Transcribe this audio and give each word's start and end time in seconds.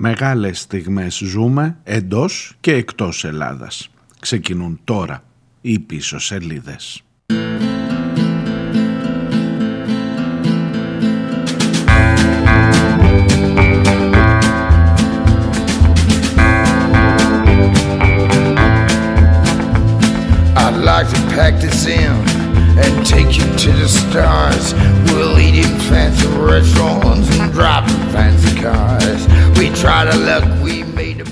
Μεγάλες 0.00 0.60
στιγμές 0.60 1.22
ζούμε 1.24 1.76
εντός 1.84 2.56
και 2.60 2.72
εκτός 2.72 3.24
Ελλάδας. 3.24 3.90
Ξεκινούν 4.20 4.80
τώρα 4.84 5.22
οι 5.60 5.78
πίσω 5.78 6.18
σελίδες. 6.18 7.02
I'd 20.56 20.76
like 20.90 21.08
to 21.14 21.20
pack 21.36 21.54
this 21.64 21.86
in 21.86 22.14
and 22.82 22.94
take 23.12 23.30
you 23.38 23.46
to 23.64 23.70
the 23.80 23.88
stars. 24.00 24.97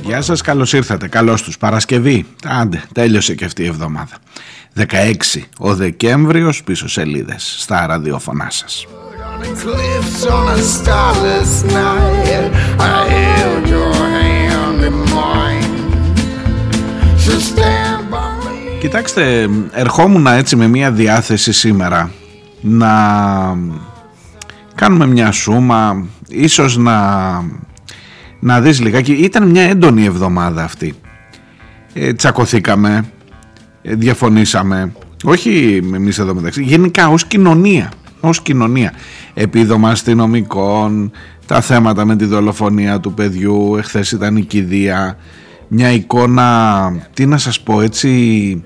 Γεια 0.03 0.21
σας, 0.21 0.41
καλώς 0.41 0.73
ήρθατε. 0.73 1.09
Καλώς 1.09 1.43
τους. 1.43 1.59
Παρασκευή. 1.59 2.27
Άντε, 2.45 2.83
τέλειωσε 2.93 3.35
και 3.35 3.45
αυτή 3.45 3.63
η 3.63 3.67
εβδομάδα. 3.67 4.19
16 4.75 5.49
ο 5.59 5.75
Δεκέμβριος 5.75 6.63
πίσω 6.63 6.89
σελίδες 6.89 7.57
στα 7.59 7.87
ραδιοφωνά 7.87 8.51
σας. 8.51 8.87
on 9.37 9.43
the 9.43 9.55
cliffs 9.65 10.21
on 10.37 10.47
a 10.49 10.61
starless 10.77 11.53
night. 11.81 12.45
I 12.79 12.99
held 13.17 13.65
your 13.75 13.93
hand 14.17 14.79
in 14.89 14.97
mine. 15.17 15.75
So 17.25 17.33
stand 17.51 18.11
by 18.11 18.31
me. 18.45 18.79
Κοιτάξτε, 18.81 19.49
ερχόμουν 19.73 20.27
έτσι 20.27 20.57
με 20.57 20.67
μια 20.67 20.91
διάθεση 20.91 21.53
σήμερα 21.53 22.11
να 22.61 22.93
κάνουμε 24.75 25.07
μια 25.07 25.33
σούμα, 25.33 26.07
ίσως 26.29 26.77
να, 26.77 26.95
να 28.47 28.61
δεις 28.61 28.81
λιγάκι. 28.81 29.13
Ήταν 29.13 29.51
μια 29.51 29.63
έντονη 29.63 30.05
εβδομάδα 30.05 30.65
αυτή. 30.65 30.95
Ε, 31.93 32.13
τσακωθήκαμε, 32.13 33.05
ε, 33.83 33.95
διαφωνήσαμε, 33.95 34.93
όχι 35.25 35.83
εμείς 35.95 36.19
εδώ 36.19 36.35
μεταξύ, 36.35 36.63
γενικά 36.63 37.09
ως 37.09 37.25
κοινωνία, 37.25 37.93
ως 38.21 38.43
κοινωνία. 38.43 38.93
Επίδομα 39.35 39.91
αστυνομικών, 39.91 41.11
τα 41.47 41.61
θέματα 41.61 42.05
με 42.05 42.17
τη 42.17 42.25
δολοφονία 42.25 43.01
του 43.01 43.15
παιδιού, 43.15 43.77
εχθές 43.77 44.13
ήταν 44.13 44.37
η 44.37 44.43
κηδεία, 44.43 45.17
μια 45.69 45.91
εικόνα, 45.91 47.09
τι 47.15 47.27
να 47.27 47.39
σας 47.39 47.61
πω 47.61 47.81
έτσι, 47.81 48.63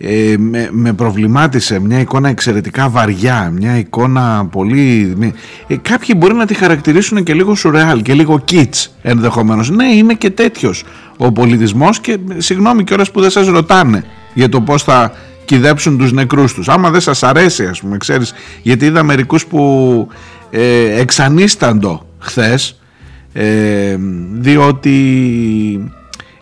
ε, 0.00 0.34
με, 0.38 0.68
με 0.72 0.92
προβλημάτισε 0.92 1.80
μια 1.80 2.00
εικόνα 2.00 2.28
εξαιρετικά 2.28 2.88
βαριά 2.88 3.52
μια 3.56 3.78
εικόνα 3.78 4.46
πολύ 4.50 5.12
με- 5.16 5.32
ε, 5.66 5.76
κάποιοι 5.82 6.14
μπορεί 6.18 6.34
να 6.34 6.46
τη 6.46 6.54
χαρακτηρίσουν 6.54 7.22
και 7.22 7.34
λίγο 7.34 7.54
σουρεάλ 7.54 8.02
και 8.02 8.14
λίγο 8.14 8.44
kits 8.50 8.86
ενδεχομένως. 9.02 9.70
Ναι 9.70 9.84
είμαι 9.86 10.14
και 10.14 10.30
τέτοιος 10.30 10.84
ο 11.16 11.32
πολιτισμός 11.32 12.00
και 12.00 12.12
ε, 12.12 12.40
συγγνώμη 12.40 12.84
κιόλας 12.84 13.10
που 13.10 13.20
δεν 13.20 13.30
σας 13.30 13.46
ρωτάνε 13.46 14.04
για 14.34 14.48
το 14.48 14.60
πως 14.60 14.82
θα 14.82 15.12
κυδέψουν 15.44 15.98
τους 15.98 16.12
νεκρούς 16.12 16.52
τους. 16.54 16.68
Άμα 16.68 16.90
δεν 16.90 17.00
σας 17.00 17.22
αρέσει 17.22 17.64
ας 17.66 17.80
πούμε 17.80 17.96
ξέρεις 17.96 18.32
γιατί 18.62 18.84
είδα 18.84 19.02
μερικούς 19.02 19.46
που 19.46 20.08
ε, 20.50 21.00
εξανίσταντο 21.00 22.06
χθες 22.18 22.78
ε, 23.32 23.96
διότι 24.32 25.92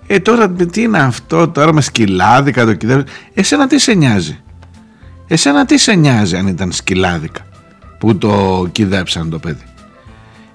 ε 0.07 0.19
τώρα 0.21 0.51
τι 0.51 0.83
είναι 0.83 0.99
αυτό 0.99 1.49
τώρα 1.49 1.73
με 1.73 1.81
σκυλάδικα 1.81 2.65
το 2.65 2.75
κυδεύει 2.75 3.05
εσένα 3.35 3.67
τι 3.67 3.79
σε 3.79 3.93
νοιάζει; 3.95 4.41
Εσένα 5.27 5.65
τι 5.65 5.79
σε 5.79 5.93
νοιάζει 5.95 6.37
αν 6.37 6.47
ήταν 6.47 6.73
σκυλάδικα 6.73 7.41
που 7.99 8.17
το 8.19 8.67
κυδέψαν 8.73 9.31
το 9.31 9.39
παιδί; 9.39 9.65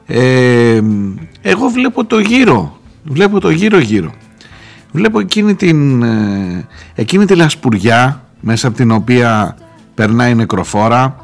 Ε, 0.05 0.81
εγώ 1.41 1.67
βλέπω 1.67 2.05
το 2.05 2.19
γύρο 2.19 2.79
βλέπω 3.03 3.39
το 3.39 3.49
γύρο 3.49 3.79
γύρω 3.79 4.13
βλέπω 4.91 5.19
εκείνη 5.19 5.55
την 5.55 6.03
ε, 6.03 6.67
εκείνη 6.95 7.25
τη 7.25 7.35
λασπουριά 7.35 8.25
μέσα 8.39 8.67
από 8.67 8.77
την 8.77 8.91
οποία 8.91 9.57
περνάει 9.95 10.31
η 10.31 10.35
νεκροφόρα. 10.35 11.15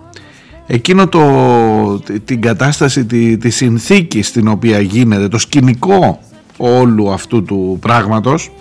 Εκείνο 0.69 1.07
το, 1.07 1.99
τη- 1.99 2.19
την 2.19 2.41
κατάσταση 2.41 3.05
τη, 3.05 3.37
τη 3.37 3.49
συνθήκη 3.49 4.21
στην 4.21 4.47
οποία 4.47 4.79
γίνεται 4.79 5.27
το 5.27 5.37
σκηνικό 5.37 6.19
όλου 6.57 7.11
αυτού 7.11 7.43
του 7.43 7.77
πράγματος. 7.81 8.51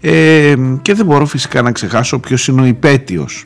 Ε, 0.00 0.54
και 0.82 0.94
δεν 0.94 1.06
μπορώ 1.06 1.26
φυσικά 1.26 1.62
να 1.62 1.72
ξεχάσω 1.72 2.18
ποιος 2.18 2.48
είναι 2.48 2.60
ο 2.60 2.64
υπέτειος 2.64 3.44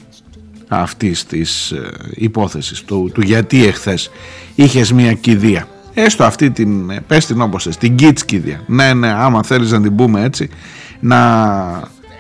αυτής 0.69 1.27
της 1.27 1.71
ε, 1.71 1.91
υπόθεσης 2.11 2.83
του, 2.83 3.11
του 3.15 3.21
γιατί 3.21 3.67
εχθές 3.67 4.11
είχες 4.55 4.93
μια 4.93 5.13
κηδεία. 5.13 5.69
Έστω 5.95 6.25
αυτή 6.25 6.51
την, 6.51 6.91
ε, 6.91 7.01
πες 7.07 7.27
την 7.27 7.41
όπως 7.41 7.63
θες, 7.63 7.77
την 7.77 7.95
κίτς 7.97 8.25
κηδεία. 8.25 8.61
Ναι 8.67 8.95
ναι 8.95 9.13
άμα 9.13 9.43
θέλεις 9.43 9.71
να 9.71 9.81
την 9.81 9.97
πούμε 9.97 10.25
έτσι 10.25 10.49
να 11.01 11.19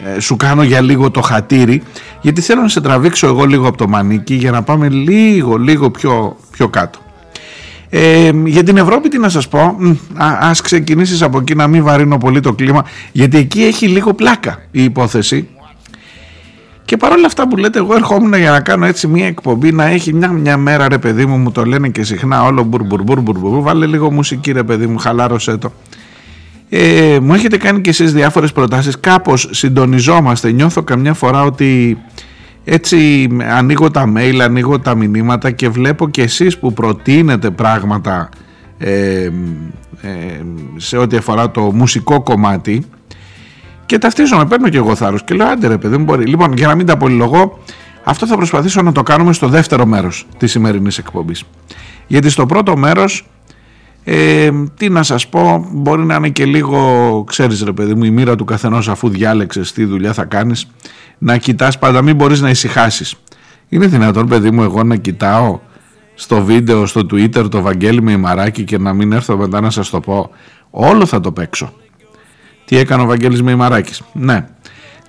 ε, 0.04 0.20
σου 0.20 0.36
κάνω 0.36 0.62
για 0.62 0.80
λίγο 0.80 1.10
το 1.10 1.20
χατήρι 1.20 1.82
γιατί 2.20 2.41
θέλω 2.41 2.62
να 2.62 2.68
σε 2.68 2.80
τραβήξω 2.80 3.26
εγώ 3.26 3.44
λίγο 3.44 3.68
από 3.68 3.76
το 3.76 3.88
μανίκι 3.88 4.34
για 4.34 4.50
να 4.50 4.62
πάμε 4.62 4.88
λίγο 4.88 5.56
λίγο 5.56 5.91
πιο, 5.91 6.36
πιο 6.50 6.68
κάτω 6.68 6.98
ε, 7.93 8.31
για 8.45 8.62
την 8.62 8.77
Ευρώπη 8.77 9.09
τι 9.09 9.19
να 9.19 9.28
σας 9.28 9.49
πω 9.49 9.77
Μ, 9.78 9.91
α, 10.23 10.39
Ας 10.41 10.61
ξεκινήσεις 10.61 11.23
από 11.23 11.39
εκεί 11.39 11.55
να 11.55 11.67
μην 11.67 11.83
βαρύνω 11.84 12.19
πολύ 12.19 12.41
το 12.41 12.53
κλίμα 12.53 12.84
Γιατί 13.12 13.37
εκεί 13.37 13.62
έχει 13.62 13.89
λίγο 13.89 14.15
πλάκα 14.15 14.62
η 14.71 14.84
υπόθεση 14.84 15.49
Και 16.84 16.97
παρόλα 16.97 17.27
αυτά 17.27 17.49
που 17.49 17.56
λέτε 17.56 17.78
εγώ 17.78 17.95
ερχόμουν 17.95 18.34
για 18.34 18.51
να 18.51 18.61
κάνω 18.61 18.87
έτσι 18.87 19.06
μια 19.06 19.27
εκπομπή 19.27 19.73
Να 19.73 19.84
έχει 19.84 20.12
μια, 20.12 20.28
μια 20.28 20.56
μέρα 20.56 20.89
ρε 20.89 20.99
παιδί 20.99 21.27
μου 21.27 21.37
Μου 21.37 21.53
το 21.53 21.65
λένε 21.65 21.89
και 21.89 22.03
συχνά 22.05 22.45
όλο 22.45 22.62
μπουρ 22.62 22.83
μπουρ 22.83 23.03
μπουρ 23.03 23.21
μπουρ, 23.21 23.39
μπουρ. 23.39 23.62
Βάλε 23.62 23.87
λίγο 23.87 24.11
μουσική 24.11 24.53
ρε 24.53 24.62
παιδί 24.62 24.87
μου 24.87 24.99
Χαλάρωσέ 24.99 25.57
το 25.57 25.72
ε, 26.72 27.19
μου 27.22 27.34
έχετε 27.34 27.57
κάνει 27.57 27.81
και 27.81 27.91
εσείς 27.91 28.12
διάφορες 28.12 28.53
προτάσεις 28.53 29.01
κάπως 29.01 29.49
συντονιζόμαστε 29.51 30.51
νιώθω 30.51 30.83
καμιά 30.83 31.15
φορά 31.15 31.43
ότι 31.43 31.99
έτσι 32.72 33.28
ανοίγω 33.50 33.91
τα 33.91 34.12
mail, 34.16 34.38
ανοίγω 34.42 34.78
τα 34.78 34.94
μηνύματα 34.94 35.50
και 35.50 35.69
βλέπω 35.69 36.08
και 36.08 36.22
εσείς 36.22 36.58
που 36.58 36.72
προτείνετε 36.72 37.50
πράγματα 37.50 38.28
ε, 38.78 39.25
ε, 39.25 39.31
σε 40.76 40.97
ό,τι 40.97 41.16
αφορά 41.16 41.50
το 41.50 41.60
μουσικό 41.60 42.22
κομμάτι 42.22 42.84
και 43.86 43.98
ταυτίζομαι, 43.98 44.47
παίρνω 44.47 44.69
και 44.69 44.76
εγώ 44.76 44.94
θάρρος 44.94 45.25
και 45.25 45.34
λέω 45.34 45.48
άντε 45.48 45.66
ρε 45.66 45.78
παιδί 45.78 45.97
μου 45.97 46.04
μπορεί. 46.04 46.25
Λοιπόν 46.25 46.53
για 46.53 46.66
να 46.66 46.75
μην 46.75 46.86
τα 46.86 46.97
πολυλογώ 46.97 47.59
αυτό 48.04 48.26
θα 48.26 48.36
προσπαθήσω 48.36 48.82
να 48.82 48.92
το 48.92 49.03
κάνουμε 49.03 49.32
στο 49.32 49.48
δεύτερο 49.48 49.86
μέρος 49.86 50.26
της 50.38 50.50
σημερινής 50.50 50.98
εκπομπής. 50.98 51.44
Γιατί 52.06 52.30
στο 52.30 52.47
πρώτο 52.47 52.76
μέρος 52.76 53.26
ε, 54.04 54.50
τι 54.76 54.88
να 54.88 55.03
σας 55.03 55.28
πω 55.28 55.66
μπορεί 55.72 56.03
να 56.03 56.14
είναι 56.14 56.28
και 56.28 56.44
λίγο 56.44 57.25
ξέρεις 57.26 57.62
ρε 57.62 57.72
παιδί 57.72 57.94
μου 57.94 58.04
η 58.04 58.10
μοίρα 58.10 58.36
του 58.36 58.44
καθενός 58.44 58.88
αφού 58.88 59.09
διάλεξες 59.09 59.72
τι 59.72 59.84
δουλειά 59.84 60.12
θα 60.12 60.25
κάνεις 60.25 60.66
να 61.20 61.36
κοιτάς 61.36 61.78
πάντα 61.78 62.03
μην 62.03 62.16
μπορείς 62.16 62.41
να 62.41 62.50
ησυχάσεις. 62.50 63.14
είναι 63.69 63.86
δυνατόν 63.86 64.26
παιδί 64.26 64.50
μου 64.50 64.62
εγώ 64.62 64.82
να 64.82 64.97
κοιτάω 64.97 65.60
στο 66.14 66.44
βίντεο 66.44 66.86
στο 66.86 67.00
twitter 67.00 67.50
το 67.50 67.60
Βαγγέλη 67.60 68.03
με 68.03 68.12
ημαράκι 68.12 68.64
και 68.64 68.78
να 68.78 68.92
μην 68.92 69.12
έρθω 69.12 69.36
μετά 69.36 69.60
να 69.60 69.70
σας 69.70 69.91
το 69.91 70.00
πω 70.00 70.30
όλο 70.70 71.06
θα 71.06 71.20
το 71.20 71.32
παίξω 71.32 71.72
τι 72.64 72.76
έκανε 72.76 73.03
ο 73.03 73.06
Βαγγέλης 73.06 73.42
με 73.42 73.50
ημαράκης; 73.50 74.03
Ναι 74.12 74.47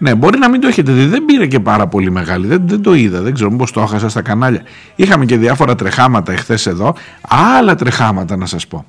ναι, 0.02 0.16
μπορεί 0.16 0.40
να 0.40 0.50
μην 0.50 0.62
το 0.62 0.68
έχετε 0.68 0.92
δει. 0.92 1.06
Δεν 1.06 1.26
πήρε 1.26 1.48
και 1.48 1.60
πάρα 1.60 1.88
πολύ 1.88 2.12
μεγάλη. 2.12 2.48
Δεν, 2.48 2.62
δεν 2.68 2.82
το 2.82 2.94
είδα. 2.94 3.22
Δεν 3.22 3.34
ξέρω 3.34 3.52
μήπως 3.52 3.72
το 3.72 3.82
έχασα 3.82 4.10
στα 4.10 4.22
κανάλια. 4.22 4.62
Είχαμε 4.96 5.26
και 5.26 5.38
διάφορα 5.38 5.76
τρεχάματα 5.76 6.32
εχθές 6.32 6.66
εδώ. 6.66 6.96
Άλλα 7.58 7.76
τρεχάματα 7.76 8.38
να 8.38 8.46
σας 8.46 8.68
πω. 8.68 8.86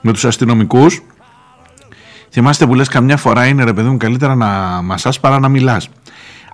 Με 0.00 0.12
τους 0.12 0.24
αστυνομικούς. 0.24 1.02
Θυμάστε 2.30 2.66
που 2.66 2.74
λες 2.74 2.88
καμιά 2.88 3.16
φορά 3.16 3.46
είναι 3.46 3.64
ρε 3.64 3.72
παιδί 3.72 3.88
μου 3.88 3.96
καλύτερα 3.96 4.34
να 4.34 4.46
μασάς 4.82 5.20
παρά 5.20 5.38
να 5.38 5.48
μιλάς. 5.48 5.88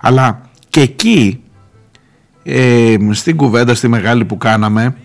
Αλλά 0.01 0.41
και 0.69 0.81
εκεί 0.81 1.41
ε, 2.43 2.95
στην 3.11 3.35
κουβέντα 3.35 3.75
στη 3.75 3.87
μεγάλη 3.87 4.25
που 4.25 4.37
κάναμε 4.37 4.95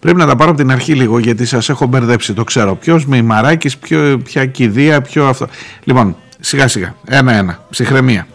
πρέπει 0.00 0.18
να 0.18 0.26
τα 0.26 0.36
πάρω 0.36 0.50
από 0.50 0.58
την 0.58 0.70
αρχή 0.70 0.94
λίγο 0.94 1.18
γιατί 1.18 1.46
σας 1.46 1.68
έχω 1.68 1.86
μπερδέψει 1.86 2.32
το 2.32 2.44
ξέρω. 2.44 2.74
Ποιος 2.74 3.06
με 3.06 3.16
ημαράκης, 3.16 3.78
ποιο, 3.78 4.20
ποια 4.24 4.46
κηδεία 4.46 5.02
ποιο 5.02 5.26
αυτό. 5.26 5.46
Λοιπόν 5.84 6.16
σιγά 6.40 6.68
σιγά. 6.68 6.94
Ένα 7.04 7.32
ένα. 7.32 7.64
Ψυχραιμία. 7.70 8.26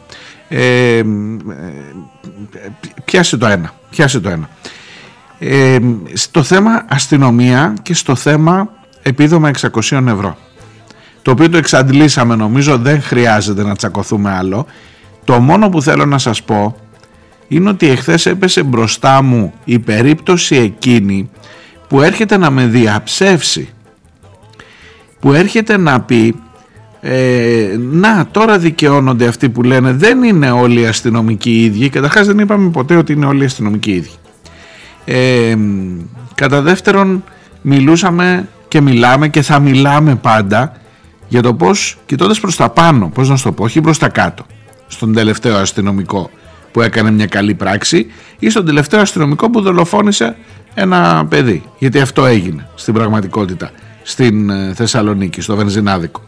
Ε, 0.47 0.97
ε, 0.97 1.03
πιάσε 3.05 3.37
το 3.37 3.45
ένα. 3.45 3.73
Πιάσε 3.89 4.19
το 4.19 4.29
ένα. 4.29 4.49
Ε, 5.39 5.77
στο 6.13 6.43
θέμα 6.43 6.85
αστυνομία 6.89 7.73
και 7.81 7.93
στο 7.93 8.15
θέμα 8.15 8.69
επίδομα 9.01 9.51
600 9.59 10.07
ευρώ. 10.07 10.37
Το 11.21 11.31
οποίο 11.31 11.49
το 11.49 11.57
εξαντλήσαμε 11.57 12.35
νομίζω 12.35 12.77
δεν 12.77 13.01
χρειάζεται 13.01 13.63
να 13.63 13.75
τσακωθούμε 13.75 14.31
άλλο 14.31 14.65
το 15.29 15.39
μόνο 15.39 15.69
που 15.69 15.81
θέλω 15.81 16.05
να 16.05 16.17
σας 16.17 16.43
πω 16.43 16.75
είναι 17.47 17.69
ότι 17.69 17.87
εχθές 17.87 18.25
έπεσε 18.25 18.63
μπροστά 18.63 19.21
μου 19.21 19.53
η 19.65 19.79
περίπτωση 19.79 20.55
εκείνη 20.55 21.29
που 21.87 22.01
έρχεται 22.01 22.37
να 22.37 22.49
με 22.49 22.65
διαψεύσει. 22.65 23.69
Που 25.19 25.33
έρχεται 25.33 25.77
να 25.77 26.01
πει 26.01 26.35
ε, 27.01 27.75
να 27.77 28.27
τώρα 28.31 28.57
δικαιώνονται 28.57 29.27
αυτοί 29.27 29.49
που 29.49 29.63
λένε 29.63 29.91
δεν 29.91 30.23
είναι 30.23 30.51
όλοι 30.51 30.81
οι 30.81 30.85
αστυνομικοί 30.85 31.51
οι 31.51 31.63
ίδιοι 31.63 31.89
καταρχάς 31.89 32.27
δεν 32.27 32.39
είπαμε 32.39 32.69
ποτέ 32.69 32.95
ότι 32.95 33.13
είναι 33.13 33.25
όλοι 33.25 33.41
οι 33.41 33.45
αστυνομικοί 33.45 33.91
οι 33.91 33.95
ίδιοι. 33.95 34.11
Ε, 35.05 35.57
κατά 36.35 36.61
δεύτερον 36.61 37.23
μιλούσαμε 37.61 38.47
και 38.67 38.81
μιλάμε 38.81 39.27
και 39.27 39.41
θα 39.41 39.59
μιλάμε 39.59 40.15
πάντα 40.15 40.71
για 41.27 41.41
το 41.41 41.53
πώς 41.53 41.97
κοιτώντας 42.05 42.39
προς 42.39 42.55
τα 42.55 42.69
πάνω, 42.69 43.09
πώς 43.13 43.29
να 43.29 43.35
σου 43.35 43.43
το 43.43 43.51
πω, 43.51 43.63
όχι 43.63 43.81
προς 43.81 43.97
τα 43.97 44.09
κάτω, 44.09 44.45
στον 44.89 45.13
τελευταίο 45.13 45.57
αστυνομικό 45.57 46.29
που 46.71 46.81
έκανε 46.81 47.11
μια 47.11 47.25
καλή 47.25 47.53
πράξη 47.53 48.05
ή 48.39 48.49
στον 48.49 48.65
τελευταίο 48.65 49.01
αστυνομικό 49.01 49.49
που 49.49 49.61
δολοφόνησε 49.61 50.35
ένα 50.73 51.25
παιδί. 51.29 51.63
Γιατί 51.77 51.99
αυτό 51.99 52.25
έγινε 52.25 52.67
στην 52.75 52.93
πραγματικότητα 52.93 53.71
στην 54.03 54.49
ε, 54.49 54.73
Θεσσαλονίκη, 54.73 55.41
στο 55.41 55.55
Βενζινάδικο. 55.55 56.21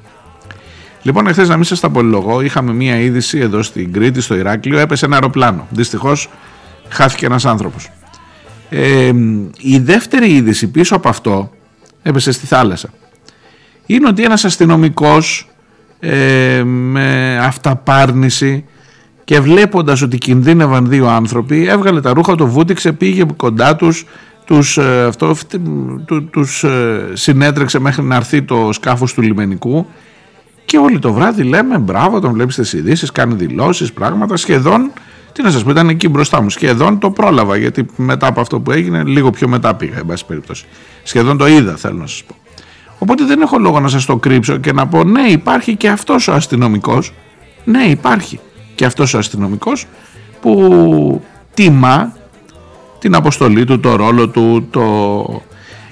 Λοιπόν, 1.01 1.27
εχθές 1.27 1.49
να 1.49 1.55
μην 1.55 1.65
σας 1.65 1.79
τα 1.79 1.89
πολυλογώ, 1.89 2.41
είχαμε 2.41 2.73
μία 2.73 2.99
είδηση 2.99 3.39
εδώ 3.39 3.61
στην 3.63 3.93
Κρήτη, 3.93 4.21
στο 4.21 4.35
Ηράκλειο, 4.35 4.79
έπεσε 4.79 5.05
ένα 5.05 5.15
αεροπλάνο. 5.15 5.67
Δυστυχώς 5.69 6.29
χάθηκε 6.89 7.25
ένας 7.25 7.45
άνθρωπος. 7.45 7.91
Ε, 8.69 9.11
η 9.57 9.79
δεύτερη 9.79 10.35
είδηση 10.35 10.67
πίσω 10.67 10.95
από 10.95 11.09
αυτό 11.09 11.51
έπεσε 12.01 12.31
στη 12.31 12.45
θάλασσα. 12.45 12.89
Είναι 13.85 14.07
ότι 14.07 14.23
ένας 14.23 14.45
αστυνομικός 14.45 15.50
ε, 16.03 16.63
με 16.63 17.38
αυταπάρνηση 17.42 18.65
και 19.24 19.39
βλέποντας 19.39 20.01
ότι 20.01 20.18
κινδύνευαν 20.18 20.89
δύο 20.89 21.07
άνθρωποι 21.07 21.68
έβγαλε 21.68 22.01
τα 22.01 22.13
ρούχα, 22.13 22.36
το 22.36 22.48
βούτυξε, 22.48 22.92
πήγε 22.92 23.25
κοντά 23.36 23.75
τους, 23.75 24.06
τους, 24.45 24.77
ε, 24.77 25.03
αυτό, 25.07 25.36
τους 26.31 26.63
ε, 26.63 27.09
συνέτρεξε 27.13 27.80
μέχρι 27.80 28.03
να 28.03 28.15
έρθει 28.15 28.42
το 28.42 28.69
σκάφος 28.71 29.13
του 29.13 29.21
λιμενικού. 29.21 29.86
Και 30.65 30.77
όλοι 30.77 31.00
το 31.00 31.13
βράδυ 31.13 31.44
λέμε 31.44 31.77
μπράβο 31.77 32.19
τον 32.19 32.33
βλέπεις 32.33 32.56
τις 32.56 32.74
ειδήσεις, 32.74 33.12
κάνει 33.12 33.33
δηλώσεις, 33.33 33.94
πράγματα 33.94 34.38
σχεδόν 34.38 34.92
τι 35.33 35.42
να 35.42 35.51
σας 35.51 35.63
πω 35.63 35.69
ήταν 35.69 35.89
εκεί 35.89 36.09
μπροστά 36.09 36.42
μου 36.42 36.50
σχεδόν 36.50 37.00
το 37.00 37.12
πρόλαβα 37.12 37.57
γιατί 37.57 37.86
μετά 37.95 38.27
από 38.27 38.42
αυτό 38.42 38.59
που 38.59 38.71
έγινε 38.71 39.03
λίγο 39.03 39.30
πιο 39.30 39.48
μετά 39.48 39.75
πήγα 39.75 39.98
εν 39.98 40.06
πάση 40.06 40.25
περιπτώσει. 40.25 40.65
Σχεδόν 41.03 41.38
το 41.38 41.48
είδα 41.48 41.75
θέλω 41.75 41.98
να 41.98 42.07
σας 42.07 42.24
πω 42.24 42.36
οπότε 43.01 43.25
δεν 43.25 43.42
έχω 43.42 43.57
λόγο 43.57 43.80
να 43.80 43.88
σας 43.88 44.06
το 44.06 44.18
κρύψω 44.18 44.57
και 44.57 44.74
να 44.74 44.88
πω 44.88 45.03
ναι 45.03 45.21
υπάρχει 45.21 45.75
και 45.75 45.89
αυτός 45.89 46.27
ο 46.27 46.33
αστυνομικός. 46.33 47.13
Ναι 47.63 47.83
υπάρχει 47.83 48.39
και 48.75 48.86
αυτός 48.86 49.13
ο 49.13 49.18
αστυνομικός 49.18 49.86
που 50.42 51.21
τιμά 51.53 52.13
την 53.00 53.15
αποστολή 53.15 53.65
του, 53.65 53.80
το 53.80 53.95
ρόλο 53.95 54.30
του, 54.30 54.68
το... 54.69 55.42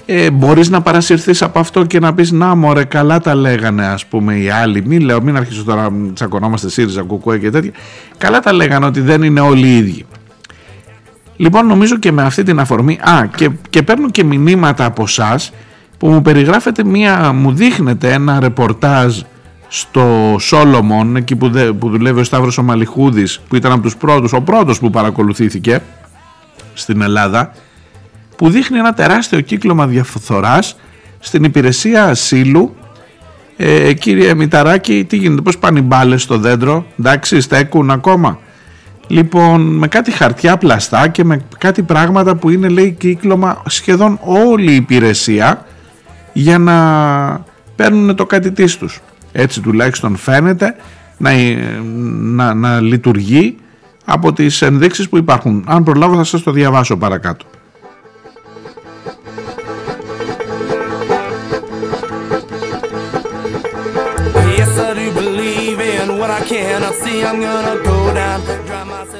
Ε, 0.06 0.30
μπορείς 0.30 0.70
να 0.70 0.80
παρασυρθείς 0.80 1.42
από 1.42 1.58
αυτό 1.58 1.84
και 1.84 1.98
να 1.98 2.14
πεις 2.14 2.32
να 2.32 2.54
μωρέ 2.54 2.84
καλά 2.84 3.20
τα 3.20 3.34
λέγανε 3.34 3.86
ας 3.86 4.06
πούμε 4.06 4.34
οι 4.34 4.50
άλλοι. 4.50 4.82
Μην 4.86 5.00
λέω 5.00 5.22
μην 5.22 5.36
αρχίσω 5.36 5.64
τώρα 5.64 5.90
να 5.90 6.12
τσακωνόμαστε 6.12 6.68
ΣΥΡΙΖΑ, 6.68 7.02
ΚΟΚΟΕ 7.02 7.38
και 7.38 7.50
τέτοια 7.50 7.70
καλά 8.18 8.40
τα 8.40 8.52
λέγανε 8.52 8.86
ότι 8.86 9.00
δεν 9.00 9.22
είναι 9.22 9.40
όλοι 9.40 9.66
οι 9.66 9.76
ίδιοι. 9.76 10.06
Λοιπόν 11.36 11.66
νομίζω 11.66 11.98
και 11.98 12.12
με 12.12 12.22
αυτή 12.22 12.42
την 12.42 12.58
αφορμή 12.58 12.98
α 13.02 13.26
και, 13.36 13.50
και 13.70 13.82
παίρνω 13.82 14.10
και 14.10 14.24
μηνύματα 14.24 14.84
από 14.84 15.02
εσά 15.02 15.38
που 16.00 16.08
μου 16.08 16.22
περιγράφετε 16.22 16.84
μία 16.84 17.32
μου 17.32 17.52
δείχνετε 17.52 18.12
ένα 18.12 18.40
ρεπορτάζ 18.40 19.20
στο 19.68 20.36
Σόλομον 20.38 21.16
εκεί 21.16 21.36
που, 21.36 21.50
που 21.78 21.90
δουλεύει 21.90 22.20
ο 22.20 22.24
Σταύρος 22.24 22.58
ο 22.58 22.62
Μαλιχούδης 22.62 23.40
που 23.48 23.56
ήταν 23.56 23.72
από 23.72 23.82
τους 23.82 23.96
πρώτους 23.96 24.32
ο 24.32 24.40
πρώτος 24.40 24.78
που 24.78 24.90
παρακολουθήθηκε 24.90 25.82
στην 26.74 27.02
Ελλάδα 27.02 27.52
που 28.36 28.50
δείχνει 28.50 28.78
ένα 28.78 28.92
τεράστιο 28.92 29.40
κύκλωμα 29.40 29.86
διαφθοράς 29.86 30.76
στην 31.18 31.44
υπηρεσία 31.44 32.04
ασύλου. 32.04 32.74
Ε, 33.56 33.92
κύριε 33.92 34.34
Μηταράκη 34.34 35.04
τι 35.08 35.16
γίνεται 35.16 35.42
πως 35.42 35.58
πάνε 35.58 35.78
οι 35.78 35.82
μπάλες 35.82 36.22
στο 36.22 36.38
δέντρο 36.38 36.86
εντάξει 36.98 37.40
στέκουν 37.40 37.90
ακόμα. 37.90 38.38
Λοιπόν 39.06 39.60
με 39.60 39.88
κάτι 39.88 40.10
χαρτιά 40.10 40.56
πλαστά 40.56 41.08
και 41.08 41.24
με 41.24 41.44
κάτι 41.58 41.82
πράγματα 41.82 42.36
που 42.36 42.50
είναι 42.50 42.68
λέει 42.68 42.90
κύκλωμα 42.90 43.62
σχεδόν 43.66 44.18
όλη 44.22 44.72
η 44.72 44.74
υπηρεσία 44.74 45.64
για 46.32 46.58
να 46.58 47.44
παίρνουν 47.76 48.16
το 48.16 48.26
κάτι 48.26 48.52
της 48.52 48.76
τους 48.76 49.00
έτσι 49.32 49.60
τουλάχιστον 49.60 50.16
φαίνεται 50.16 50.76
να, 51.16 51.30
να, 52.20 52.54
να 52.54 52.80
λειτουργεί 52.80 53.56
από 54.04 54.32
τις 54.32 54.62
ενδείξεις 54.62 55.08
που 55.08 55.16
υπάρχουν. 55.16 55.64
Αν 55.66 55.82
προλάβω 55.82 56.16
θα 56.16 56.24
σας 56.24 56.42
το 56.42 56.50
διαβάσω 56.50 56.96
παρακάτω. 56.96 57.44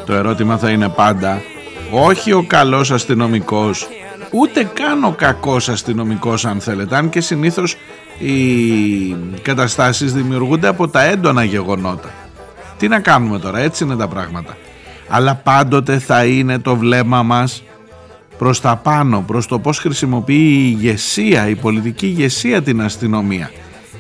Το 0.07 0.13
ερώτημα 0.17 0.59
θα 0.59 0.71
είναι 0.71 0.89
πάντα 0.89 1.43
όχι 1.91 2.33
ο 2.33 2.45
καλός 2.47 2.91
αστυνομικός 2.91 3.89
ούτε 4.31 4.71
καν 4.75 5.05
ο 5.05 5.11
κακός 5.11 5.69
αστυνομικός 5.69 6.45
αν 6.45 6.61
θέλετε 6.61 6.97
αν 6.97 7.09
και 7.09 7.21
συνήθως 7.21 7.77
οι 8.19 9.17
καταστάσεις 9.43 10.13
δημιουργούνται 10.13 10.67
από 10.67 10.89
τα 10.89 11.03
έντονα 11.03 11.45
γεγονότα 11.45 12.11
τι 12.79 12.89
να 12.89 13.01
κάνουμε 13.01 13.39
τώρα 13.39 13.59
έτσι 13.59 13.85
είναι 13.85 13.97
τα 13.97 14.09
πράγματα 14.09 14.57
αλλά 15.09 15.35
πάντοτε 15.35 15.99
θα 15.99 16.25
είναι 16.25 16.59
το 16.59 16.77
βλέμμα 16.77 17.23
μας 17.23 17.63
προς 18.39 18.61
τα 18.61 18.77
πάνω, 18.77 19.25
προς 19.27 19.47
το 19.47 19.59
πώς 19.59 19.79
χρησιμοποιεί 19.79 20.35
η 20.35 20.77
ηγεσία, 20.79 21.49
η 21.49 21.55
πολιτική 21.55 22.07
ηγεσία 22.07 22.63
την 22.63 22.83
αστυνομία 22.83 23.51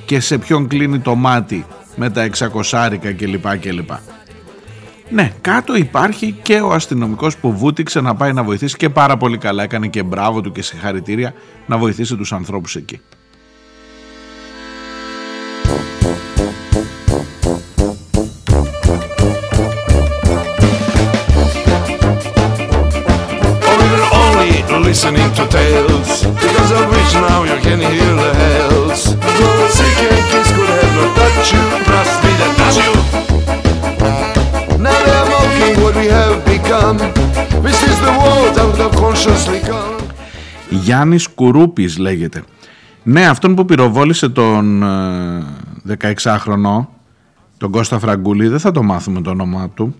και 0.05 0.21
σε 0.21 0.39
ποιον 0.39 0.67
κλείνει 0.67 0.99
το 0.99 1.15
μάτι 1.15 1.67
με 1.97 2.11
τα 2.11 2.23
εξακοσάρικα 2.23 3.13
κλπ. 3.13 3.59
κλπ. 3.59 3.91
Ναι, 5.11 5.33
κάτω 5.41 5.75
υπάρχει 5.77 6.35
και 6.43 6.61
ο 6.61 6.73
αστυνομικός 6.73 7.37
που 7.37 7.53
βούτυξε 7.57 8.01
να 8.01 8.15
πάει 8.15 8.33
να 8.33 8.43
βοηθήσει 8.43 8.77
και 8.77 8.89
πάρα 8.89 9.17
πολύ 9.17 9.39
καλά. 9.39 9.63
Έκανε 9.63 9.87
και 9.87 10.03
μπράβο 10.03 10.41
του 10.41 10.53
και 10.53 10.63
συγχαρητήρια 10.63 11.35
να 11.67 11.79
βοηθήσει 11.79 12.17
τους 12.17 12.33
ανθρώπους 12.33 12.77
εκεί. 12.77 13.01
listening 24.91 25.33
to 25.39 25.47
tales. 25.47 26.11
Because 26.45 26.71
of 26.79 26.85
which 26.93 27.13
now 27.15 27.41
you 27.51 27.59
can 27.67 27.79
hear 27.79 28.13
the 28.23 28.30
become 36.93 37.63
This 37.63 37.81
is 37.91 37.97
the 38.07 38.13
world 38.23 38.57
out 38.59 38.79
of 38.81 38.91
consciously 38.97 39.61
come 39.69 40.01
Γιάννης 40.71 41.29
Κουρούπης 41.29 41.99
λέγεται. 41.99 42.43
Ναι 43.03 43.29
αυτόν 43.29 43.55
που 43.55 43.65
πυροβόλησε 43.65 44.29
τον 44.29 44.85
16χρονο 45.89 46.87
τον 47.57 47.71
Κώστα 47.71 47.99
Φραγκούλη 47.99 48.49
δεν 48.49 48.59
θα 48.59 48.71
το 48.71 48.83
μάθουμε 48.83 49.21
το 49.21 49.31
όνομά 49.31 49.69
του. 49.69 49.95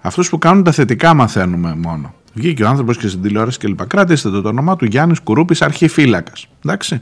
Αυτούς 0.00 0.28
που 0.28 0.38
κάνουν 0.38 0.62
τα 0.62 0.72
θετικά 0.72 1.14
μαθαίνουμε 1.14 1.74
μόνο. 1.74 2.14
Βγήκε 2.34 2.64
ο 2.64 2.68
άνθρωπος 2.68 2.96
και 2.96 3.08
στην 3.08 3.22
τηλεόραση 3.22 3.58
και 3.58 3.68
λοιπά. 3.68 3.84
Κρατήστε 3.84 4.30
το, 4.30 4.42
το 4.42 4.48
όνομά 4.48 4.76
του 4.76 4.84
Γιάννης 4.84 5.20
Κουρούπης, 5.20 5.62
αρχιφύλακας. 5.62 6.46
Εντάξει. 6.64 7.00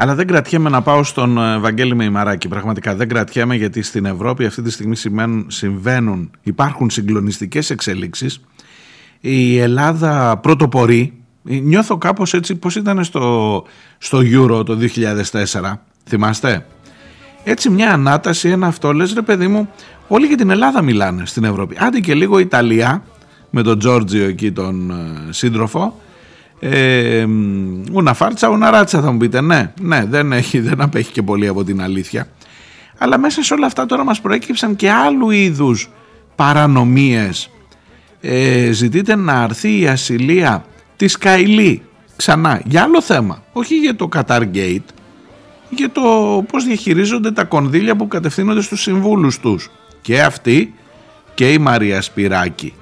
Αλλά 0.00 0.14
δεν 0.14 0.26
κρατιέμαι 0.26 0.70
να 0.70 0.82
πάω 0.82 1.02
στον 1.02 1.38
ε, 1.38 1.58
Βαγγέλη 1.58 1.94
Μεϊμαράκη. 1.94 2.48
Πραγματικά 2.48 2.94
δεν 2.94 3.08
κρατιέμαι 3.08 3.54
γιατί 3.56 3.82
στην 3.82 4.04
Ευρώπη 4.04 4.44
αυτή 4.44 4.62
τη 4.62 4.70
στιγμή 4.70 4.96
συμβαίνουν, 4.96 5.46
συμβαίνουν 5.50 6.30
υπάρχουν 6.42 6.90
συγκλονιστικές 6.90 7.70
εξελίξεις. 7.70 8.40
Η 9.20 9.58
Ελλάδα 9.58 10.36
πρωτοπορεί 10.36 11.18
Νιώθω 11.50 11.98
κάπως 11.98 12.34
έτσι 12.34 12.54
πως 12.54 12.76
ήταν 12.76 13.04
στο, 13.04 13.64
στο 13.98 14.18
Euro 14.18 14.66
το 14.66 14.78
2004, 15.62 15.74
θυμάστε; 16.04 16.66
Έτσι 17.44 17.70
μια 17.70 17.92
ανάταση, 17.92 18.48
ένα 18.48 18.66
αυτό, 18.66 18.92
λες 18.92 19.12
ρε 19.12 19.22
παιδί 19.22 19.48
μου, 19.48 19.68
όλοι 20.08 20.26
για 20.26 20.36
την 20.36 20.50
Ελλάδα 20.50 20.82
μιλάνε 20.82 21.26
στην 21.26 21.44
Ευρώπη. 21.44 21.76
Άντε 21.80 22.00
και 22.00 22.14
λίγο 22.14 22.38
Ιταλία, 22.38 23.02
με 23.50 23.62
τον 23.62 23.78
Τζόρτζιο 23.78 24.26
εκεί 24.26 24.52
τον 24.52 24.90
ε, 24.90 25.32
σύντροφο, 25.32 26.00
ε, 26.60 27.26
ούνα 27.92 28.14
φάρτσα, 28.14 28.48
ούνα 28.48 28.70
ράτσα 28.70 29.00
θα 29.00 29.12
μου 29.12 29.18
πείτε. 29.18 29.40
Ναι, 29.40 29.72
ναι, 29.80 30.04
δεν, 30.04 30.32
έχει, 30.32 30.60
δεν 30.60 30.80
απέχει 30.80 31.12
και 31.12 31.22
πολύ 31.22 31.48
από 31.48 31.64
την 31.64 31.82
αλήθεια. 31.82 32.28
Αλλά 32.98 33.18
μέσα 33.18 33.42
σε 33.42 33.54
όλα 33.54 33.66
αυτά 33.66 33.86
τώρα 33.86 34.04
μας 34.04 34.20
προέκυψαν 34.20 34.76
και 34.76 34.90
άλλου 34.90 35.30
είδους 35.30 35.90
παρανομίες. 36.34 37.50
Ε, 38.20 38.70
ζητείτε 38.72 39.16
να 39.16 39.32
αρθεί 39.32 39.80
η 39.80 39.88
ασυλία 39.88 40.64
της 40.96 41.12
Σκαϊλή 41.12 41.82
ξανά 42.16 42.60
για 42.64 42.82
άλλο 42.82 43.02
θέμα, 43.02 43.42
όχι 43.52 43.74
για 43.74 43.96
το 43.96 44.08
Qatar 44.14 44.42
Gate, 44.54 44.88
για 45.68 45.90
το 45.90 46.00
πώς 46.48 46.64
διαχειρίζονται 46.64 47.30
τα 47.32 47.44
κονδύλια 47.44 47.96
που 47.96 48.08
κατευθύνονται 48.08 48.62
στους 48.62 48.80
συμβούλους 48.80 49.38
τους. 49.38 49.70
Και 50.00 50.22
αυτή 50.22 50.74
και 51.34 51.52
η 51.52 51.58
Μαρία 51.58 52.02
Σπυράκη, 52.02 52.74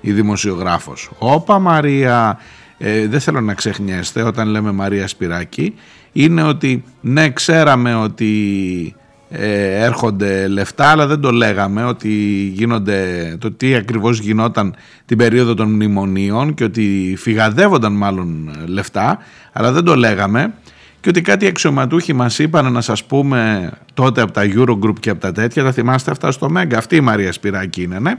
η 0.00 0.12
δημοσιογράφος. 0.12 1.10
Όπα 1.18 1.58
Μαρία, 1.58 2.38
ε, 2.84 3.06
δεν 3.06 3.20
θέλω 3.20 3.40
να 3.40 3.54
ξεχνιέστε 3.54 4.22
όταν 4.22 4.48
λέμε 4.48 4.72
Μαρία 4.72 5.08
Σπυράκη, 5.08 5.74
είναι 6.12 6.42
ότι 6.42 6.84
ναι 7.00 7.30
ξέραμε 7.30 7.94
ότι 7.94 8.94
ε, 9.30 9.84
έρχονται 9.84 10.48
λεφτά 10.48 10.86
αλλά 10.86 11.06
δεν 11.06 11.20
το 11.20 11.30
λέγαμε 11.30 11.84
ότι 11.84 12.10
γίνονται, 12.54 13.36
το 13.40 13.52
τι 13.52 13.74
ακριβώς 13.74 14.18
γινόταν 14.18 14.74
την 15.06 15.16
περίοδο 15.16 15.54
των 15.54 15.70
μνημονίων 15.70 16.54
και 16.54 16.64
ότι 16.64 17.14
φυγαδεύονταν 17.18 17.92
μάλλον 17.92 18.50
λεφτά 18.66 19.18
αλλά 19.52 19.72
δεν 19.72 19.84
το 19.84 19.94
λέγαμε. 19.94 20.54
Και 21.00 21.08
ότι 21.08 21.20
κάτι 21.20 21.46
αξιωματούχοι 21.46 22.12
μας 22.12 22.38
είπαν 22.38 22.72
να 22.72 22.80
σας 22.80 23.04
πούμε 23.04 23.70
τότε 23.94 24.20
από 24.20 24.32
τα 24.32 24.42
Eurogroup 24.44 24.94
και 25.00 25.10
από 25.10 25.20
τα 25.20 25.32
τέτοια, 25.32 25.64
τα 25.64 25.72
θυμάστε 25.72 26.10
αυτά 26.10 26.30
στο 26.30 26.50
Μέγκα, 26.50 26.78
αυτή 26.78 26.96
η 26.96 27.00
Μαρία 27.00 27.32
Σπυράκη 27.32 27.82
είναι, 27.82 27.98
ναι, 27.98 28.14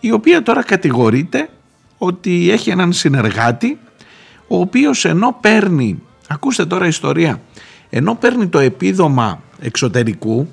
η 0.00 0.12
οποία 0.12 0.42
τώρα 0.42 0.64
κατηγορείται 0.64 1.48
ότι 1.98 2.50
έχει 2.50 2.70
έναν 2.70 2.92
συνεργάτη 2.92 3.78
ο 4.52 4.60
οποίος 4.60 5.04
ενώ 5.04 5.38
παίρνει, 5.40 6.02
ακούστε 6.28 6.66
τώρα 6.66 6.86
ιστορία, 6.86 7.40
ενώ 7.90 8.14
παίρνει 8.14 8.46
το 8.46 8.58
επίδομα 8.58 9.42
εξωτερικού, 9.60 10.48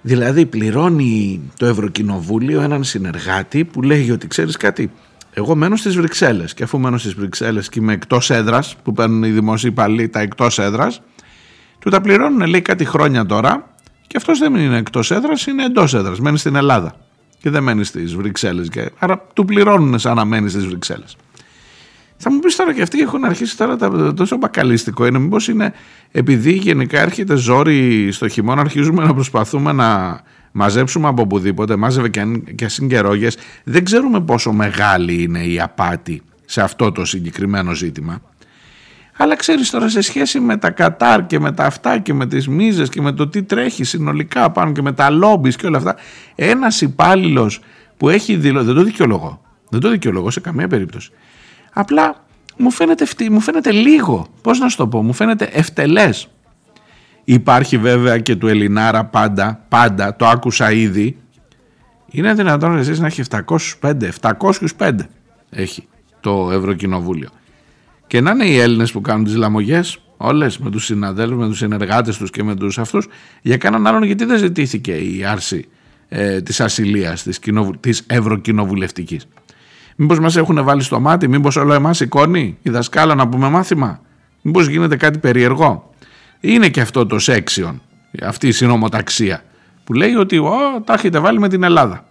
δηλαδή 0.00 0.46
πληρώνει 0.46 1.40
το 1.56 1.66
Ευρωκοινοβούλιο 1.66 2.60
έναν 2.60 2.84
συνεργάτη 2.84 3.64
που 3.64 3.82
λέει 3.82 4.10
ότι 4.10 4.26
ξέρεις 4.26 4.56
κάτι, 4.56 4.90
εγώ 5.32 5.54
μένω 5.54 5.76
στις 5.76 5.96
Βρυξέλλες 5.96 6.54
και 6.54 6.62
αφού 6.62 6.78
μένω 6.78 6.98
στις 6.98 7.14
Βρυξέλλες 7.14 7.68
και 7.68 7.78
είμαι 7.78 7.92
εκτός 7.92 8.30
έδρας 8.30 8.76
που 8.82 8.92
παίρνουν 8.92 9.22
οι 9.22 9.30
δημόσιοι 9.30 9.70
υπαλλοί 9.72 10.08
τα 10.08 10.20
εκτός 10.20 10.58
έδρας 10.58 11.02
του 11.78 11.90
τα 11.90 12.00
πληρώνουν 12.00 12.46
λέει 12.46 12.62
κάτι 12.62 12.84
χρόνια 12.84 13.26
τώρα 13.26 13.74
και 14.06 14.16
αυτός 14.16 14.38
δεν 14.38 14.54
είναι 14.54 14.76
εκτός 14.76 15.10
έδρας 15.10 15.46
είναι 15.46 15.64
εντός 15.64 15.94
έδρας, 15.94 16.20
μένει 16.20 16.38
στην 16.38 16.54
Ελλάδα 16.56 16.96
και 17.38 17.50
δεν 17.50 17.62
μένει 17.62 17.84
στις 17.84 18.14
Βρυξέλλες 18.14 18.68
και 18.68 18.90
άρα 18.98 19.26
του 19.32 19.44
πληρώνουν 19.44 19.98
σαν 19.98 20.16
να 20.16 20.24
μένει 20.24 20.48
στις 20.48 20.66
Βρυξέλλες. 20.66 21.16
Θα 22.16 22.32
μου 22.32 22.38
πεις 22.38 22.56
τώρα 22.56 22.74
και 22.74 22.82
αυτοί 22.82 23.00
έχουν 23.00 23.24
αρχίσει 23.24 23.56
τώρα 23.56 23.76
τα, 23.76 24.14
τόσο 24.14 24.36
μπακαλίστικο 24.36 25.06
είναι. 25.06 25.18
Μήπως 25.18 25.48
είναι 25.48 25.72
επειδή 26.12 26.52
γενικά 26.52 27.00
έρχεται 27.00 27.34
ζόρι 27.36 28.12
στο 28.12 28.28
χειμώνα, 28.28 28.60
αρχίζουμε 28.60 29.04
να 29.04 29.14
προσπαθούμε 29.14 29.72
να 29.72 30.20
μαζέψουμε 30.52 31.08
από 31.08 31.22
οπουδήποτε, 31.22 31.76
μάζευε 31.76 32.08
και, 32.08 32.22
και 32.54 32.68
συγκερόγες. 32.68 33.36
Δεν 33.64 33.84
ξέρουμε 33.84 34.20
πόσο 34.20 34.52
μεγάλη 34.52 35.22
είναι 35.22 35.44
η 35.44 35.60
απάτη 35.60 36.22
σε 36.44 36.62
αυτό 36.62 36.92
το 36.92 37.04
συγκεκριμένο 37.04 37.74
ζήτημα. 37.74 38.20
Αλλά 39.16 39.36
ξέρεις 39.36 39.70
τώρα 39.70 39.88
σε 39.88 40.00
σχέση 40.00 40.40
με 40.40 40.56
τα 40.56 40.70
Κατάρ 40.70 41.26
και 41.26 41.40
με 41.40 41.52
τα 41.52 41.64
αυτά 41.64 41.98
και 41.98 42.14
με 42.14 42.26
τις 42.26 42.48
μίζες 42.48 42.88
και 42.88 43.00
με 43.00 43.12
το 43.12 43.28
τι 43.28 43.42
τρέχει 43.42 43.84
συνολικά 43.84 44.50
πάνω 44.50 44.72
και 44.72 44.82
με 44.82 44.92
τα 44.92 45.10
λόμπις 45.10 45.56
και 45.56 45.66
όλα 45.66 45.76
αυτά 45.76 45.96
ένας 46.34 46.80
υπάλληλος 46.80 47.60
που 47.96 48.08
έχει 48.08 48.36
δηλώσει, 48.36 48.66
δεν 48.66 48.74
το 48.74 48.82
δικαιολογώ, 48.82 49.40
δεν 49.68 49.80
το 49.80 49.90
δικαιολογώ 49.90 50.30
σε 50.30 50.40
καμία 50.40 50.68
περίπτωση 50.68 51.10
Απλά 51.78 52.24
μου 52.56 52.70
φαίνεται, 52.70 53.06
μου 53.30 53.40
φαίνεται 53.40 53.70
λίγο, 53.70 54.26
πώς 54.42 54.58
να 54.58 54.68
σου 54.68 54.76
το 54.76 54.88
πω, 54.88 55.02
μου 55.02 55.12
φαίνεται 55.12 55.44
ευτελές. 55.52 56.28
Υπάρχει 57.24 57.78
βέβαια 57.78 58.18
και 58.18 58.36
του 58.36 58.46
Ελληνάρα 58.46 59.04
πάντα, 59.04 59.64
πάντα, 59.68 60.16
το 60.16 60.26
άκουσα 60.26 60.72
ήδη. 60.72 61.16
Είναι 62.10 62.34
δυνατόν 62.34 62.76
εσείς 62.76 62.98
να 62.98 63.06
έχει 63.06 63.22
705, 63.80 64.08
705 64.78 64.92
έχει 65.50 65.88
το 66.20 66.50
Ευρωκοινοβούλιο. 66.52 67.28
Και 68.06 68.20
να 68.20 68.30
είναι 68.30 68.44
οι 68.44 68.58
Έλληνες 68.58 68.92
που 68.92 69.00
κάνουν 69.00 69.24
τις 69.24 69.34
λαμογές, 69.34 69.98
όλες 70.16 70.58
με 70.58 70.70
τους 70.70 70.84
συναδέλφους, 70.84 71.36
με 71.36 71.46
τους 71.46 71.58
συνεργάτες 71.58 72.16
τους 72.16 72.30
και 72.30 72.42
με 72.42 72.54
τους 72.54 72.78
αυτούς, 72.78 73.08
για 73.42 73.56
κανέναν 73.56 73.86
άλλον 73.86 74.02
γιατί 74.02 74.24
δεν 74.24 74.38
ζητήθηκε 74.38 74.92
η 74.92 75.24
άρση 75.24 75.68
ε, 76.08 76.40
της 76.40 76.60
ασυλίας 76.60 77.22
της, 77.22 77.40
της 77.80 78.02
Ευρωκοινοβουλευτικής. 78.06 79.26
Μήπως 79.96 80.20
μας 80.20 80.36
έχουν 80.36 80.64
βάλει 80.64 80.82
στο 80.82 81.00
μάτι, 81.00 81.28
μήπως 81.28 81.56
όλο 81.56 81.72
εμάς 81.72 81.96
σηκώνει 81.96 82.58
η 82.62 82.70
δασκάλα 82.70 83.14
να 83.14 83.28
πούμε 83.28 83.48
μάθημα, 83.48 84.00
μήπως 84.42 84.66
γίνεται 84.66 84.96
κάτι 84.96 85.18
περίεργο. 85.18 85.90
Είναι 86.40 86.68
και 86.68 86.80
αυτό 86.80 87.06
το 87.06 87.18
σέξιον, 87.18 87.82
αυτή 88.22 88.48
η 88.48 88.52
συνομοταξία 88.52 89.42
που 89.84 89.92
λέει 89.92 90.14
ότι 90.14 90.38
ο, 90.38 90.52
τα 90.84 90.92
έχετε 90.92 91.18
βάλει 91.18 91.38
με 91.38 91.48
την 91.48 91.62
Ελλάδα. 91.62 92.04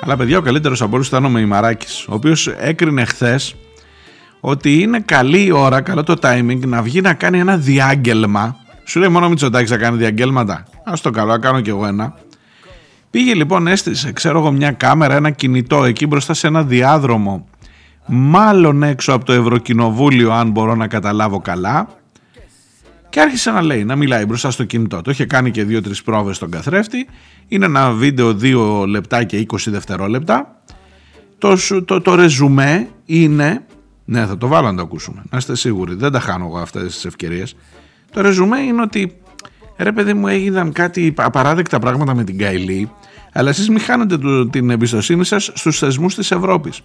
Αλλά 0.00 0.16
παιδιά 0.16 0.38
ο 0.38 0.40
καλύτερος 0.40 0.82
από 0.82 0.94
όλους 0.94 1.06
ήταν 1.06 1.24
ο 1.24 1.28
Μεϊμαράκης 1.28 2.06
ο 2.08 2.14
οποίος 2.14 2.46
έκρινε 2.46 3.04
χθες 3.04 3.54
ότι 4.46 4.80
είναι 4.80 5.00
καλή 5.00 5.44
η 5.44 5.50
ώρα, 5.50 5.80
καλό 5.80 6.02
το 6.02 6.14
timing 6.20 6.58
να 6.66 6.82
βγει 6.82 7.00
να 7.00 7.14
κάνει 7.14 7.38
ένα 7.38 7.56
διάγγελμα. 7.56 8.56
Σου 8.84 9.00
λέει 9.00 9.08
μόνο 9.08 9.28
Μητσοτάκης 9.28 9.70
θα 9.70 9.76
κάνει 9.76 9.96
διαγγέλματα. 9.96 10.54
Α 10.84 10.92
το 11.02 11.10
καλό, 11.10 11.30
να 11.30 11.38
κάνω 11.38 11.60
κι 11.60 11.68
εγώ 11.68 11.86
ένα. 11.86 12.14
Πήγε 13.10 13.34
λοιπόν, 13.34 13.66
έστησε, 13.66 14.12
ξέρω 14.12 14.38
εγώ, 14.38 14.52
μια 14.52 14.70
κάμερα, 14.70 15.14
ένα 15.14 15.30
κινητό 15.30 15.84
εκεί 15.84 16.06
μπροστά 16.06 16.34
σε 16.34 16.46
ένα 16.46 16.62
διάδρομο. 16.62 17.46
Μάλλον 18.06 18.82
έξω 18.82 19.12
από 19.12 19.24
το 19.24 19.32
Ευρωκοινοβούλιο, 19.32 20.32
αν 20.32 20.50
μπορώ 20.50 20.74
να 20.74 20.86
καταλάβω 20.86 21.40
καλά. 21.40 21.88
Και 23.08 23.20
άρχισε 23.20 23.50
να 23.50 23.62
λέει, 23.62 23.84
να 23.84 23.96
μιλάει 23.96 24.24
μπροστά 24.24 24.50
στο 24.50 24.64
κινητό. 24.64 25.02
Το 25.02 25.10
είχε 25.10 25.24
κάνει 25.24 25.50
και 25.50 25.64
δύο-τρεις 25.64 26.02
πρόβες 26.02 26.36
στον 26.36 26.50
καθρέφτη. 26.50 27.06
Είναι 27.48 27.64
ένα 27.64 27.90
βίντεο 27.90 28.36
2 28.82 28.86
λεπτά 28.86 29.24
και 29.24 29.46
20 29.52 29.56
δευτερόλεπτα. 29.66 30.56
Το, 31.38 31.56
το, 31.84 32.00
το 32.00 32.14
ρεζουμέ 32.14 32.88
είναι 33.04 33.64
ναι, 34.04 34.26
θα 34.26 34.38
το 34.38 34.46
βάλω 34.46 34.70
να 34.70 34.76
το 34.76 34.82
ακούσουμε. 34.82 35.22
Να 35.30 35.38
είστε 35.38 35.56
σίγουροι. 35.56 35.94
Δεν 35.94 36.12
τα 36.12 36.20
χάνω 36.20 36.44
εγώ 36.44 36.58
αυτές 36.58 36.94
τις 36.94 37.04
ευκαιρίες. 37.04 37.56
Το 38.10 38.20
ρεζουμέ 38.20 38.60
είναι 38.60 38.82
ότι 38.82 39.16
ρε 39.76 39.92
παιδί 39.92 40.14
μου 40.14 40.28
έγιναν 40.28 40.72
κάτι 40.72 41.14
απαράδεκτα 41.16 41.78
πράγματα 41.78 42.14
με 42.14 42.24
την 42.24 42.38
Καηλή, 42.38 42.90
αλλά 43.32 43.48
εσείς 43.48 43.68
μην 43.68 43.80
χάνετε 43.80 44.18
την 44.50 44.70
εμπιστοσύνη 44.70 45.24
σας 45.24 45.50
στους 45.54 45.78
θεσμούς 45.78 46.14
της 46.14 46.30
Ευρώπης. 46.30 46.80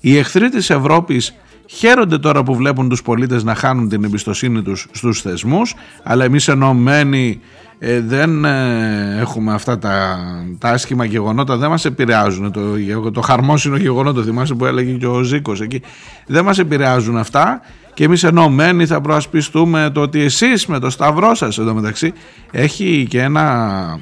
Οι 0.00 0.16
εχθροί 0.16 0.48
της 0.48 0.70
Ευρώπης 0.70 1.34
χαίρονται 1.66 2.18
τώρα 2.18 2.42
που 2.42 2.54
βλέπουν 2.54 2.88
τους 2.88 3.02
πολίτες 3.02 3.44
να 3.44 3.54
χάνουν 3.54 3.88
την 3.88 4.04
εμπιστοσύνη 4.04 4.62
τους 4.62 4.86
στους 4.92 5.20
θεσμούς 5.20 5.74
αλλά 6.02 6.24
εμείς 6.24 6.48
ενωμένοι 6.48 7.40
ε, 7.78 8.00
δεν 8.00 8.44
ε, 8.44 9.16
έχουμε 9.20 9.52
αυτά 9.52 9.78
τα, 9.78 10.18
τα 10.58 10.68
άσχημα 10.68 11.04
γεγονότα, 11.04 11.56
δεν 11.56 11.70
μας 11.70 11.84
επηρεάζουν. 11.84 12.52
Το, 12.52 13.10
το 13.10 13.20
χαρμόσυνο 13.20 13.76
γεγονότο, 13.76 14.22
θυμάσαι 14.22 14.54
που 14.54 14.64
έλεγε 14.64 14.92
και 14.92 15.06
ο 15.06 15.22
Ζήκος 15.22 15.60
εκεί. 15.60 15.82
Δεν 16.26 16.44
μας 16.44 16.58
επηρεάζουν 16.58 17.16
αυτά 17.16 17.60
και 17.96 18.04
εμείς 18.04 18.24
ενωμένοι 18.24 18.86
θα 18.86 19.00
προασπιστούμε 19.00 19.90
το 19.94 20.00
ότι 20.00 20.20
εσείς 20.20 20.66
με 20.66 20.78
το 20.78 20.90
σταυρό 20.90 21.34
σας 21.34 21.58
εδώ 21.58 21.74
μεταξύ 21.74 22.12
έχει 22.50 23.06
και 23.10 23.22
ένα, 23.22 23.98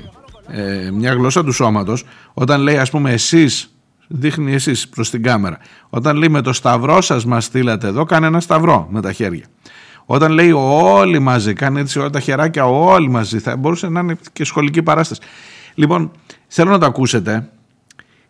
ε, 0.48 0.90
μια 0.90 1.12
γλώσσα 1.12 1.44
του 1.44 1.52
σώματος 1.52 2.04
όταν 2.34 2.60
λέει 2.60 2.76
ας 2.76 2.90
πούμε 2.90 3.12
εσείς 3.12 3.74
δείχνει 4.06 4.52
εσείς 4.52 4.88
προς 4.88 5.10
την 5.10 5.22
κάμερα 5.22 5.58
όταν 5.88 6.16
λέει 6.16 6.28
με 6.28 6.40
το 6.40 6.52
σταυρό 6.52 7.00
σας 7.00 7.24
μας 7.24 7.44
στείλατε 7.44 7.86
εδώ 7.86 8.04
κάνει 8.04 8.26
ένα 8.26 8.40
σταυρό 8.40 8.86
με 8.90 9.00
τα 9.00 9.12
χέρια 9.12 9.44
όταν 10.06 10.32
λέει 10.32 10.52
όλοι 10.52 11.18
μαζί, 11.18 11.52
κάνει 11.52 11.80
έτσι 11.80 11.98
όλα 11.98 12.10
τα 12.10 12.20
χεράκια 12.20 12.66
όλοι 12.66 13.08
μαζί, 13.08 13.38
θα 13.38 13.56
μπορούσε 13.56 13.88
να 13.88 14.00
είναι 14.00 14.16
και 14.32 14.44
σχολική 14.44 14.82
παράσταση. 14.82 15.20
Λοιπόν, 15.74 16.10
θέλω 16.46 16.70
να 16.70 16.78
το 16.78 16.86
ακούσετε 16.86 17.48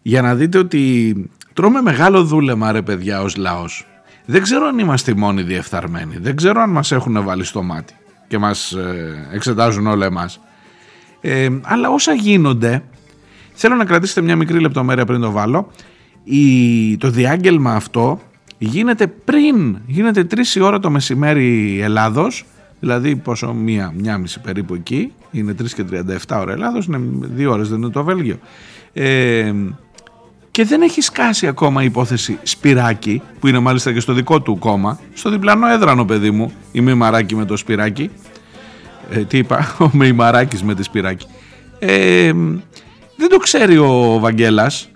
για 0.02 0.22
να 0.22 0.34
δείτε 0.34 0.58
ότι 0.58 1.14
τρώμε 1.52 1.80
μεγάλο 1.82 2.24
δούλεμα 2.24 2.72
ρε 2.72 2.82
παιδιά 2.82 3.22
ως 3.22 3.36
λαός. 3.36 3.86
Δεν 4.26 4.42
ξέρω 4.42 4.66
αν 4.66 4.78
είμαστε 4.78 5.10
οι 5.10 5.14
μόνοι 5.14 5.42
διεφθαρμένοι, 5.42 6.16
δεν 6.16 6.36
ξέρω 6.36 6.60
αν 6.60 6.70
μας 6.70 6.92
έχουν 6.92 7.24
βάλει 7.24 7.44
στο 7.44 7.62
μάτι 7.62 7.94
και 8.28 8.38
μας 8.38 8.72
ε, 8.72 9.28
εξετάζουν 9.32 9.86
όλα 9.86 10.06
εμάς. 10.06 10.40
Ε, 11.20 11.48
αλλά 11.62 11.90
όσα 11.90 12.12
γίνονται, 12.12 12.84
θέλω 13.52 13.74
να 13.74 13.84
κρατήσετε 13.84 14.20
μια 14.20 14.36
μικρή 14.36 14.60
λεπτομέρεια 14.60 15.04
πριν 15.04 15.20
το 15.20 15.30
βάλω, 15.30 15.70
η, 16.24 16.96
το 16.96 17.10
διάγγελμα 17.10 17.74
αυτό 17.74 18.20
γίνεται 18.64 19.06
πριν, 19.06 19.78
γίνεται 19.86 20.26
3 20.30 20.38
η 20.54 20.60
ώρα 20.60 20.78
το 20.78 20.90
μεσημέρι 20.90 21.80
Ελλάδος, 21.82 22.44
δηλαδή 22.80 23.16
πόσο 23.16 23.52
μία, 23.52 23.92
μία 23.96 24.18
μισή 24.18 24.40
περίπου 24.40 24.74
εκεί, 24.74 25.12
είναι 25.30 25.54
3 25.62 25.64
και 25.74 25.84
37 26.28 26.38
ώρα 26.40 26.52
Ελλάδος, 26.52 26.86
είναι 26.86 27.00
2 27.36 27.46
ώρες 27.50 27.68
δεν 27.68 27.78
είναι 27.78 27.90
το 27.90 28.04
Βέλγιο. 28.04 28.38
Ε, 28.92 29.52
και 30.50 30.64
δεν 30.64 30.82
έχει 30.82 31.00
σκάσει 31.00 31.46
ακόμα 31.46 31.82
η 31.82 31.84
υπόθεση 31.84 32.38
Σπυράκη, 32.42 33.22
που 33.40 33.46
είναι 33.46 33.58
μάλιστα 33.58 33.92
και 33.92 34.00
στο 34.00 34.12
δικό 34.12 34.40
του 34.40 34.58
κόμμα, 34.58 34.98
στο 35.14 35.30
διπλανό 35.30 35.66
έδρανο 35.66 36.04
παιδί 36.04 36.30
μου, 36.30 36.52
η 36.72 36.80
Μημαράκη 36.80 37.34
με 37.34 37.44
το 37.44 37.56
Σπυράκη. 37.56 38.10
Ε, 39.10 39.24
τι 39.24 39.38
είπα, 39.38 39.74
ο 39.84 39.90
Μημαράκης 39.92 40.62
με 40.62 40.74
τη 40.74 40.82
Σπυράκη. 40.82 41.26
Ε, 41.78 42.32
δεν 43.16 43.28
το 43.28 43.36
ξέρει 43.36 43.76
ο 43.76 44.18
Βαγγέλας, 44.20 44.90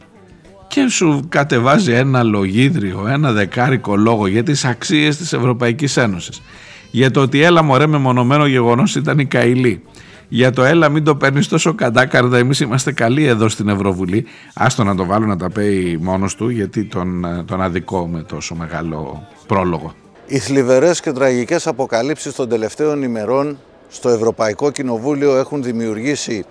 και 0.68 0.88
σου 0.88 1.26
κατεβάζει 1.28 1.92
ένα 1.92 2.22
λογίδριο, 2.22 3.06
ένα 3.08 3.32
δεκάρικο 3.32 3.96
λόγο 3.96 4.26
για 4.26 4.42
τις 4.42 4.64
αξίες 4.64 5.16
της 5.16 5.32
Ευρωπαϊκής 5.32 5.96
Ένωσης. 5.96 6.42
Για 6.90 7.10
το 7.10 7.20
ότι 7.20 7.42
έλα 7.42 7.62
μωρέ 7.62 7.86
με 7.86 7.98
μονομένο 7.98 8.46
γεγονός 8.46 8.94
ήταν 8.94 9.18
η 9.18 9.26
Καηλή. 9.26 9.82
Για 10.28 10.50
το 10.50 10.64
έλα 10.64 10.88
μην 10.88 11.04
το 11.04 11.16
παίρνεις 11.16 11.48
τόσο 11.48 11.74
κατάκαρδα, 11.74 12.38
εμείς 12.38 12.60
είμαστε 12.60 12.92
καλοί 12.92 13.24
εδώ 13.24 13.48
στην 13.48 13.68
Ευρωβουλή. 13.68 14.26
Άστο 14.54 14.84
να 14.84 14.94
το 14.94 15.04
βάλω 15.04 15.26
να 15.26 15.36
τα 15.36 15.50
πει 15.50 15.98
μόνος 16.00 16.34
του 16.34 16.48
γιατί 16.48 16.84
τον, 16.84 17.24
τον 17.46 17.62
αδικό 17.62 18.06
με 18.06 18.22
τόσο 18.22 18.54
μεγάλο 18.54 19.26
πρόλογο. 19.46 19.94
Οι 20.26 20.38
θλιβερές 20.38 21.00
και 21.00 21.12
τραγικές 21.12 21.66
αποκαλύψεις 21.66 22.34
των 22.34 22.48
τελευταίων 22.48 23.02
ημερών 23.02 23.58
στο 23.88 24.08
Ευρωπαϊκό 24.08 24.70
Κοινοβούλιο 24.70 25.36
έχουν 25.36 25.62
δημιουργήσει 25.62 26.44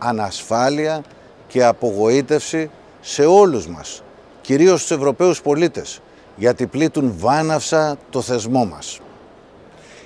ανασφάλεια 0.00 1.02
και 1.46 1.64
απογοήτευση 1.64 2.70
σε 3.00 3.24
όλους 3.24 3.66
μας, 3.68 4.02
κυρίως 4.40 4.80
στους 4.82 4.96
Ευρωπαίους 4.96 5.42
πολίτες, 5.42 6.00
γιατί 6.36 6.66
πλήττουν 6.66 7.14
βάναυσα 7.18 7.96
το 8.10 8.20
θεσμό 8.20 8.64
μας. 8.64 9.00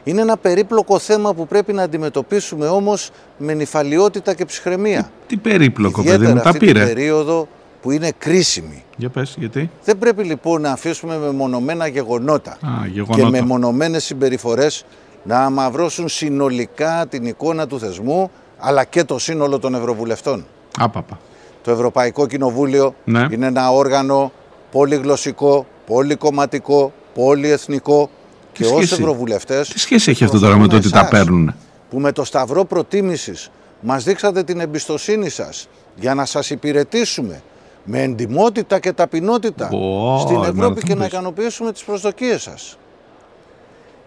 Είναι 0.04 0.20
ένα 0.20 0.36
περίπλοκο 0.36 0.98
θέμα 0.98 1.34
που 1.34 1.46
πρέπει 1.46 1.72
να 1.72 1.82
αντιμετωπίσουμε 1.82 2.66
όμως 2.66 3.10
με 3.38 3.54
νυφαλιότητα 3.54 4.34
και 4.34 4.44
ψυχραιμία. 4.44 5.10
Τι 5.26 5.36
περίπλοκο, 5.36 6.00
Ιδιαίτερα 6.00 6.24
παιδί 6.24 6.34
μου, 6.36 6.42
τα 6.42 6.48
αυτή 6.48 6.66
την 6.66 6.72
πήρε. 6.74 6.86
περίοδο 6.86 7.48
που 7.82 7.90
είναι 7.90 8.10
κρίσιμη. 8.18 8.84
Για 8.96 9.08
πες, 9.08 9.34
γιατί; 9.38 9.70
Δεν 9.84 9.98
πρέπει 9.98 10.22
λοιπόν 10.24 10.60
να 10.60 10.70
αφήσουμε 10.72 11.16
μεμονωμένα 11.18 11.86
γεγονότα, 11.86 12.50
Α, 12.50 12.56
και 12.84 12.88
γεγονότα. 12.90 13.30
μεμονωμένες 13.30 14.04
συμπεριφορές 14.04 14.84
να 15.24 15.38
αμαυρώσουν 15.44 16.08
συνολικά 16.08 17.06
την 17.08 17.26
εικόνα 17.26 17.66
του 17.66 17.78
θεσμού 17.78 18.30
αλλά 18.58 18.84
και 18.84 19.04
το 19.04 19.18
σύνολο 19.18 19.58
των 19.58 19.74
Ευρωβουλευτών. 19.74 20.46
Άπαπα. 20.78 21.18
Το 21.62 21.70
Ευρωπαϊκό 21.70 22.26
Κοινοβούλιο 22.26 22.94
Ναι. 23.04 23.26
είναι 23.30 23.46
ένα 23.46 23.70
όργανο 23.72 24.32
πολυγλωσσικό, 24.70 25.66
πολυκομματικό, 25.86 26.92
πολυεθνικό 27.14 28.10
και 28.52 28.64
ως 28.64 28.70
σχέση- 28.70 28.92
Ευρωβουλευτές 28.92 29.68
Τι 29.68 29.78
σχέση 29.78 30.10
έχει 30.10 30.24
αυτό 30.24 30.38
τώρα 30.38 30.56
με 30.58 30.66
το 30.66 30.76
ότι 30.76 30.90
τα 30.90 30.98
εσάς, 30.98 31.10
παίρνουν. 31.10 31.54
που 31.90 31.98
με 32.00 32.12
το 32.12 32.24
σταυρό 32.24 32.64
προτίμησης 32.64 33.50
μας 33.80 34.04
δείξατε 34.04 34.42
την 34.42 34.60
εμπιστοσύνη 34.60 35.28
σας 35.28 35.68
για 35.96 36.14
να 36.14 36.24
σας 36.24 36.50
υπηρετήσουμε 36.50 37.42
με 37.84 38.02
εντιμότητα 38.02 38.78
και 38.78 38.92
ταπεινότητα 38.92 39.68
Ω, 39.70 40.18
στην 40.18 40.36
εμένα 40.36 40.48
Ευρώπη 40.52 40.80
θα 40.80 40.86
και 40.86 40.92
μου 40.92 40.98
να 40.98 41.04
πεις. 41.04 41.12
ικανοποιήσουμε 41.12 41.72
τις 41.72 41.82
προσδοκίες 41.84 42.42
σας. 42.42 42.78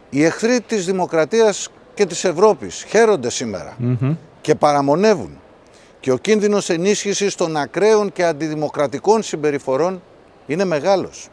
Οι 0.09 0.23
εχθροί 0.23 0.61
της 0.61 0.85
δημοκρατίας 0.85 1.69
και 1.93 2.05
της 2.05 2.23
Ευρώπης 2.23 2.85
χαίρονται 2.87 3.29
σήμερα 3.29 3.77
και 4.41 4.55
παραμονεύουν 4.55 5.39
και 6.05 6.11
ο 6.11 6.17
κίνδυνος 6.17 6.69
ενίσχυσης 6.69 7.35
των 7.35 7.57
ακραίων 7.57 8.11
και 8.11 8.23
αντιδημοκρατικών 8.25 9.23
συμπεριφορών 9.23 10.01
είναι 10.45 10.65
μεγάλος. 10.65 11.27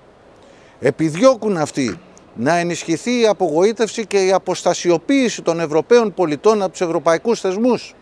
Επιδιώκουν 0.80 1.56
αυτοί 1.56 1.98
να 2.34 2.56
ενισχυθεί 2.56 3.20
η 3.20 3.26
απογοήτευση 3.26 4.06
και 4.06 4.18
η 4.26 4.32
αποστασιοποίηση 4.32 5.42
των 5.42 5.60
Ευρωπαίων 5.60 6.14
πολιτών 6.14 6.62
από 6.62 6.70
τους 6.70 6.80
ευρωπαϊκούς 6.80 7.40
θεσμούς. 7.40 7.94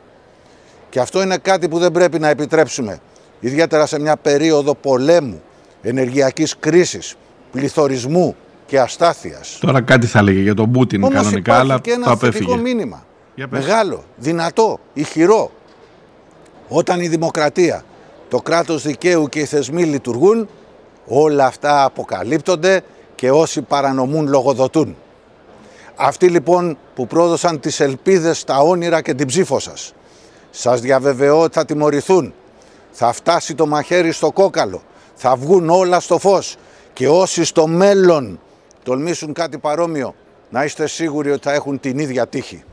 Και 0.90 1.00
αυτό 1.00 1.22
είναι 1.22 1.36
κάτι 1.36 1.68
που 1.68 1.78
δεν 1.78 1.92
πρέπει 1.92 2.18
να 2.18 2.28
επιτρέψουμε, 2.28 2.98
ιδιαίτερα 3.40 3.86
σε 3.86 4.00
μια 4.00 4.16
περίοδο 4.16 4.74
πολέμου, 4.74 5.42
ενεργειακής 5.82 6.56
κρίσης, 6.58 7.14
πληθωρισμού 7.52 8.36
και 8.66 8.80
αστάθειας. 8.80 9.58
Τώρα 9.60 9.80
κάτι 9.80 10.06
θα 10.06 10.18
έλεγε 10.18 10.40
για 10.40 10.54
τον 10.54 10.72
Πούτιν 10.72 11.02
Όμως 11.02 11.14
κανονικά, 11.14 11.40
υπάρχει 11.40 11.62
αλλά 11.62 11.80
και 11.80 11.90
το 11.90 11.96
ένα 11.96 12.16
θετικό 12.16 12.52
απέφυγε. 12.52 12.56
μήνυμα. 12.56 13.04
Για 13.34 13.48
πες. 13.48 13.60
Μεγάλο, 13.66 14.04
δυνατό, 14.16 14.78
ηχηρό. 14.92 15.50
Όταν 16.72 17.00
η 17.00 17.08
δημοκρατία, 17.08 17.84
το 18.28 18.38
κράτος 18.38 18.82
δικαίου 18.82 19.28
και 19.28 19.40
οι 19.40 19.44
θεσμοί 19.44 19.84
λειτουργούν, 19.84 20.48
όλα 21.06 21.46
αυτά 21.46 21.84
αποκαλύπτονται 21.84 22.82
και 23.14 23.30
όσοι 23.30 23.62
παρανομούν 23.62 24.28
λογοδοτούν. 24.28 24.96
Αυτοί 25.96 26.28
λοιπόν 26.28 26.78
που 26.94 27.06
πρόδωσαν 27.06 27.60
τις 27.60 27.80
ελπίδες, 27.80 28.44
τα 28.44 28.58
όνειρα 28.58 29.00
και 29.02 29.14
την 29.14 29.26
ψήφο 29.26 29.58
σας. 29.58 29.92
Σας 30.50 30.80
διαβεβαιώ 30.80 31.40
ότι 31.40 31.54
θα 31.54 31.64
τιμωρηθούν. 31.64 32.34
Θα 32.90 33.12
φτάσει 33.12 33.54
το 33.54 33.66
μαχαίρι 33.66 34.12
στο 34.12 34.32
κόκαλο. 34.32 34.82
Θα 35.14 35.36
βγουν 35.36 35.70
όλα 35.70 36.00
στο 36.00 36.18
φως. 36.18 36.56
Και 36.92 37.08
όσοι 37.08 37.44
στο 37.44 37.66
μέλλον 37.66 38.40
τολμήσουν 38.82 39.32
κάτι 39.32 39.58
παρόμοιο, 39.58 40.14
να 40.50 40.64
είστε 40.64 40.86
σίγουροι 40.86 41.30
ότι 41.30 41.42
θα 41.42 41.52
έχουν 41.52 41.80
την 41.80 41.98
ίδια 41.98 42.26
τύχη. 42.26 42.64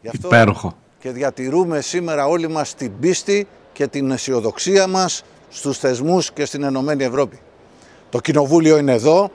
Γι' 0.00 0.08
αυτό 0.08 0.26
Υπέροχο. 0.26 0.76
Και 1.04 1.10
διατηρούμε 1.10 1.80
σήμερα 1.80 2.26
όλοι 2.26 2.48
μας 2.48 2.74
την 2.74 2.92
πίστη 3.00 3.46
και 3.72 3.86
την 3.86 4.10
αισιοδοξία 4.10 4.86
μας 4.86 5.22
στους 5.48 5.78
θεσμούς 5.78 6.32
και 6.32 6.44
στην 6.44 6.62
Ενωμένη 6.62 7.04
Ευρώπη. 7.04 7.38
Το 8.10 8.20
Κοινοβούλιο 8.20 8.78
είναι 8.78 8.92
εδώ, 8.92 9.30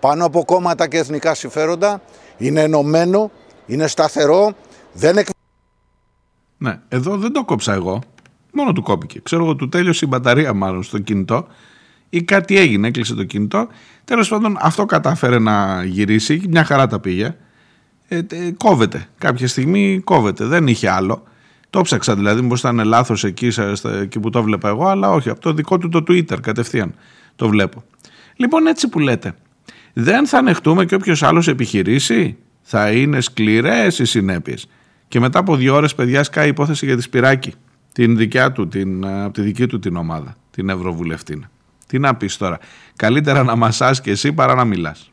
πάνω 0.00 0.24
από 0.24 0.44
κόμματα 0.44 0.88
και 0.88 0.98
εθνικά 0.98 1.34
συμφέροντα, 1.34 2.02
είναι 2.36 2.60
ενωμένο, 2.60 3.30
είναι 3.66 3.86
σταθερό, 3.86 4.52
δεν 4.92 5.16
εκ... 5.16 5.26
Ναι, 6.58 6.80
εδώ 6.88 7.16
δεν 7.16 7.32
το 7.32 7.44
κόψα 7.44 7.72
εγώ. 7.72 8.02
Μόνο 8.52 8.72
του 8.72 8.82
κόπηκε. 8.82 9.20
Ξέρω 9.20 9.44
εγώ, 9.44 9.56
του 9.56 9.68
τέλειωσε 9.68 10.04
η 10.04 10.08
μπαταρία 10.10 10.52
μάλλον 10.52 10.82
στο 10.82 10.98
κινητό 10.98 11.46
ή 12.08 12.22
κάτι 12.22 12.58
έγινε, 12.58 12.88
έκλεισε 12.88 13.14
το 13.14 13.24
κινητό. 13.24 13.68
Τέλος 14.04 14.28
πάντων, 14.28 14.56
αυτό 14.60 14.84
κατάφερε 14.84 15.38
να 15.38 15.84
γυρίσει. 15.84 16.42
Μια 16.48 16.64
χαρά 16.64 16.86
τα 16.86 17.00
πήγε. 17.00 17.36
Ε, 18.08 18.16
ε, 18.16 18.50
κόβεται. 18.56 19.06
Κάποια 19.18 19.48
στιγμή 19.48 20.00
κόβεται. 20.04 20.44
Δεν 20.44 20.66
είχε 20.66 20.90
άλλο. 20.90 21.22
Το 21.70 21.80
ψάξα 21.82 22.14
δηλαδή, 22.16 22.42
μήπως 22.42 22.58
ήταν 22.58 22.84
λάθος 22.84 23.24
εκεί, 23.24 23.50
σα- 23.50 23.74
στα- 23.74 23.94
εκεί 24.00 24.20
που 24.20 24.30
το 24.30 24.42
βλέπα 24.42 24.68
εγώ, 24.68 24.86
αλλά 24.88 25.10
όχι. 25.10 25.30
Από 25.30 25.40
το 25.40 25.52
δικό 25.52 25.78
του 25.78 25.88
το 25.88 25.98
Twitter 26.08 26.40
κατευθείαν 26.40 26.94
το 27.36 27.48
βλέπω. 27.48 27.84
Λοιπόν, 28.36 28.66
έτσι 28.66 28.88
που 28.88 28.98
λέτε. 28.98 29.34
Δεν 29.92 30.26
θα 30.26 30.38
ανεχτούμε 30.38 30.84
και 30.84 30.94
όποιος 30.94 31.22
άλλος 31.22 31.48
επιχειρήσει. 31.48 32.36
Θα 32.62 32.90
είναι 32.90 33.20
σκληρές 33.20 33.98
οι 33.98 34.04
συνέπειες. 34.04 34.66
Και 35.08 35.20
μετά 35.20 35.38
από 35.38 35.56
δύο 35.56 35.74
ώρες, 35.74 35.94
παιδιά, 35.94 36.22
σκάει 36.22 36.46
η 36.46 36.48
υπόθεση 36.48 36.86
για 36.86 36.96
τη 36.96 37.02
Σπυράκη. 37.02 37.54
Την 37.92 38.16
δικιά 38.16 38.52
του, 38.52 38.68
την, 38.68 39.04
ε, 39.04 39.22
από 39.24 39.32
τη 39.32 39.40
δική 39.42 39.66
του 39.66 39.78
την 39.78 39.96
ομάδα, 39.96 40.36
την 40.50 40.68
Ευρωβουλευτήνα. 40.68 41.50
Τι 41.86 41.98
να 41.98 42.14
πεις 42.14 42.36
τώρα. 42.36 42.58
Καλύτερα 42.96 43.42
να 43.42 43.56
μασάς 43.56 44.00
και 44.00 44.10
εσύ 44.10 44.32
παρά 44.32 44.54
να 44.54 44.64
μιλάς. 44.64 45.10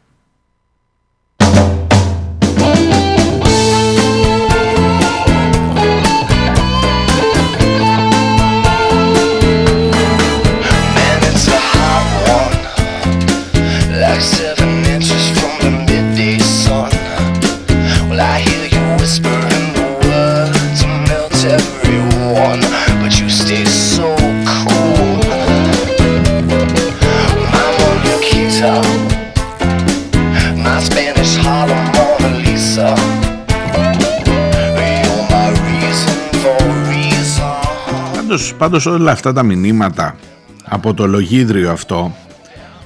Πάντως, 38.36 38.54
πάντως 38.54 38.86
όλα 38.86 39.12
αυτά 39.12 39.34
τα 39.34 39.43
μηνύματα 39.43 40.15
από 40.63 40.93
το 40.93 41.08
λογίδριο 41.08 41.71
αυτό 41.71 42.15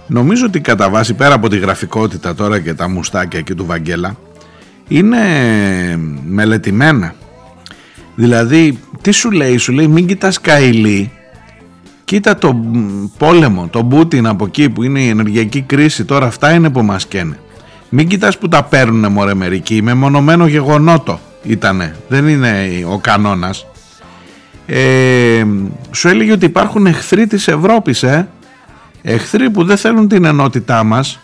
νομίζω 0.07 0.45
ότι 0.45 0.59
κατά 0.59 0.89
βάση 0.89 1.13
πέρα 1.13 1.33
από 1.33 1.49
τη 1.49 1.57
γραφικότητα 1.57 2.35
τώρα 2.35 2.59
και 2.59 2.73
τα 2.73 2.89
μουστάκια 2.89 3.41
και 3.41 3.55
του 3.55 3.65
Βαγγέλα 3.65 4.15
είναι 4.87 5.17
μελετημένα. 6.25 7.13
Δηλαδή, 8.15 8.79
τι 9.01 9.11
σου 9.11 9.31
λέει, 9.31 9.57
σου 9.57 9.71
λέει 9.71 9.87
μην 9.87 10.07
κοιτάς 10.07 10.41
Καηλή, 10.41 11.11
κοίτα 12.05 12.35
το 12.35 12.53
μ, 12.53 13.05
πόλεμο, 13.17 13.67
τον 13.67 13.89
Πούτιν 13.89 14.27
από 14.27 14.45
εκεί 14.45 14.69
που 14.69 14.83
είναι 14.83 14.99
η 14.99 15.07
ενεργειακή 15.07 15.61
κρίση, 15.61 16.05
τώρα 16.05 16.25
αυτά 16.25 16.53
είναι 16.53 16.69
που 16.69 16.83
μας 16.83 17.05
καίνε. 17.05 17.39
Μην 17.89 18.07
κοιτάς 18.07 18.37
που 18.37 18.47
τα 18.47 18.63
παίρνουνε 18.63 19.07
μωρέ 19.07 19.33
μερικοί, 19.33 19.81
με 19.81 19.93
μονομένο 19.93 20.47
γεγονότο 20.47 21.19
ήτανε, 21.43 21.95
δεν 22.07 22.27
είναι 22.27 22.69
ο 22.89 22.97
κανόνας 22.97 23.65
ε, 24.71 25.45
σου 25.91 26.07
έλεγε 26.07 26.31
ότι 26.31 26.45
υπάρχουν 26.45 26.85
εχθροί 26.85 27.27
της 27.27 27.47
Ευρώπης 27.47 28.03
ε; 28.03 28.27
εχθροί 29.01 29.49
που 29.49 29.63
δεν 29.63 29.77
θέλουν 29.77 30.07
την 30.07 30.25
ενότητά 30.25 30.83
μας 30.83 31.19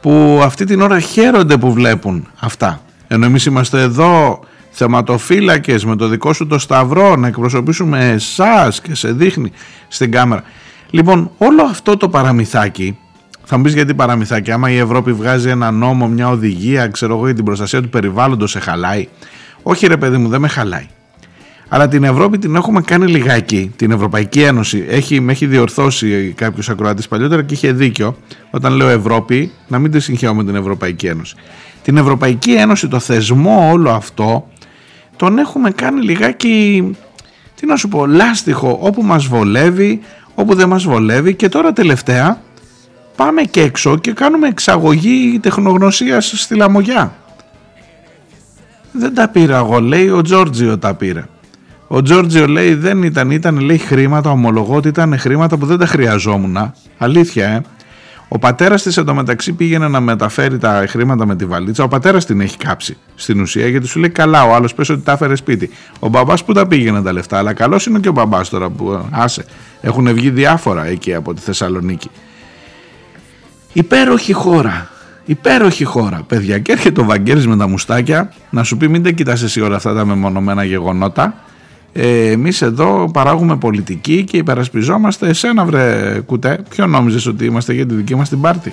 που 0.00 0.40
αυτή 0.42 0.64
την 0.64 0.80
ώρα 0.80 1.00
χαίρονται 1.00 1.56
που 1.56 1.72
βλέπουν 1.72 2.28
αυτά. 2.40 2.80
Ενώ 3.08 3.24
εμείς 3.24 3.44
είμαστε 3.44 3.80
εδώ 3.80 4.40
θεματοφύλακες 4.70 5.84
με 5.84 5.96
το 5.96 6.08
δικό 6.08 6.32
σου 6.32 6.46
το 6.46 6.58
σταυρό 6.58 7.16
να 7.16 7.26
εκπροσωπήσουμε 7.26 8.08
εσάς 8.08 8.80
και 8.80 8.94
σε 8.94 9.12
δείχνει 9.12 9.52
στην 9.88 10.10
κάμερα. 10.10 10.42
Λοιπόν 10.90 11.30
όλο 11.38 11.62
αυτό 11.62 11.96
το 11.96 12.08
παραμυθάκι 12.08 12.98
θα 13.44 13.56
μου 13.56 13.62
πεις 13.62 13.74
γιατί 13.74 13.94
παραμυθάκι 13.94 14.50
άμα 14.50 14.70
η 14.70 14.78
Ευρώπη 14.78 15.12
βγάζει 15.12 15.48
ένα 15.48 15.70
νόμο, 15.70 16.08
μια 16.08 16.28
οδηγία 16.28 16.88
ξέρω 16.88 17.14
εγώ 17.14 17.24
για 17.24 17.34
την 17.34 17.44
προστασία 17.44 17.82
του 17.82 17.88
περιβάλλοντος 17.88 18.50
σε 18.50 18.60
χαλάει. 18.60 19.08
Όχι 19.62 19.86
ρε 19.86 19.96
παιδί 19.96 20.16
μου 20.16 20.28
δεν 20.28 20.40
με 20.40 20.48
χαλάει 20.48 20.86
αλλά 21.74 21.88
την 21.88 22.04
Ευρώπη 22.04 22.38
την 22.38 22.54
έχουμε 22.54 22.80
κάνει 22.80 23.06
λιγάκι. 23.06 23.72
Την 23.76 23.90
Ευρωπαϊκή 23.90 24.42
Ένωση 24.42 24.84
έχει, 24.88 25.20
με 25.20 25.32
έχει 25.32 25.46
διορθώσει 25.46 26.32
κάποιο 26.36 26.62
ακροατή 26.72 27.02
παλιότερα 27.08 27.42
και 27.42 27.54
είχε 27.54 27.72
δίκιο 27.72 28.16
όταν 28.50 28.72
λέω 28.72 28.88
Ευρώπη, 28.88 29.52
να 29.68 29.78
μην 29.78 29.90
τη 29.90 30.00
συγχαίω 30.00 30.34
με 30.34 30.44
την 30.44 30.54
Ευρωπαϊκή 30.54 31.06
Ένωση. 31.06 31.34
Την 31.82 31.96
Ευρωπαϊκή 31.96 32.52
Ένωση, 32.52 32.88
το 32.88 32.98
θεσμό 32.98 33.70
όλο 33.72 33.90
αυτό, 33.90 34.48
τον 35.16 35.38
έχουμε 35.38 35.70
κάνει 35.70 36.02
λιγάκι, 36.02 36.96
τι 37.54 37.66
να 37.66 37.76
σου 37.76 37.88
πω, 37.88 38.06
λάστιχο 38.06 38.78
όπου 38.80 39.02
μας 39.02 39.26
βολεύει, 39.26 40.00
όπου 40.34 40.54
δεν 40.54 40.68
μας 40.68 40.84
βολεύει 40.84 41.34
και 41.34 41.48
τώρα 41.48 41.72
τελευταία 41.72 42.42
πάμε 43.16 43.42
και 43.42 43.60
έξω 43.60 43.98
και 43.98 44.12
κάνουμε 44.12 44.48
εξαγωγή 44.48 45.38
τεχνογνωσίας 45.42 46.32
στη 46.36 46.54
Λαμογιά. 46.54 47.16
Δεν 48.92 49.14
τα 49.14 49.28
πήρα 49.28 49.56
εγώ, 49.56 49.80
λέει 49.80 50.08
ο 50.08 50.22
Τζόρτζιο 50.22 50.78
τα 50.78 50.94
πήρε. 50.94 51.26
Ο 51.94 52.02
Τζόρτζιο 52.02 52.46
λέει 52.46 52.74
δεν 52.74 53.02
ήταν, 53.02 53.30
ήταν 53.30 53.58
λέει 53.58 53.78
χρήματα, 53.78 54.30
ομολογώ 54.30 54.76
ότι 54.76 54.88
ήταν 54.88 55.18
χρήματα 55.18 55.56
που 55.56 55.66
δεν 55.66 55.78
τα 55.78 55.86
χρειαζόμουν. 55.86 56.72
Αλήθεια, 56.98 57.48
ε. 57.48 57.62
Ο 58.28 58.38
πατέρας 58.38 58.82
της 58.82 58.96
εντωμεταξύ 58.96 59.52
πήγαινε 59.52 59.88
να 59.88 60.00
μεταφέρει 60.00 60.58
τα 60.58 60.84
χρήματα 60.88 61.26
με 61.26 61.36
τη 61.36 61.44
βαλίτσα. 61.44 61.84
Ο 61.84 61.88
πατέρας 61.88 62.24
την 62.24 62.40
έχει 62.40 62.56
κάψει 62.56 62.96
στην 63.14 63.40
ουσία 63.40 63.68
γιατί 63.68 63.86
σου 63.86 63.98
λέει 63.98 64.10
καλά. 64.10 64.44
Ο 64.44 64.54
άλλος 64.54 64.74
πες 64.74 64.88
ότι 64.88 65.02
τα 65.02 65.12
έφερε 65.12 65.34
σπίτι. 65.34 65.70
Ο 65.98 66.08
μπαμπάς 66.08 66.44
που 66.44 66.52
τα 66.52 66.66
πήγαινε 66.66 67.02
τα 67.02 67.12
λεφτά. 67.12 67.38
Αλλά 67.38 67.52
καλός 67.52 67.86
είναι 67.86 67.98
και 67.98 68.08
ο 68.08 68.12
μπαμπάς 68.12 68.48
τώρα 68.48 68.70
που 68.70 68.92
ε, 68.92 68.98
άσε. 69.10 69.44
Έχουν 69.80 70.14
βγει 70.14 70.30
διάφορα 70.30 70.86
εκεί 70.86 71.14
από 71.14 71.34
τη 71.34 71.40
Θεσσαλονίκη. 71.40 72.10
Υπέροχη 73.72 74.32
χώρα. 74.32 74.90
Υπέροχη 75.24 75.84
χώρα, 75.84 76.22
παιδιά. 76.26 76.58
Και 76.58 76.72
έρχεται 76.72 77.00
ο 77.00 77.04
Βαγγέλης 77.04 77.46
με 77.46 77.56
τα 77.56 77.68
μουστάκια 77.68 78.32
να 78.50 78.62
σου 78.62 78.76
πει: 78.76 78.88
Μην 78.88 79.02
δεν 79.02 79.14
κοιτάς 79.14 79.42
εσύ 79.42 79.60
όλα 79.60 79.76
αυτά 79.76 79.94
τα 79.94 80.04
μεμονωμένα 80.04 80.64
γεγονότα. 80.64 81.34
Ε, 81.92 82.30
εμείς 82.30 82.62
εδώ 82.62 83.10
παράγουμε 83.12 83.56
πολιτική 83.56 84.24
και 84.24 84.36
υπερασπιζόμαστε. 84.36 85.28
Εσένα 85.28 85.64
βρε 85.64 86.20
κουτέ 86.26 86.58
ποιο 86.68 86.86
νόμιζες 86.86 87.26
ότι 87.26 87.44
είμαστε 87.44 87.72
για 87.72 87.86
τη 87.86 87.94
δική 87.94 88.14
μας 88.14 88.28
την 88.28 88.40
πάρτη 88.40 88.72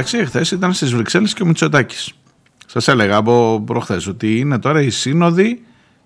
μεταξύ 0.00 0.18
εχθέ 0.18 0.56
ήταν 0.56 0.72
στις 0.72 0.94
Βρυξέλλες 0.94 1.34
και 1.34 1.42
ο 1.42 1.46
Μητσοτάκης. 1.46 2.12
Σας 2.66 2.88
έλεγα 2.88 3.16
από 3.16 3.62
προχθές 3.66 4.06
ότι 4.06 4.38
είναι 4.38 4.58
τώρα 4.58 4.82
η 4.82 4.90
σύνοδοι 4.90 5.62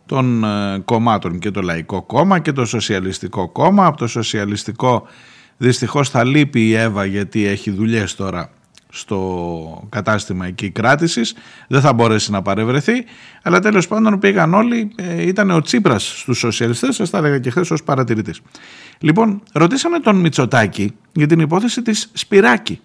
των 0.07 0.45
ε, 0.45 0.79
κομμάτων 0.85 1.39
και 1.39 1.51
το 1.51 1.63
Λαϊκό 1.63 2.03
Κόμμα 2.03 2.39
και 2.39 2.53
το 2.53 2.65
Σοσιαλιστικό 2.65 3.49
Κόμμα. 3.49 3.87
Από 3.87 3.97
το 3.97 4.07
Σοσιαλιστικό 4.07 5.07
δυστυχώς 5.57 6.09
θα 6.09 6.25
λείπει 6.25 6.69
η 6.69 6.75
Εύα 6.75 7.05
γιατί 7.05 7.47
έχει 7.47 7.71
δουλειές 7.71 8.15
τώρα 8.15 8.51
στο 8.89 9.89
κατάστημα 9.89 10.47
εκεί 10.47 10.71
κράτησης. 10.71 11.35
Δεν 11.69 11.81
θα 11.81 11.93
μπορέσει 11.93 12.31
να 12.31 12.43
παρευρεθεί. 12.43 13.05
Αλλά 13.43 13.61
τέλος 13.61 13.89
πάντων 13.89 14.19
πήγαν 14.19 14.55
όλοι. 14.55 14.93
Ε, 14.97 15.27
ήταν 15.27 15.51
ο 15.51 15.61
Τσίπρας 15.61 16.19
στους 16.19 16.39
σοσιαλιστές, 16.39 16.95
σας 16.95 17.11
τα 17.11 17.19
έλεγα 17.19 17.39
και 17.39 17.51
χθες 17.51 17.71
ως 17.71 17.83
παρατηρητής. 17.83 18.41
Λοιπόν, 18.99 19.43
ρωτήσαμε 19.53 19.99
τον 19.99 20.17
Μητσοτάκη 20.17 20.95
για 21.13 21.27
την 21.27 21.41
υπόθεση 21.41 21.83
της 21.83 22.11
Σπυράκη 22.13 22.81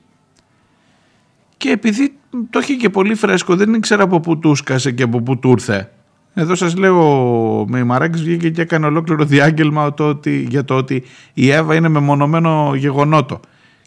και 1.59 1.69
επειδή 1.69 2.13
το 2.49 2.59
έχει 2.59 2.77
και 2.77 2.89
πολύ 2.89 3.15
φρέσκο, 3.15 3.55
δεν 3.55 3.73
ήξερα 3.73 4.03
από 4.03 4.19
πού 4.19 4.39
του 4.39 4.55
σκάσε 4.55 4.91
και 4.91 5.03
από 5.03 5.21
πού 5.21 5.39
του 5.39 5.49
ήρθε. 5.49 5.91
Εδώ 6.33 6.55
σας 6.55 6.75
λέω, 6.75 7.65
με 7.67 7.79
η 7.79 7.83
Μαράκης 7.83 8.23
βγήκε 8.23 8.49
και 8.49 8.61
έκανε 8.61 8.85
ολόκληρο 8.85 9.25
διάγγελμα 9.25 9.93
το 9.93 10.07
ότι, 10.07 10.45
για 10.49 10.65
το 10.65 10.75
ότι 10.75 11.03
η 11.33 11.49
Εύα 11.49 11.75
είναι 11.75 11.87
μεμονωμένο 11.87 12.75
γεγονότο. 12.75 13.39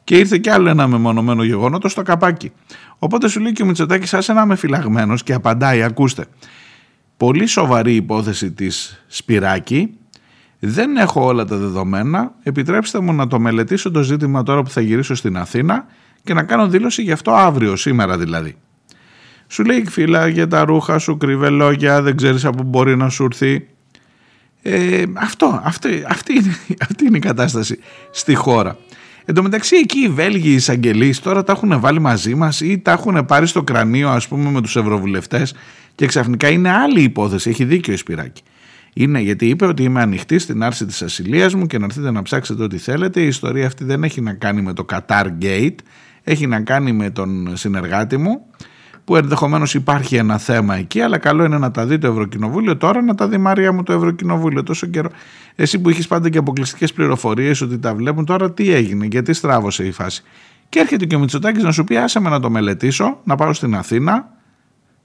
Και 0.05 0.19
ήρθε 0.19 0.39
κι 0.39 0.51
άλλο 0.51 0.69
ένα 0.69 0.87
μεμονωμένο 0.87 1.43
γεγονότο 1.43 1.89
στο 1.89 2.03
καπάκι. 2.03 2.53
Οπότε 2.99 3.29
σου 3.29 3.41
λέει 3.41 3.53
και 3.53 3.63
ο 3.63 3.67
Μητσοτάκης, 3.67 4.15
άσε 4.15 4.33
να 4.33 4.43
είμαι 4.43 4.57
φυλαγμένος 4.57 5.23
και 5.23 5.33
απαντάει, 5.33 5.83
ακούστε. 5.83 6.25
Πολύ 7.17 7.47
σοβαρή 7.47 7.95
υπόθεση 7.95 8.53
της 8.53 9.05
Σπυράκη, 9.07 9.95
δεν 10.59 10.97
έχω 10.97 11.25
όλα 11.25 11.45
τα 11.45 11.57
δεδομένα, 11.57 12.33
επιτρέψτε 12.43 13.01
μου 13.01 13.13
να 13.13 13.27
το 13.27 13.41
μελετήσω 13.41 13.91
το 13.91 14.03
ζήτημα 14.03 14.43
τώρα 14.43 14.63
που 14.63 14.71
θα 14.71 14.81
γυρίσω 14.81 15.15
στην 15.15 15.37
Αθήνα 15.37 15.87
και 16.25 16.35
να 16.35 16.43
κάνω 16.43 16.69
δήλωση 16.69 17.03
γι' 17.03 17.13
αυτό 17.13 17.31
αύριο, 17.31 17.77
σήμερα 17.77 18.19
δηλαδή. 18.19 18.57
Σου 19.47 19.65
λέει 19.65 19.85
φίλα 19.89 20.29
για 20.29 20.49
τα 20.49 20.65
ρούχα 20.65 20.99
σου, 20.99 21.17
κρύβε 21.17 21.49
λόγια, 21.49 22.03
δεν 22.03 22.17
ξέρεις 22.17 22.45
από 22.45 22.57
πού 22.57 22.69
μπορεί 22.69 22.97
να 22.97 23.09
σου 23.09 23.25
έρθει. 23.25 23.67
Ε, 24.63 25.03
αυτό, 25.15 25.61
αυτή, 25.65 26.05
αυτή, 26.09 26.33
είναι, 26.33 26.57
αυτή 26.89 27.05
είναι 27.05 27.17
η 27.17 27.21
κατάσταση 27.21 27.79
στη 28.11 28.35
χώρα. 28.35 28.77
Εν 29.25 29.35
τω 29.35 29.43
μεταξύ 29.43 29.77
εκεί 29.77 29.99
οι 29.99 30.09
Βέλγοι 30.09 30.49
οι 30.49 30.55
εισαγγελείς 30.55 31.21
τώρα 31.21 31.45
τα 31.45 31.53
έχουν 31.53 31.81
βάλει 31.81 32.01
μαζί 32.01 32.35
μας 32.35 32.61
ή 32.61 32.79
τα 32.79 32.93
έχουν 32.93 33.25
πάρει 33.27 33.47
στο 33.47 33.63
κρανίο 33.63 34.09
ας 34.09 34.29
πούμε 34.29 34.51
με 34.51 34.61
τους 34.61 34.77
ευρωβουλευτές 34.77 35.55
και 35.95 36.07
ξαφνικά 36.07 36.49
είναι 36.49 36.71
άλλη 36.71 37.03
υπόθεση, 37.03 37.51
έχει 37.51 37.65
δίκιο 37.65 37.93
η 37.93 37.97
Σπυράκη. 37.97 38.43
Είναι 38.95 39.21
γιατί 39.21 39.49
είπε 39.49 39.67
ότι 39.67 39.83
είμαι 39.83 40.01
ανοιχτή 40.01 40.39
στην 40.39 40.63
άρση 40.63 40.87
της 40.87 41.03
ασυλίας 41.03 41.55
μου 41.55 41.67
και 41.67 41.79
να 41.79 41.85
έρθετε 41.85 42.11
να 42.11 42.23
ψάξετε 42.23 42.63
ό,τι 42.63 42.79
θέλετε. 42.79 43.21
Η 43.21 43.27
ιστορία 43.27 43.67
αυτή 43.67 43.85
δεν 43.85 44.05
έχει 44.05 44.21
να 44.21 44.33
κάνει 44.33 44.63
με 44.63 44.73
το 44.73 44.85
Qatar 44.93 45.27
Gate, 45.43 45.75
έχει 46.23 46.47
να 46.47 46.61
κάνει 46.61 46.93
με 46.93 47.11
τον 47.11 47.57
συνεργάτη 47.57 48.17
μου 48.17 48.47
που 49.05 49.17
ενδεχομένως 49.17 49.75
υπάρχει 49.75 50.17
ένα 50.17 50.39
θέμα 50.39 50.77
εκεί, 50.77 51.01
αλλά 51.01 51.19
καλό 51.19 51.45
είναι 51.45 51.59
να 51.59 51.71
τα 51.71 51.87
δει 51.87 51.99
το 51.99 52.07
Ευρωκοινοβούλιο. 52.07 52.77
Τώρα 52.77 53.03
να 53.03 53.15
τα 53.15 53.29
δει 53.29 53.39
Μαρία 53.39 53.73
μου 53.73 53.83
το 53.83 53.93
Ευρωκοινοβούλιο 53.93 54.63
τόσο 54.63 54.87
καιρό. 54.87 55.09
Εσύ 55.55 55.79
που 55.79 55.89
έχεις 55.89 56.07
πάντα 56.07 56.29
και 56.29 56.39
αποκλειστικές 56.39 56.93
πληροφορίες 56.93 57.61
ότι 57.61 57.79
τα 57.79 57.95
βλέπουν, 57.95 58.25
τώρα 58.25 58.53
τι 58.53 58.73
έγινε, 58.73 59.07
γιατί 59.07 59.33
στράβωσε 59.33 59.85
η 59.85 59.93
φάση. 59.93 60.23
Και 60.69 60.79
έρχεται 60.79 61.05
και 61.05 61.17
ο 61.17 61.19
Μητσοτάκης 61.19 61.63
να 61.63 61.73
σου 61.73 61.85
πει: 61.85 61.97
Άσε 61.97 62.21
με 62.21 62.29
να 62.29 62.41
το 62.41 62.51
μελετήσω, 62.51 63.19
να 63.25 63.35
πάω 63.35 63.53
στην 63.53 63.75
Αθήνα 63.75 64.29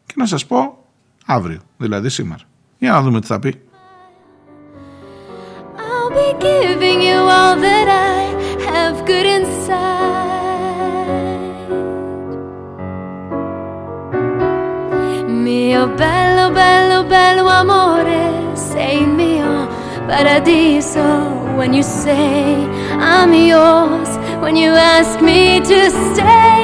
και 0.06 0.14
να 0.18 0.26
σας 0.26 0.46
πω 0.46 0.78
αύριο, 1.26 1.60
δηλαδή 1.78 2.10
σήμερα. 2.10 2.42
Για 2.78 2.92
να 2.92 3.02
δούμε 3.02 3.22
τι 3.22 3.28
θα 3.28 3.40
πει. 3.40 3.56
I'll 5.78 6.10
be 6.10 6.30
giving 6.40 7.00
you 7.10 7.20
all 7.38 7.56
that 7.68 7.88
I 7.88 8.20
have 8.70 9.06
good 9.06 9.28
inside. 9.38 10.37
Mio 15.68 15.86
bello, 15.86 16.50
bello, 16.52 17.04
bello 17.04 17.46
amore, 17.50 18.22
sei 18.54 19.06
mio 19.06 19.68
paradiso. 20.08 21.08
When 21.58 21.74
you 21.74 21.84
say 21.84 22.56
I'm 23.14 23.34
yours, 23.34 24.12
when 24.40 24.56
you 24.56 24.72
ask 24.98 25.20
me 25.20 25.60
to 25.60 25.80
stay, 26.04 26.64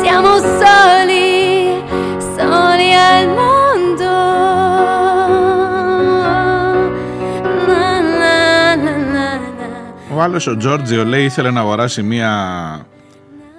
siamo 0.00 0.32
soli, 0.60 1.82
soli 2.36 2.90
al 3.10 3.26
mondo. 3.38 4.14
Ο 10.14 10.20
άλλος 10.20 10.46
ο 10.46 10.56
Τζόρτζιο 10.56 11.04
λέει 11.04 11.24
ήθελε 11.24 11.50
να 11.50 11.60
αγοράσει 11.60 12.02
μία 12.02 12.30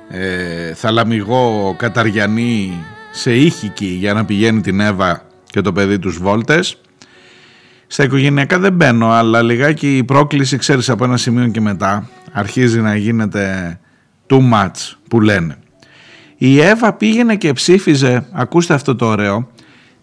ε, 0.09 0.73
θαλαμιγό 0.73 1.75
καταριανή 1.77 2.85
σε 3.17 3.35
ήχικη 3.35 3.85
για 3.85 4.13
να 4.13 4.25
πηγαίνει 4.25 4.61
την 4.61 4.79
Εύα 4.79 5.21
και 5.49 5.61
το 5.61 5.71
παιδί 5.71 5.99
τους 5.99 6.17
βόλτες. 6.17 6.81
Στα 7.87 8.03
οικογενειακά 8.03 8.59
δεν 8.59 8.73
μπαίνω, 8.73 9.11
αλλά 9.11 9.41
λιγάκι 9.41 9.97
η 9.97 10.03
πρόκληση, 10.03 10.57
ξέρεις, 10.57 10.89
από 10.89 11.03
ένα 11.03 11.17
σημείο 11.17 11.47
και 11.47 11.61
μετά 11.61 12.09
αρχίζει 12.31 12.81
να 12.81 12.95
γίνεται 12.95 13.79
too 14.27 14.39
much 14.53 14.95
που 15.09 15.21
λένε. 15.21 15.57
Η 16.37 16.59
Εύα 16.59 16.93
πήγαινε 16.93 17.35
και 17.35 17.53
ψήφιζε, 17.53 18.27
ακούστε 18.31 18.73
αυτό 18.73 18.95
το 18.95 19.05
ωραίο, 19.05 19.51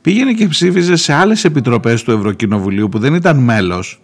πήγαινε 0.00 0.32
και 0.32 0.48
ψήφιζε 0.48 0.96
σε 0.96 1.12
άλλες 1.12 1.44
επιτροπές 1.44 2.02
του 2.02 2.10
Ευρωκοινοβουλίου 2.10 2.88
που 2.88 2.98
δεν 2.98 3.14
ήταν 3.14 3.36
μέλος 3.38 4.00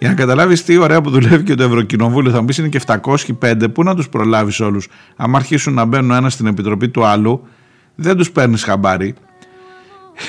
για 0.00 0.08
να 0.08 0.14
καταλάβεις 0.14 0.64
τι 0.64 0.76
ωραία 0.76 1.00
που 1.00 1.10
δουλεύει 1.10 1.42
και 1.42 1.54
το 1.54 1.62
Ευρωκοινοβούλιο, 1.62 2.30
θα 2.30 2.40
μου 2.40 2.44
πεις 2.44 2.58
είναι 2.58 2.68
και 2.68 2.80
705, 2.86 3.72
πού 3.72 3.82
να 3.82 3.94
τους 3.94 4.08
προλάβεις 4.08 4.60
όλους. 4.60 4.88
Αν 5.16 5.36
αρχίσουν 5.36 5.74
να 5.74 5.84
μπαίνουν 5.84 6.10
ένα 6.10 6.30
στην 6.30 6.46
επιτροπή 6.46 6.88
του 6.88 7.04
άλλου, 7.04 7.46
δεν 8.00 8.16
τους 8.16 8.30
παίρνεις 8.30 8.62
χαμπάρι. 8.62 9.14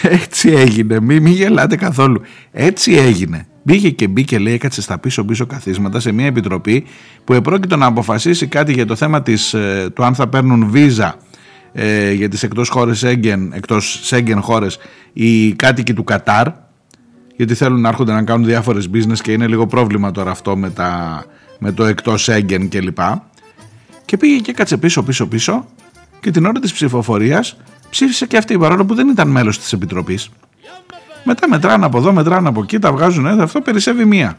Έτσι 0.01 0.49
έγινε, 0.49 0.99
μην 0.99 1.21
μη 1.21 1.29
γελάτε 1.29 1.75
καθόλου. 1.75 2.21
Έτσι 2.51 2.93
έγινε. 2.93 3.45
Μπήκε 3.63 3.89
και 3.89 4.07
μπήκε 4.07 4.39
λέει 4.39 4.53
έκατσε 4.53 4.81
στα 4.81 4.97
πίσω 4.97 5.25
πίσω 5.25 5.45
καθίσματα 5.45 5.99
σε 5.99 6.12
μια 6.12 6.25
επιτροπή 6.25 6.86
που 7.23 7.34
επρόκειτο 7.34 7.75
να 7.75 7.86
αποφασίσει 7.86 8.47
κάτι 8.47 8.73
για 8.73 8.86
το 8.86 8.95
θέμα 8.95 9.21
της, 9.21 9.53
ε, 9.53 9.89
του 9.93 10.03
αν 10.03 10.15
θα 10.15 10.27
παίρνουν 10.27 10.69
βίζα 10.69 11.15
ε, 11.73 12.12
για 12.12 12.29
τις 12.29 12.43
εκτός 12.43 12.69
χώρες 12.69 12.97
Σέγγεν, 12.97 13.51
εκτός 13.53 13.99
Σέγγεν 14.03 14.41
χώρες 14.41 14.77
οι 15.13 15.53
κάτοικοι 15.53 15.93
του 15.93 16.03
Κατάρ 16.03 16.47
γιατί 17.36 17.53
θέλουν 17.53 17.81
να 17.81 17.89
έρχονται 17.89 18.13
να 18.13 18.23
κάνουν 18.23 18.45
διάφορες 18.45 18.89
business 18.93 19.19
και 19.21 19.31
είναι 19.31 19.47
λίγο 19.47 19.67
πρόβλημα 19.67 20.12
τώρα 20.12 20.31
αυτό 20.31 20.57
με, 20.57 20.69
τα, 20.69 21.23
με 21.60 21.71
το 21.71 21.86
εκτός 21.86 22.23
Σέγγεν 22.23 22.69
κλπ. 22.69 22.95
Και, 22.95 23.03
και 24.05 24.17
πήγε 24.17 24.39
και 24.39 24.51
έκατσε 24.51 24.77
πίσω 24.77 25.03
πίσω 25.03 25.27
πίσω 25.27 25.65
και 26.21 26.31
την 26.31 26.45
ώρα 26.45 26.60
της 26.60 26.73
ψηφοφορίας 26.73 27.57
ψήφισε 27.89 28.25
και 28.25 28.38
αυτή 28.38 28.57
παρόλο 28.57 28.86
που 28.86 28.95
δεν 28.95 29.07
ήταν 29.07 29.27
μέλος 29.27 29.60
της 29.60 29.73
Επιτροπής. 29.73 30.29
Μετά 31.23 31.49
μετράνε 31.49 31.86
από 31.86 31.97
εδώ, 31.97 32.13
μετράνε 32.13 32.47
από 32.47 32.62
εκεί, 32.62 32.79
τα 32.79 32.91
βγάζουν 32.91 33.25
εδώ, 33.25 33.43
αυτό 33.43 33.62
περισσεύει 33.62 34.05
μία. 34.05 34.38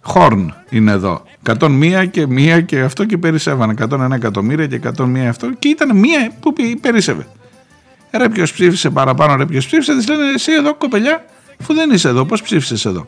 Χόρν 0.00 0.54
είναι 0.70 0.92
εδώ. 0.92 1.22
101 1.46 2.06
και 2.10 2.26
μία 2.26 2.60
και 2.60 2.80
αυτό 2.80 3.04
και 3.04 3.18
περισσεύανε. 3.18 3.74
101 3.90 4.10
εκατομμύρια 4.12 4.66
και 4.66 4.80
101 4.98 5.16
αυτό 5.28 5.50
και 5.58 5.68
ήταν 5.68 5.96
μία 5.96 6.30
που 6.40 6.52
περισσεύε. 6.80 7.26
Ρε 8.10 8.28
ποιος 8.28 8.52
ψήφισε 8.52 8.90
παραπάνω, 8.90 9.36
ρε 9.36 9.46
ποιος 9.46 9.66
ψήφισε, 9.66 9.96
της 9.96 10.08
λένε 10.08 10.32
εσύ 10.34 10.52
εδώ 10.52 10.74
κοπελιά, 10.74 11.24
αφού 11.60 11.74
δεν 11.74 11.90
είσαι 11.90 12.08
εδώ, 12.08 12.24
πώς 12.24 12.42
ψήφισες 12.42 12.84
εδώ; 12.84 13.06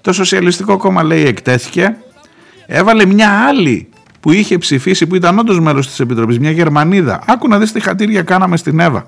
Το 0.00 0.12
Σοσιαλιστικό 0.12 0.76
Κόμμα 0.76 1.02
λέει 1.02 1.26
εκτέθηκε, 1.26 1.96
έβαλε 2.66 3.06
μια 3.06 3.46
άλλη 3.46 3.88
που 4.26 4.32
είχε 4.32 4.58
ψηφίσει, 4.58 5.06
που 5.06 5.14
ήταν 5.14 5.38
όντως 5.38 5.60
μέλος 5.60 5.86
της 5.86 6.00
Επιτροπής, 6.00 6.38
μια 6.38 6.50
Γερμανίδα. 6.50 7.22
Άκου 7.26 7.48
να 7.48 7.58
δεις 7.58 7.72
τι 7.72 7.80
χατήρια 7.80 8.22
κάναμε 8.22 8.56
στην 8.56 8.80
Εύα. 8.80 9.06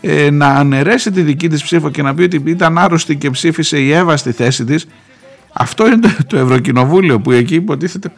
Ε, 0.00 0.30
να 0.30 0.46
αναιρέσει 0.46 1.10
τη 1.10 1.22
δική 1.22 1.48
της 1.48 1.62
ψήφο 1.62 1.90
και 1.90 2.02
να 2.02 2.14
πει 2.14 2.22
ότι 2.22 2.42
ήταν 2.44 2.78
άρρωστη 2.78 3.16
και 3.16 3.30
ψήφισε 3.30 3.78
η 3.78 3.92
Εύα 3.92 4.16
στη 4.16 4.32
θέση 4.32 4.64
της. 4.64 4.86
Αυτό 5.52 5.86
είναι 5.86 5.96
το, 5.96 6.10
το 6.26 6.36
Ευρωκοινοβούλιο 6.36 7.20
που 7.20 7.30
εκεί 7.30 7.54
υποτίθεται. 7.54 8.12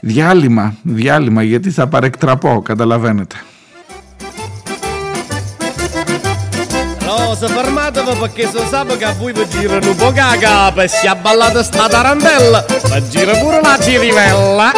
Διάλειμμα, 0.00 0.76
διάλειμμα, 0.82 1.42
γιατί 1.42 1.70
θα 1.70 1.86
παρεκτραπώ, 1.86 2.62
καταλαβαίνετε. 2.62 3.36
Oh, 7.14 7.34
se 7.34 7.46
fermatevi 7.46 8.16
perché 8.18 8.48
se 8.50 8.66
sapevo 8.70 8.96
che 8.96 9.04
a 9.04 9.12
voi 9.12 9.34
vi 9.34 9.46
girano 9.46 9.86
un 9.86 9.96
po' 9.96 10.12
caca 10.12 10.72
E 10.82 10.88
se 10.88 11.14
ballate 11.14 11.62
sta 11.62 11.86
tarantella, 11.86 12.64
ma 12.88 13.06
gira 13.06 13.36
pure 13.36 13.60
la 13.60 13.78
cirivella 13.78 14.72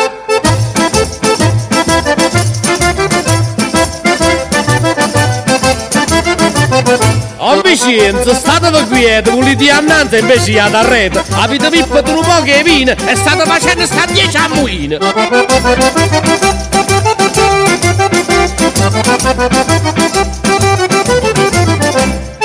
Oh 7.37 7.61
Vicenzo, 7.61 8.35
statevi 8.35 8.89
quieti, 8.89 9.31
volete 9.31 9.71
annanza 9.71 10.17
invece 10.17 10.59
ad 10.59 10.75
arredo. 10.75 11.23
Avete 11.35 11.71
vippato 11.71 12.19
un 12.19 12.25
po' 12.25 12.43
che 12.43 12.65
vino 12.65 12.91
e 12.91 13.15
state 13.15 13.45
facendo 13.45 13.87
sta 13.87 14.07
dieci 14.07 14.37
a 14.37 14.49
muino 14.49 14.99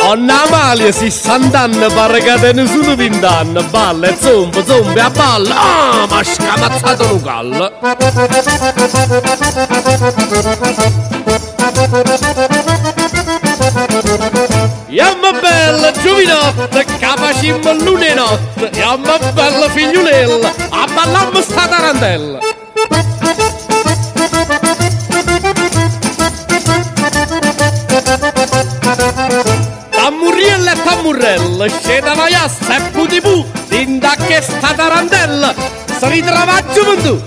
Donna 0.10 0.42
Amalia, 0.42 0.92
60 0.92 1.60
anni, 1.60 1.86
pare 1.94 2.20
che 2.20 2.34
te 2.40 2.52
ne 2.52 2.66
sono 2.66 2.96
20 2.96 3.24
anni. 3.26 3.64
Balla 3.66 4.08
e 4.08 4.18
zombo, 4.20 4.66
zombo 4.66 5.00
a 5.00 5.10
balla. 5.12 5.56
Ah, 5.56 6.08
ma 6.10 6.24
scamazzato 6.24 7.08
lo 7.10 7.22
callo. 7.22 7.72
Iamma 14.88 15.32
bella 15.40 15.92
giovinotta, 15.92 16.84
capacimmo 17.00 17.74
l'una 17.74 18.14
notte, 18.16 18.72
iamma 18.74 19.16
bella 19.32 19.70
figliulella, 19.70 20.54
a 20.70 20.88
ballammo 20.92 21.40
sta 21.40 21.68
tarantella. 21.68 22.49
cappella 30.60 30.74
e 30.74 30.84
tamburello, 30.84 31.66
da 32.02 32.16
maiasta 32.16 32.76
e 32.76 32.90
putipù, 32.92 33.46
din 33.70 34.00
da 34.00 34.16
che 34.16 34.42
sta 34.42 34.74
tarantella, 34.74 35.54
si 36.00 36.10
ritrova 36.10 36.62
gioventù. 36.74 37.22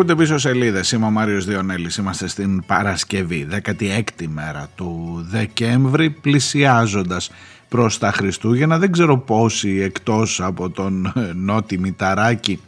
Ακούτε 0.00 0.14
πίσω 0.14 0.38
σελίδες. 0.38 0.92
Είμαι 0.92 1.06
ο 1.06 1.10
Μάριος 1.10 1.44
Διονέλης. 1.44 1.96
Είμαστε 1.96 2.28
στην 2.28 2.64
Παρασκευή, 2.66 3.46
16η 3.50 4.26
μέρα 4.28 4.68
του 4.74 5.20
Δεκέμβρη, 5.30 6.10
πλησιάζοντας 6.10 7.30
προς 7.68 7.98
τα 7.98 8.12
Χριστούγεννα. 8.12 8.78
Δεν 8.78 8.92
ξέρω 8.92 9.18
πόσοι 9.18 9.80
εκτός 9.80 10.40
από 10.40 10.70
τον 10.70 11.12
Νότι 11.34 11.78
Μηταράκη 11.78 12.60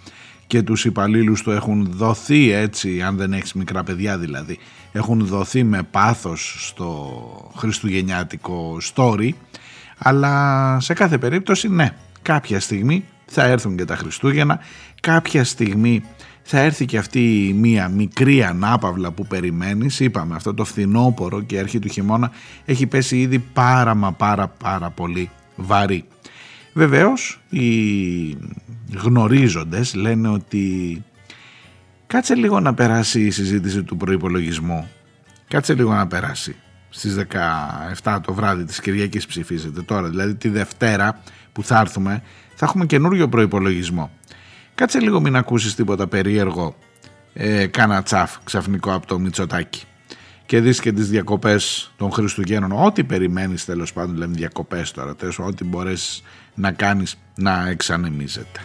και 0.46 0.62
τους 0.62 0.84
υπαλλήλους 0.84 1.42
του 1.42 1.50
έχουν 1.50 1.88
δοθεί 1.90 2.52
έτσι, 2.52 3.02
αν 3.02 3.16
δεν 3.16 3.32
έχεις 3.32 3.52
μικρά 3.52 3.82
παιδιά 3.82 4.18
δηλαδή, 4.18 4.58
έχουν 4.92 5.26
δοθεί 5.26 5.64
με 5.64 5.82
πάθος 5.90 6.66
στο 6.68 7.12
χριστουγεννιάτικο 7.56 8.76
story, 8.94 9.28
αλλά 9.98 10.76
σε 10.80 10.92
κάθε 10.92 11.18
περίπτωση 11.18 11.68
ναι, 11.68 11.94
κάποια 12.22 12.60
στιγμή 12.60 13.04
θα 13.26 13.44
έρθουν 13.44 13.76
και 13.76 13.84
τα 13.84 13.96
Χριστούγεννα, 13.96 14.60
κάποια 15.00 15.44
στιγμή 15.44 16.02
θα 16.42 16.58
έρθει 16.58 16.84
και 16.84 16.98
αυτή 16.98 17.46
η 17.48 17.52
μία 17.52 17.88
μικρή 17.88 18.42
ανάπαυλα 18.42 19.12
που 19.12 19.26
περιμένεις, 19.26 20.00
είπαμε 20.00 20.34
αυτό 20.34 20.54
το 20.54 20.64
φθινόπωρο 20.64 21.40
και 21.42 21.54
η 21.54 21.58
αρχή 21.58 21.78
του 21.78 21.88
χειμώνα 21.88 22.30
έχει 22.64 22.86
πέσει 22.86 23.20
ήδη 23.20 23.38
πάρα 23.38 23.94
μα 23.94 24.12
πάρα 24.12 24.48
πάρα 24.48 24.90
πολύ 24.90 25.30
βαρύ. 25.56 26.04
Βεβαίως 26.72 27.40
οι 27.48 27.66
γνωρίζοντες 28.96 29.94
λένε 29.94 30.28
ότι 30.28 31.02
κάτσε 32.06 32.34
λίγο 32.34 32.60
να 32.60 32.74
περάσει 32.74 33.20
η 33.20 33.30
συζήτηση 33.30 33.82
του 33.82 33.96
προϋπολογισμού. 33.96 34.88
Κάτσε 35.48 35.74
λίγο 35.74 35.92
να 35.94 36.06
περάσει. 36.06 36.56
Στις 36.88 37.16
17 38.04 38.18
το 38.22 38.34
βράδυ 38.34 38.64
της 38.64 38.80
Κυριακής 38.80 39.26
ψηφίζεται 39.26 39.82
τώρα, 39.82 40.08
δηλαδή 40.08 40.34
τη 40.34 40.48
Δευτέρα 40.48 41.20
που 41.52 41.62
θα 41.62 41.80
έρθουμε 41.80 42.22
θα 42.54 42.66
έχουμε 42.66 42.86
καινούριο 42.86 43.28
προϋπολογισμό. 43.28 44.10
Κάτσε 44.82 45.00
λίγο 45.00 45.20
μην 45.20 45.36
ακούσεις 45.36 45.74
τίποτα 45.74 46.06
περίεργο 46.06 46.76
ε, 47.32 47.66
κάνα 47.66 48.02
τσαφ 48.02 48.36
ξαφνικό 48.44 48.92
από 48.94 49.06
το 49.06 49.18
Μητσοτάκι 49.18 49.84
και 50.46 50.60
δεις 50.60 50.80
και 50.80 50.92
τις 50.92 51.08
διακοπές 51.08 51.92
των 51.96 52.10
Χριστουγέννων. 52.10 52.72
Ό,τι 52.72 53.04
περιμένεις 53.04 53.64
τέλος 53.64 53.92
πάντων 53.92 54.16
λέμε 54.16 54.34
διακοπές 54.34 54.90
τώρα. 54.90 55.16
Τέλος, 55.16 55.38
ό,τι 55.38 55.64
μπορείς 55.64 56.22
να 56.54 56.72
κάνεις 56.72 57.18
να 57.34 57.68
εξανεμίζεται 57.68 58.60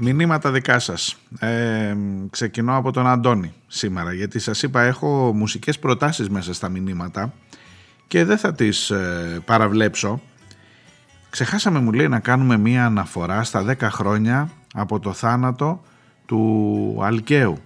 Μηνύματα 0.00 0.50
δικά 0.50 0.78
σας. 0.78 1.16
Ε, 1.38 1.96
ξεκινώ 2.30 2.76
από 2.76 2.92
τον 2.92 3.06
Αντώνη 3.06 3.52
σήμερα 3.66 4.12
γιατί 4.12 4.38
σας 4.38 4.62
είπα 4.62 4.82
έχω 4.82 5.32
μουσικές 5.34 5.78
προτάσεις 5.78 6.28
μέσα 6.28 6.54
στα 6.54 6.68
μηνύματα 6.68 7.32
και 8.06 8.24
δεν 8.24 8.38
θα 8.38 8.54
τις 8.54 8.90
ε, 8.90 9.42
παραβλέψω. 9.44 10.20
Ξεχάσαμε 11.30 11.80
μου 11.80 11.92
λέει 11.92 12.08
να 12.08 12.20
κάνουμε 12.20 12.56
μία 12.56 12.84
αναφορά 12.84 13.44
στα 13.44 13.64
10 13.68 13.74
χρόνια 13.80 14.50
από 14.74 15.00
το 15.00 15.12
θάνατο 15.12 15.82
του 16.26 16.98
Αλκαίου. 17.02 17.58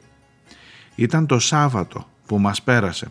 Ήταν 0.95 1.27
το 1.27 1.39
Σάββατο 1.39 2.07
που 2.27 2.39
μας 2.39 2.63
πέρασε. 2.63 3.09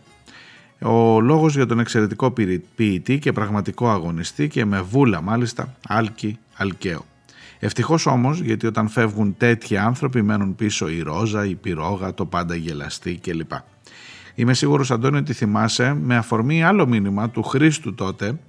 Ο 0.82 1.20
λόγος 1.22 1.56
για 1.56 1.66
τον 1.66 1.80
εξαιρετικό 1.80 2.32
ποιητή 2.76 3.20
και 3.20 3.32
πραγματικό 3.32 3.90
αγωνιστή 3.90 4.48
και 4.48 4.66
με 4.66 4.82
βούλα 4.82 5.22
μάλιστα 5.22 5.76
Άλκη 5.88 6.40
Αλκαίο. 6.56 7.06
Ευτυχώς 7.64 8.06
όμως, 8.06 8.40
γιατί 8.40 8.68
όταν 8.68 8.88
φεύγουν 8.88 9.36
τέτοιοι 9.38 9.78
άνθρωποι 9.78 10.22
μένουν 10.22 10.56
πίσω 10.56 10.90
η 10.90 11.02
ρόζα, 11.02 11.46
η 11.46 11.56
πυρόγα, 11.56 12.14
το 12.14 12.26
πάντα 12.26 12.56
γελαστή 12.56 13.20
κλπ. 13.22 13.52
Είμαι 14.36 14.54
σίγουρος 14.54 14.92
Αντώνη 14.92 15.18
ότι 15.18 15.34
θυμάσαι 15.34 15.94
με 15.94 16.16
αφορμή 16.16 16.64
άλλο 16.64 16.88
μήνυμα 16.88 17.30
του 17.30 17.44
Χρήστου 17.44 17.94
τότε 17.94 18.40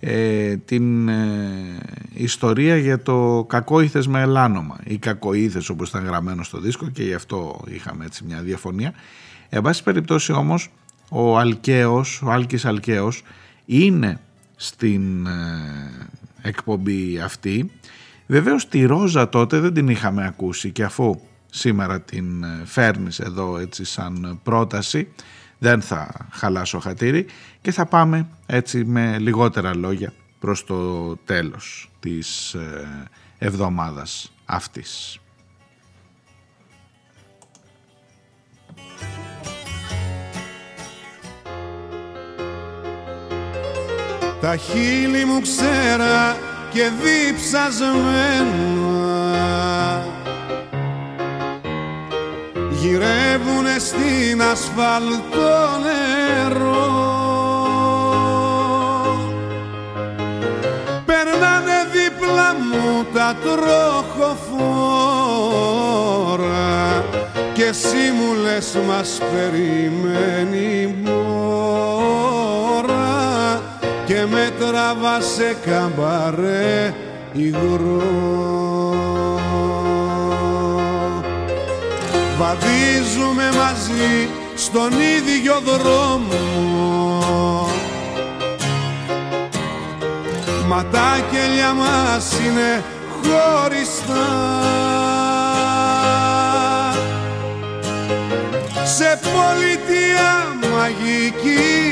ε, 0.00 0.56
την 0.56 1.08
ε, 1.08 1.78
ιστορία 2.14 2.76
για 2.76 3.02
το 3.02 3.44
κακόήθες 3.48 4.06
με 4.06 4.20
ελάνομα 4.20 4.78
ή 4.84 4.98
κακοήθες 4.98 5.68
όπως 5.68 5.88
ήταν 5.88 6.04
γραμμένο 6.04 6.42
στο 6.42 6.60
δίσκο 6.60 6.88
και 6.88 7.02
γι' 7.02 7.14
αυτό 7.14 7.64
είχαμε 7.68 8.04
έτσι 8.04 8.24
μια 8.24 8.42
διαφωνία. 8.42 8.92
Εν 9.48 9.62
πάση 9.62 9.82
περιπτώσει 9.82 10.32
όμως 10.32 10.70
ο 11.08 11.38
Αλκαίος, 11.38 12.22
ο 12.22 12.30
Άλκης 12.30 12.64
Αλκαίος 12.64 13.22
είναι 13.66 14.20
στην 14.56 15.26
ε, 15.26 15.30
εκπομπή 16.42 17.20
αυτή 17.20 17.70
Βεβαίως 18.26 18.68
τη 18.68 18.84
Ρόζα 18.84 19.28
τότε 19.28 19.58
δεν 19.58 19.74
την 19.74 19.88
είχαμε 19.88 20.26
ακούσει 20.26 20.70
και 20.70 20.84
αφού 20.84 21.20
σήμερα 21.50 22.00
την 22.00 22.42
ε, 22.42 22.62
φέρνεις 22.64 23.18
εδώ 23.18 23.58
έτσι 23.58 23.84
σαν 23.84 24.40
πρόταση 24.42 25.08
δεν 25.58 25.82
θα 25.82 26.28
χαλάσω 26.30 26.78
χατήρι 26.78 27.26
και 27.60 27.72
θα 27.72 27.86
πάμε 27.86 28.28
έτσι 28.46 28.84
με 28.84 29.18
λιγότερα 29.18 29.76
λόγια 29.76 30.12
προς 30.38 30.64
το 30.64 31.16
τέλος 31.16 31.90
της 32.00 32.54
ε, 32.54 33.08
εβδομάδας 33.38 34.32
αυτής. 34.44 35.20
Τα 44.40 44.56
χείλη 44.56 45.24
μου 45.24 45.40
ξέρα 45.40 46.36
και 46.76 46.90
διψασμένα 47.02 48.36
γυρεύουνε 52.70 53.78
στην 53.78 54.42
ασφαλτό 54.42 55.78
νερό. 55.82 56.94
Περνάνε 61.06 61.78
δίπλα 61.92 62.54
μου 62.54 63.06
τα 63.14 63.36
τροχοφόρα 63.42 64.44
και 67.52 67.64
εσύ 67.64 68.12
μου 68.16 68.34
λες 68.42 68.78
μας 68.88 69.20
περιμένει 69.32 70.94
και 74.06 74.26
με 74.30 74.50
τράβασε 74.58 75.56
καμπαρέ 75.66 76.94
υγρό. 77.32 78.02
Βαδίζουμε 82.38 83.48
μαζί 83.56 84.28
στον 84.54 84.90
ίδιο 84.92 85.60
δρόμο. 85.64 86.38
Μα 90.66 90.84
τα 90.84 91.18
κελιά 91.30 91.72
μας 91.72 92.32
είναι 92.32 92.84
χωριστά. 93.22 94.24
Σε 98.84 99.20
πολιτεία 99.22 100.46
μαγική 100.76 101.86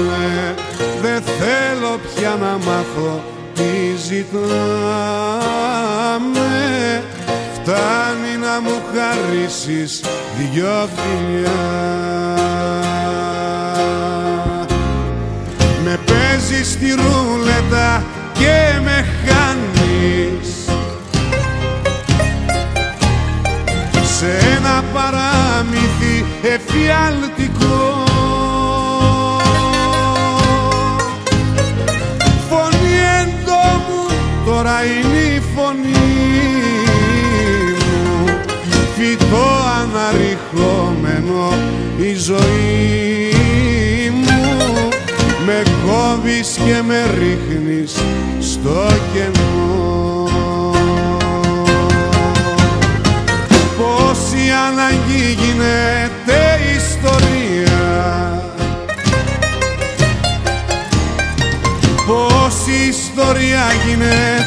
γυρνάμε 0.00 0.54
Δεν 1.02 1.22
θέλω 1.22 2.00
πια 2.14 2.36
να 2.40 2.58
μάθω 2.66 3.22
τι 3.54 3.96
ζητάμε. 4.06 4.48
Φτάνει 7.54 8.36
να 8.40 8.60
μου 8.60 8.80
χαρίσεις 8.94 10.00
δυο 10.38 10.88
φιλιά 10.96 11.50
Με 15.84 15.98
παίζεις 16.06 16.70
στη 16.70 16.88
ρούλετα 16.90 18.04
και 18.32 18.80
με 18.84 19.04
χάνεις. 19.26 20.48
Σε 24.18 24.56
ένα 24.56 24.84
παράμυθι 24.92 26.24
εφιαλτικό 26.42 28.09
τώρα 34.62 34.80
είναι 34.84 35.18
η 35.18 35.42
φωνή 35.54 35.88
μου. 37.94 38.24
Φυτό 38.94 39.48
αναρριχόμενο 39.80 41.52
η 41.96 42.14
ζωή 42.14 42.50
μου. 44.14 44.88
Με 45.46 45.62
κόβεις 45.86 46.58
και 46.64 46.82
με 46.86 47.02
ρίχνεις 47.18 47.94
στο 48.40 48.86
κενό. 49.12 49.48
Η 54.46 54.50
ανάγκη 54.68 55.36
γίνεται 55.40 56.38
ιστορία. 56.76 57.80
Πώς 62.06 62.66
η 62.66 62.88
ιστορία 62.88 63.64
γίνεται 63.86 64.39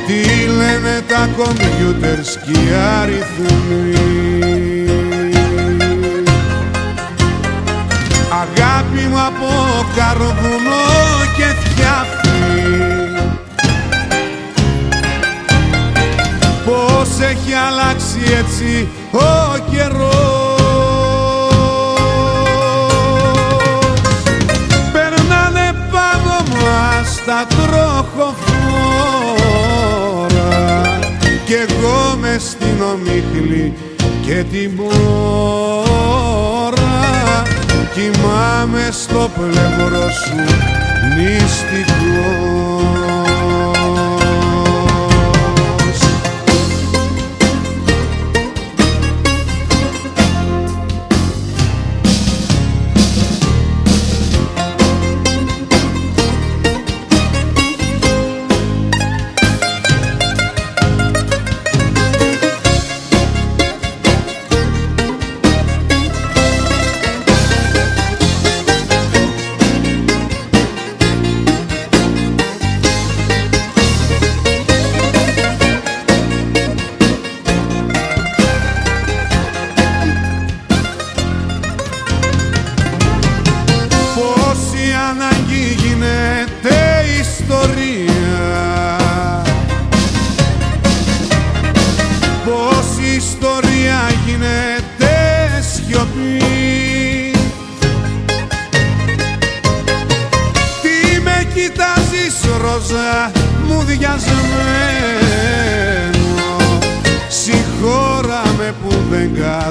Τι 0.07 0.21
λένε 0.47 0.95
τα 1.09 1.29
κομπιούτερς 1.37 2.39
και 2.45 2.51
οι 2.51 2.69
αριθμοί. 3.01 4.07
Αγάπη 8.31 9.03
μου 9.09 9.21
από 9.21 9.49
καρβουνό 9.97 10.68
αλλάξει 18.59 18.65
έτσι 18.65 18.89
ο 19.13 19.59
καιρός. 19.71 20.59
Περνάνε 24.93 25.73
πάνω 25.91 26.37
μας 26.55 27.09
τα 27.27 27.47
τροχοφόρα. 27.49 28.49
Κι 31.45 31.55
εγώ 31.55 32.17
μες 32.21 32.43
στην 32.43 32.83
ομίχλη 32.93 33.67
και 34.27 34.45
την 34.51 34.71
μπόρα 34.75 34.97
Κοιμάμαι 37.95 38.89
στο 38.91 39.31
πλευρό 39.35 40.11
σου 40.11 40.41
νηστικός 41.17 42.78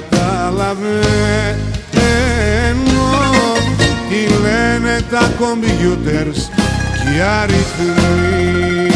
καταλαβαίνω 0.09 0.97
Τι 4.09 4.33
λένε 4.41 5.01
τα 5.09 5.31
κομπιούτερς 5.39 6.49
και 7.03 7.17
οι 7.17 7.21
αριθμοί. 7.41 8.87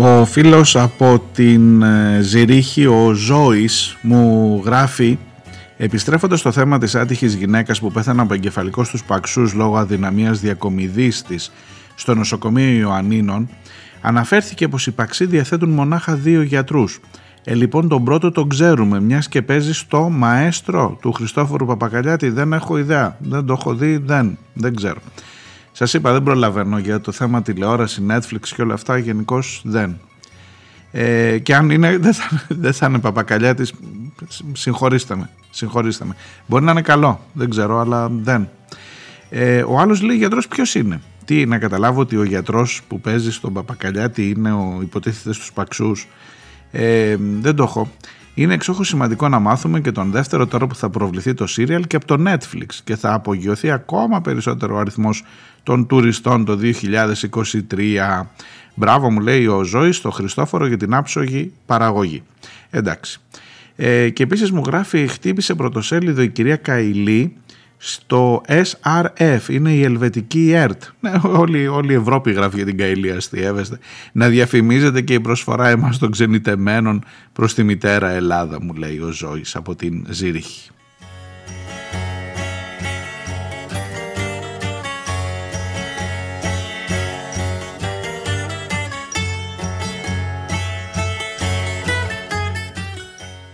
Ο 0.00 0.24
φίλος 0.24 0.76
από 0.76 1.22
την 1.34 1.82
ε, 1.82 2.18
Ζηρίχη, 2.20 2.86
ο 2.86 3.12
Ζώης, 3.12 3.96
μου 4.00 4.62
γράφει 4.64 5.18
Επιστρέφοντας 5.80 6.38
στο 6.40 6.52
θέμα 6.52 6.78
της 6.78 6.94
άτυχης 6.94 7.34
γυναίκας 7.34 7.80
που 7.80 7.92
πέθανε 7.92 8.22
από 8.22 8.34
εγκεφαλικό 8.34 8.84
στους 8.84 9.04
παξούς 9.04 9.52
λόγω 9.52 9.76
αδυναμίας 9.76 10.40
διακομιδής 10.40 11.22
της 11.22 11.52
στο 11.94 12.14
νοσοκομείο 12.14 12.78
Ιωαννίνων, 12.78 13.48
αναφέρθηκε 14.00 14.68
πως 14.68 14.86
οι 14.86 14.90
παξί 14.90 15.26
διαθέτουν 15.26 15.70
μονάχα 15.70 16.14
δύο 16.14 16.42
γιατρούς. 16.42 17.00
Ε, 17.44 17.54
λοιπόν, 17.54 17.88
τον 17.88 18.04
πρώτο 18.04 18.32
τον 18.32 18.48
ξέρουμε, 18.48 19.00
μιας 19.00 19.28
και 19.28 19.42
παίζει 19.42 19.72
στο 19.72 20.08
μαέστρο 20.08 20.98
του 21.00 21.12
Χριστόφορου 21.12 21.66
Παπακαλιάτη. 21.66 22.28
Δεν 22.28 22.52
έχω 22.52 22.78
ιδέα, 22.78 23.16
δεν 23.18 23.46
το 23.46 23.52
έχω 23.52 23.74
δει, 23.74 23.96
δεν, 23.96 24.38
δεν 24.52 24.76
ξέρω. 24.76 25.00
Σας 25.72 25.94
είπα, 25.94 26.12
δεν 26.12 26.22
προλαβαίνω 26.22 26.78
για 26.78 27.00
το 27.00 27.12
θέμα 27.12 27.42
τηλεόραση, 27.42 28.06
Netflix 28.10 28.48
και 28.56 28.62
όλα 28.62 28.74
αυτά, 28.74 28.98
γενικώς 28.98 29.62
δεν. 29.64 30.00
Ε, 30.92 31.38
και 31.38 31.54
αν 31.54 31.70
είναι, 31.70 31.98
δεν 31.98 32.14
θα, 32.14 32.42
δεν 32.48 32.72
θα 32.72 32.86
είναι 32.86 32.98
Παπακαλιάτης, 32.98 33.72
συγχωρήστε 34.52 35.16
με, 35.16 35.30
συγχωρήστε 35.50 36.04
με. 36.04 36.16
Μπορεί 36.46 36.64
να 36.64 36.70
είναι 36.70 36.82
καλό, 36.82 37.20
δεν 37.32 37.50
ξέρω, 37.50 37.78
αλλά 37.78 38.08
δεν. 38.08 38.48
Ε, 39.30 39.62
ο 39.62 39.78
άλλος 39.78 40.02
λέει 40.02 40.16
γιατρός 40.16 40.48
ποιος 40.48 40.74
είναι; 40.74 41.00
Τι, 41.24 41.46
να 41.46 41.58
καταλάβω 41.58 42.00
ότι 42.00 42.16
ο 42.16 42.24
γιατρός 42.24 42.82
που 42.88 43.00
παίζει 43.00 43.32
στον 43.32 43.52
Παπακαλιάτη 43.52 44.28
είναι 44.28 44.52
ο 44.52 44.78
υποτίθεται 44.82 45.32
στους 45.32 45.52
Παξούς. 45.52 46.08
Ε, 46.70 47.16
δεν 47.40 47.54
το 47.54 47.62
έχω. 47.62 47.90
Είναι 48.34 48.54
εξόχως 48.54 48.88
σημαντικό 48.88 49.28
να 49.28 49.38
μάθουμε 49.38 49.80
και 49.80 49.92
τον 49.92 50.10
δεύτερο 50.10 50.46
τώρα 50.46 50.66
που 50.66 50.74
θα 50.74 50.90
προβληθεί 50.90 51.34
το 51.34 51.46
σύριαλ 51.46 51.86
και 51.86 51.96
από 51.96 52.06
το 52.06 52.22
Netflix 52.26 52.66
και 52.84 52.96
θα 52.96 53.12
απογειωθεί 53.12 53.70
ακόμα 53.70 54.20
περισσότερο 54.20 54.74
ο 54.74 54.78
αριθμός 54.78 55.24
των 55.62 55.86
τουριστών 55.86 56.44
το 56.44 56.58
2023. 57.70 58.26
Μπράβο 58.78 59.10
μου 59.10 59.20
λέει 59.20 59.46
ο 59.46 59.62
Ζώης 59.62 59.96
στο 59.96 60.10
Χριστόφορο 60.10 60.66
για 60.66 60.76
την 60.76 60.94
άψογη 60.94 61.52
παραγωγή. 61.66 62.22
Εντάξει. 62.70 63.20
Ε, 63.76 64.08
και 64.08 64.22
επίσης 64.22 64.50
μου 64.50 64.62
γράφει 64.66 65.06
χτύπησε 65.06 65.54
πρωτοσέλιδο 65.54 66.22
η 66.22 66.28
κυρία 66.28 66.56
Καηλή 66.56 67.36
στο 67.76 68.42
SRF, 68.48 69.40
είναι 69.48 69.70
η 69.70 69.82
ελβετική 69.82 70.52
ΕΡΤ. 70.52 70.82
Ναι, 71.00 71.12
όλη, 71.22 71.66
όλη 71.66 71.92
η 71.92 71.96
Ευρώπη 71.96 72.32
γράφει 72.32 72.56
για 72.56 72.64
την 72.64 72.76
Καηλή, 72.76 73.10
αστείευεστε. 73.10 73.78
Να 74.12 74.28
διαφημίζεται 74.28 75.00
και 75.00 75.14
η 75.14 75.20
προσφορά 75.20 75.68
εμάς 75.68 75.98
των 75.98 76.10
ξενιτεμένων 76.10 77.04
προς 77.32 77.54
τη 77.54 77.62
μητέρα 77.62 78.08
Ελλάδα, 78.08 78.62
μου 78.62 78.74
λέει 78.74 78.98
ο 78.98 79.10
Ζώης 79.10 79.56
από 79.56 79.74
την 79.74 80.06
Ζήριχη. 80.08 80.70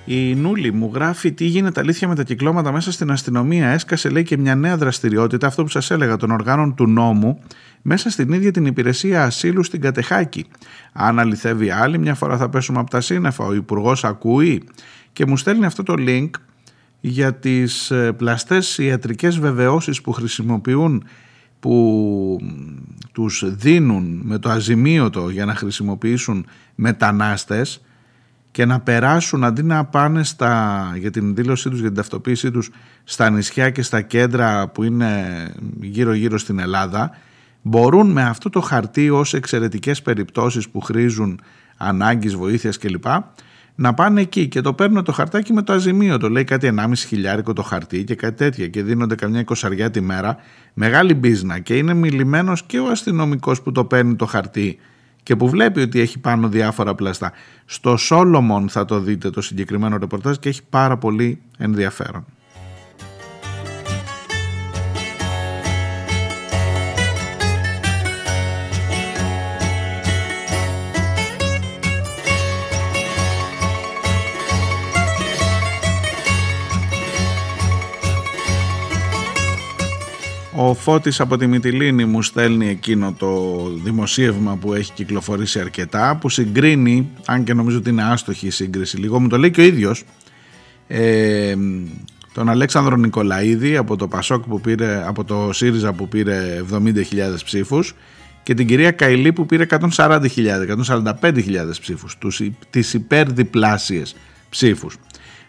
Η 0.05 0.34
Νούλη 0.34 0.72
μου 0.72 0.90
γράφει 0.94 1.32
τι 1.32 1.44
γίνεται 1.44 1.80
αλήθεια 1.80 2.09
με 2.09 2.14
τα 2.14 2.22
κυκλώματα 2.22 2.72
μέσα 2.72 2.92
στην 2.92 3.11
αστυνομία. 3.11 3.68
Έσκασε 3.68 4.09
λέει 4.09 4.22
και 4.22 4.36
μια 4.36 4.55
νέα 4.55 4.76
δραστηριότητα, 4.76 5.46
αυτό 5.46 5.62
που 5.62 5.68
σας 5.68 5.90
έλεγα, 5.90 6.16
των 6.16 6.30
οργάνων 6.30 6.74
του 6.74 6.86
νόμου, 6.86 7.38
μέσα 7.82 8.11
στην 8.11 8.32
ίδια 8.32 8.50
την 8.50 8.66
υπηρεσία 8.66 9.24
ασύλου 9.24 9.62
στην 9.62 9.80
Κατεχάκη. 9.80 10.44
Αν 10.92 11.18
αληθεύει 11.18 11.70
άλλη, 11.70 11.98
μια 11.98 12.14
φορά 12.14 12.36
θα 12.36 12.48
πέσουμε 12.48 12.78
από 12.78 12.90
τα 12.90 13.00
σύννεφα. 13.00 13.44
Ο 13.44 13.55
Υπουργός 13.55 14.05
ακούει 14.05 14.62
και 15.12 15.26
μου 15.26 15.36
στέλνει 15.36 15.64
αυτό 15.64 15.82
το 15.82 15.94
link 15.98 16.30
για 17.00 17.34
τις 17.34 17.90
ε, 17.90 18.12
πλαστές 18.12 18.78
ιατρικές 18.78 19.38
βεβαιώσεις 19.38 20.00
που 20.00 20.12
χρησιμοποιούν 20.12 21.05
που 21.61 22.38
τους 23.12 23.44
δίνουν 23.46 24.20
με 24.24 24.38
το 24.38 24.48
αζημίωτο 24.48 25.28
για 25.28 25.44
να 25.44 25.55
χρησιμοποιήσουν 25.55 26.46
μετανάστες 26.74 27.80
και 28.55 28.64
να 28.64 28.80
περάσουν 28.80 29.44
αντί 29.44 29.62
να 29.62 29.84
πάνε 29.84 30.24
στα, 30.24 30.92
για 30.98 31.11
την 31.11 31.34
δήλωσή 31.34 31.70
τους, 31.70 31.78
για 31.78 31.88
την 31.88 31.96
ταυτοποίησή 31.96 32.50
τους 32.50 32.70
στα 33.05 33.30
νησιά 33.30 33.70
και 33.70 33.82
στα 33.82 34.00
κέντρα 34.00 34.68
που 34.68 34.82
είναι 34.82 35.22
γύρω 35.80 36.12
γύρω 36.12 36.38
στην 36.38 36.59
Ελλάδα 36.59 37.11
μπορούν 37.62 38.11
με 38.11 38.22
αυτό 38.22 38.50
το 38.50 38.61
χαρτί 38.61 39.11
ως 39.11 39.34
εξαιρετικές 39.34 40.02
περιπτώσεις 40.02 40.68
που 40.68 40.80
χρήζουν 40.80 41.40
ανάγκης, 41.76 42.34
βοήθειας 42.34 42.78
κλπ 42.78 43.05
να 43.74 43.94
πάνε 43.94 44.20
εκεί 44.20 44.48
και 44.48 44.61
το 44.61 44.72
παίρνουν 44.72 45.05
το 45.05 45.12
χαρτάκι 45.12 45.52
με 45.52 45.62
το 45.62 45.72
αζημίωτο. 45.72 46.28
Λέει 46.28 46.44
κάτι 46.44 46.74
1,5 46.78 46.92
χιλιάρικο 46.96 47.52
το 47.52 47.62
χαρτί 47.62 48.05
και 48.05 48.14
κάτι 48.14 48.36
τέτοια 48.36 48.68
και 48.68 48.82
δίνονται 48.82 49.14
καμιά 49.14 49.40
εικοσαριά 49.40 49.90
τη 49.90 50.00
μέρα. 50.00 50.36
Μεγάλη 50.74 51.14
μπίζνα 51.14 51.59
και 51.59 51.76
είναι 51.76 51.94
μιλημένος 51.94 52.62
και 52.62 52.78
ο 52.78 52.86
αστυνομικός 52.90 53.62
που 53.62 53.72
το 53.72 53.84
παίρνει 53.84 54.14
το 54.14 54.26
χαρτί 54.26 54.78
και 55.25 55.37
που 55.37 55.49
βλέπει 55.49 55.81
ότι 55.81 56.01
έχει 56.01 56.18
πάνω 56.18 56.49
διάφορα 56.49 56.95
πλαστά. 56.95 57.33
Στο 57.64 57.97
Σόλομον 57.97 58.68
θα 58.68 58.85
το 58.85 59.01
δείτε 59.01 59.31
το 59.31 59.41
συγκεκριμένο 59.41 59.97
ρεπορτάζ 59.97 60.37
και 60.37 60.49
έχει 60.49 60.62
πάρα 60.70 60.97
πολύ 60.97 61.43
ενδιαφέρον. 61.59 62.25
Φώτης 80.74 81.20
από 81.20 81.36
τη 81.36 81.46
Μυτιλίνη 81.46 82.05
μου 82.05 82.22
στέλνει 82.22 82.68
εκείνο 82.68 83.14
το 83.18 83.62
δημοσίευμα 83.84 84.57
που 84.57 84.74
έχει 84.74 84.92
κυκλοφορήσει 84.92 85.61
αρκετά 85.61 86.16
που 86.20 86.28
συγκρίνει, 86.28 87.09
αν 87.26 87.44
και 87.44 87.55
νομίζω 87.55 87.78
ότι 87.78 87.90
είναι 87.90 88.02
άστοχη 88.02 88.46
η 88.46 88.50
σύγκριση 88.50 88.96
λίγο, 88.96 89.20
μου 89.20 89.28
το 89.28 89.38
λέει 89.38 89.50
και 89.50 89.61
ο 89.61 89.64
ίδιος 89.64 90.05
ε, 90.86 91.55
τον 92.32 92.48
Αλέξανδρο 92.48 92.96
Νικολαίδη 92.96 93.76
από 93.76 93.96
το 93.96 94.09
Πασόκ 94.09 94.44
που 94.44 94.61
πήρε, 94.61 95.05
από 95.07 95.24
το 95.24 95.52
ΣΥΡΙΖΑ 95.52 95.92
που 95.92 96.09
πήρε 96.09 96.64
70.000 96.72 96.82
ψήφους 97.44 97.94
και 98.42 98.55
την 98.55 98.66
κυρία 98.66 98.90
Καηλή 98.90 99.32
που 99.32 99.46
πήρε 99.46 99.66
140.000, 99.70 100.20
145.000 101.20 101.32
ψήφους, 101.80 102.18
τους, 102.18 102.40
τις 102.70 102.94
υπερδιπλάσιες 102.94 104.16
ψήφους. 104.48 104.96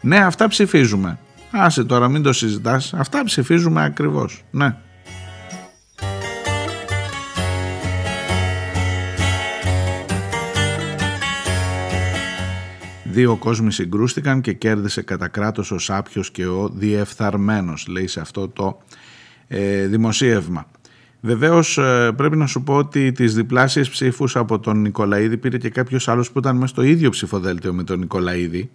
Ναι, 0.01 0.17
αυτά 0.17 0.47
ψηφίζουμε. 0.47 1.19
Άσε 1.51 1.83
τώρα 1.83 2.07
μην 2.07 2.21
το 2.21 2.33
συζητάς, 2.33 2.93
αυτά 2.93 3.23
ψηφίζουμε 3.23 3.83
ακριβώς, 3.83 4.43
ναι. 4.51 4.75
Δύο 13.15 13.35
κόσμοι 13.35 13.71
συγκρούστηκαν 13.71 14.41
και 14.41 14.53
κέρδισε 14.53 15.01
κατά 15.01 15.27
κράτος 15.27 15.71
ο 15.71 15.79
Σάπιος 15.79 16.31
και 16.31 16.45
ο 16.45 16.69
Διεφθαρμένος, 16.69 17.87
λέει 17.87 18.07
σε 18.07 18.19
αυτό 18.19 18.47
το 18.47 18.81
ε, 19.47 19.87
δημοσίευμα. 19.87 20.67
Βεβαίως 21.21 21.77
ε, 21.77 22.11
πρέπει 22.15 22.37
να 22.37 22.47
σου 22.47 22.63
πω 22.63 22.73
ότι 22.75 23.11
τις 23.11 23.35
διπλάσιες 23.35 23.89
ψήφους 23.89 24.35
από 24.35 24.59
τον 24.59 24.81
Νικολαίδη 24.81 25.37
πήρε 25.37 25.57
και 25.57 25.69
κάποιος 25.69 26.07
άλλος 26.07 26.31
που 26.31 26.39
ήταν 26.39 26.55
μέσα 26.55 26.67
στο 26.67 26.81
ίδιο 26.81 27.09
ψηφοδέλτιο 27.09 27.73
με 27.73 27.83
τον 27.83 27.99
Νικολαίδη 27.99 28.69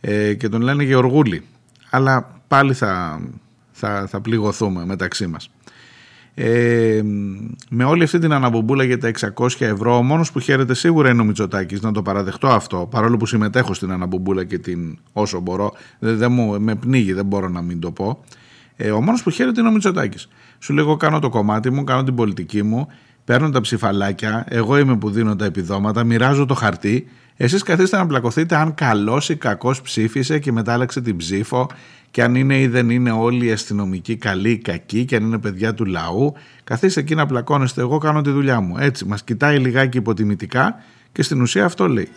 ε, 0.00 0.34
και 0.34 0.48
τον 0.48 0.60
λένε 0.60 0.82
Γεωργούλη. 0.82 1.42
Αλλά 1.90 2.40
πάλι 2.48 2.74
θα, 2.74 3.20
θα, 3.72 4.06
θα 4.06 4.20
πληγωθούμε 4.20 4.84
μεταξύ 4.84 5.26
μας. 5.26 5.50
Ε, 6.40 7.02
με 7.70 7.84
όλη 7.84 8.02
αυτή 8.02 8.18
την 8.18 8.32
αναμπομπούλα 8.32 8.84
για 8.84 8.98
τα 8.98 9.10
600 9.36 9.48
ευρώ, 9.58 9.96
ο 9.96 10.02
μόνος 10.02 10.32
που 10.32 10.40
χαίρεται 10.40 10.74
σίγουρα 10.74 11.10
είναι 11.10 11.20
ο 11.20 11.24
Μητσοτάκης, 11.24 11.80
να 11.80 11.92
το 11.92 12.02
παραδεχτώ 12.02 12.48
αυτό, 12.48 12.88
παρόλο 12.90 13.16
που 13.16 13.26
συμμετέχω 13.26 13.74
στην 13.74 13.92
αναμπομπούλα 13.92 14.44
και 14.44 14.58
την 14.58 14.98
όσο 15.12 15.40
μπορώ, 15.40 15.72
δεν, 15.98 16.16
δεν 16.16 16.32
μου, 16.32 16.60
με 16.60 16.74
πνίγει, 16.74 17.12
δεν 17.12 17.24
μπορώ 17.24 17.48
να 17.48 17.62
μην 17.62 17.80
το 17.80 17.90
πω. 17.90 18.24
Ε, 18.76 18.90
ο 18.90 19.00
μόνος 19.00 19.22
που 19.22 19.30
χαίρεται 19.30 19.60
είναι 19.60 19.68
ο 19.68 19.72
Μητσοτάκης. 19.72 20.28
Σου 20.58 20.72
λέω, 20.72 20.84
εγώ 20.84 20.96
κάνω 20.96 21.18
το 21.18 21.28
κομμάτι 21.28 21.70
μου, 21.70 21.84
κάνω 21.84 22.04
την 22.04 22.14
πολιτική 22.14 22.62
μου, 22.62 22.88
παίρνω 23.24 23.50
τα 23.50 23.60
ψηφαλάκια, 23.60 24.44
εγώ 24.48 24.78
είμαι 24.78 24.96
που 24.96 25.10
δίνω 25.10 25.36
τα 25.36 25.44
επιδόματα, 25.44 26.04
μοιράζω 26.04 26.46
το 26.46 26.54
χαρτί. 26.54 27.08
Εσείς 27.36 27.62
καθίστε 27.62 27.96
να 27.96 28.06
πλακωθείτε 28.06 28.56
αν 28.56 28.74
καλός 28.74 29.28
ή 29.28 29.36
κακός 29.36 29.82
ψήφισε 29.82 30.38
και 30.38 30.52
μετά 30.52 30.72
άλλαξε 30.72 31.00
την 31.00 31.16
ψήφο 31.16 31.70
και 32.10 32.22
αν 32.22 32.34
είναι 32.34 32.60
ή 32.60 32.66
δεν 32.66 32.90
είναι 32.90 33.10
όλοι 33.10 33.46
οι 33.46 33.52
αστυνομικοί 33.52 34.16
καλοί 34.16 34.50
ή 34.50 34.58
κακοί 34.58 35.04
και 35.04 35.16
αν 35.16 35.24
είναι 35.24 35.38
παιδιά 35.38 35.74
του 35.74 35.84
λαού. 35.84 36.34
Καθίστε 36.64 37.00
εκεί 37.00 37.14
να 37.14 37.26
πλακώνεστε, 37.26 37.80
εγώ 37.80 37.98
κάνω 37.98 38.20
τη 38.20 38.30
δουλειά 38.30 38.60
μου. 38.60 38.76
Έτσι, 38.78 39.04
μας 39.04 39.24
κοιτάει 39.24 39.58
λιγάκι 39.58 39.96
υποτιμητικά 39.96 40.82
και 41.12 41.22
στην 41.22 41.40
ουσία 41.40 41.64
αυτό 41.64 41.88
λέει. 41.88 42.08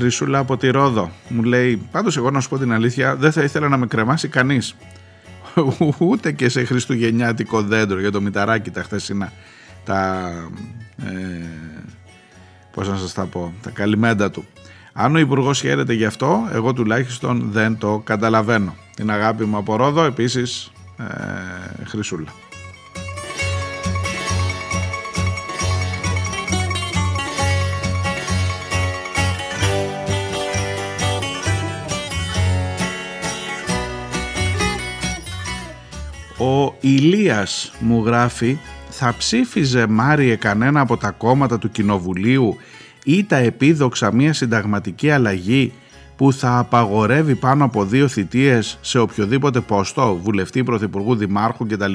Χρυσούλα 0.00 0.38
από 0.38 0.56
τη 0.56 0.70
Ρόδο. 0.70 1.10
Μου 1.28 1.42
λέει 1.42 1.88
πάντως 1.90 2.16
εγώ 2.16 2.30
να 2.30 2.40
σου 2.40 2.48
πω 2.48 2.58
την 2.58 2.72
αλήθεια 2.72 3.16
δεν 3.16 3.32
θα 3.32 3.42
ήθελα 3.42 3.68
να 3.68 3.76
με 3.76 3.86
κρεμάσει 3.86 4.28
κανείς 4.28 4.76
ούτε 5.98 6.32
και 6.32 6.48
σε 6.48 6.64
χριστουγεννιάτικο 6.64 7.62
δέντρο 7.62 8.00
για 8.00 8.10
το 8.10 8.20
μηταράκι 8.20 8.70
τα 8.70 8.82
χθεσινά. 8.82 9.32
Τα 9.84 10.30
ε, 11.04 11.12
πώς 12.72 12.88
να 12.88 12.96
σας 12.96 13.12
τα 13.12 13.24
πω 13.24 13.52
τα 13.62 13.70
καλυμμέντα 13.70 14.30
του. 14.30 14.44
Αν 14.92 15.14
ο 15.14 15.18
υπουργός 15.18 15.60
χαίρεται 15.60 15.92
γι' 15.92 16.04
αυτό 16.04 16.48
εγώ 16.52 16.72
τουλάχιστον 16.72 17.50
δεν 17.50 17.78
το 17.78 18.02
καταλαβαίνω. 18.04 18.74
Την 18.96 19.10
αγάπη 19.10 19.44
μου 19.44 19.56
από 19.56 19.76
Ρόδο 19.76 20.04
επίσης 20.04 20.72
ε, 20.98 21.84
Χρυσούλα 21.84 22.32
Ηλίας 37.00 37.72
μου 37.78 38.04
γράφει 38.04 38.58
θα 38.90 39.14
ψήφιζε 39.18 39.86
Μάριε 39.86 40.36
κανένα 40.36 40.80
από 40.80 40.96
τα 40.96 41.10
κόμματα 41.10 41.58
του 41.58 41.70
Κοινοβουλίου 41.70 42.56
ή 43.04 43.24
τα 43.24 43.36
επίδοξα 43.36 44.12
μια 44.12 44.32
συνταγματική 44.32 45.10
αλλαγή 45.10 45.72
που 46.16 46.32
θα 46.32 46.58
απαγορεύει 46.58 47.34
πάνω 47.34 47.64
από 47.64 47.84
δύο 47.84 48.08
θητείες 48.08 48.78
σε 48.80 48.98
οποιοδήποτε 48.98 49.60
ποστό, 49.60 50.20
βουλευτή, 50.22 50.64
πρωθυπουργού, 50.64 51.14
δημάρχου 51.14 51.66
κτλ. 51.66 51.94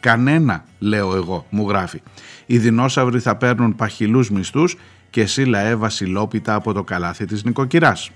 Κανένα, 0.00 0.64
λέω 0.78 1.16
εγώ, 1.16 1.46
μου 1.50 1.68
γράφει. 1.68 2.02
Οι 2.46 2.58
δεινόσαυροι 2.58 3.20
θα 3.20 3.36
παίρνουν 3.36 3.74
παχυλούς 3.74 4.30
μισθούς 4.30 4.76
και 5.10 5.20
εσύ 5.20 5.44
λαέ 5.44 5.74
βασιλόπιτα 5.74 6.54
από 6.54 6.72
το 6.72 6.82
καλάθι 6.82 7.24
της 7.24 7.44
νοικοκυράς. 7.44 8.10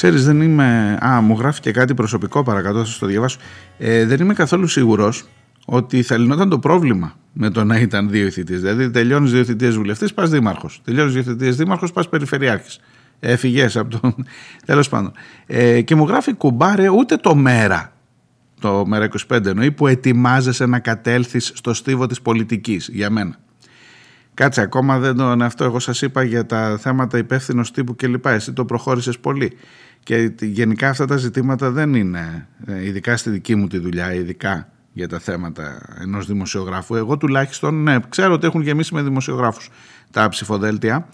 Ξέρεις 0.00 0.24
δεν 0.24 0.40
είμαι... 0.40 0.98
Α, 1.06 1.20
μου 1.20 1.36
γράφει 1.38 1.60
και 1.60 1.70
κάτι 1.70 1.94
προσωπικό 1.94 2.42
παρακάτω, 2.42 2.84
θα 2.84 2.98
το 2.98 3.06
διαβάσω. 3.06 3.38
Ε, 3.78 4.06
δεν 4.06 4.20
είμαι 4.20 4.34
καθόλου 4.34 4.66
σίγουρος 4.66 5.24
ότι 5.66 6.02
θα 6.02 6.18
λυνόταν 6.18 6.48
το 6.48 6.58
πρόβλημα 6.58 7.14
με 7.32 7.50
το 7.50 7.64
να 7.64 7.78
ήταν 7.78 8.10
δύο 8.10 8.30
θητείε. 8.30 8.56
Δηλαδή, 8.56 8.90
τελειώνεις 8.90 9.32
δύο 9.32 9.44
θητείε 9.44 9.70
βουλευτής, 9.70 10.14
πας 10.14 10.30
δήμαρχος. 10.30 10.80
Τελειώνεις 10.84 11.12
δύο 11.12 11.22
θητείε 11.22 11.50
δήμαρχος, 11.50 11.92
πας 11.92 12.08
περιφερειάρχης. 12.08 12.80
Έφυγε 13.20 13.68
από 13.74 14.00
τον. 14.00 14.14
Τέλος 14.66 14.88
πάντων. 14.88 15.12
Ε, 15.46 15.80
και 15.80 15.94
μου 15.94 16.06
γράφει 16.06 16.34
κουμπάρε 16.34 16.88
ούτε 16.88 17.16
το 17.16 17.34
μέρα. 17.34 17.92
Το 18.60 18.86
μέρα 18.86 19.08
25 19.28 19.46
εννοεί 19.46 19.70
που 19.70 19.86
ετοιμάζεσαι 19.86 20.66
να 20.66 20.78
κατέλθεις 20.78 21.52
στο 21.54 21.74
στίβο 21.74 22.06
της 22.06 22.20
πολιτικής 22.20 22.88
για 22.92 23.10
μένα. 23.10 23.36
Κάτσε 24.34 24.60
ακόμα 24.60 24.98
δεν 24.98 25.16
τον 25.16 25.42
αυτό 25.42 25.64
εγώ 25.64 25.78
σας 25.78 26.02
είπα 26.02 26.22
για 26.22 26.46
τα 26.46 26.78
θέματα 26.80 27.18
υπεύθυνος 27.18 27.70
τύπου 27.70 27.96
κλπ. 27.96 28.26
Εσύ 28.26 28.52
το 28.52 28.64
προχώρησες 28.64 29.18
πολύ. 29.18 29.52
Και 30.02 30.32
γενικά 30.40 30.88
αυτά 30.88 31.04
τα 31.04 31.16
ζητήματα 31.16 31.70
δεν 31.70 31.94
είναι, 31.94 32.48
ε, 32.66 32.86
ειδικά 32.86 33.16
στη 33.16 33.30
δική 33.30 33.54
μου 33.54 33.66
τη 33.66 33.78
δουλειά, 33.78 34.14
ειδικά 34.14 34.68
για 34.92 35.08
τα 35.08 35.18
θέματα 35.18 35.96
ενός 36.00 36.26
δημοσιογράφου. 36.26 36.94
Εγώ 36.94 37.16
τουλάχιστον, 37.16 37.82
ναι, 37.82 37.96
ξέρω 38.08 38.32
ότι 38.32 38.46
έχουν 38.46 38.60
γεμίσει 38.60 38.94
με 38.94 39.02
δημοσιογράφους 39.02 39.68
τα 40.10 40.28
ψηφοδέλτια. 40.28 41.08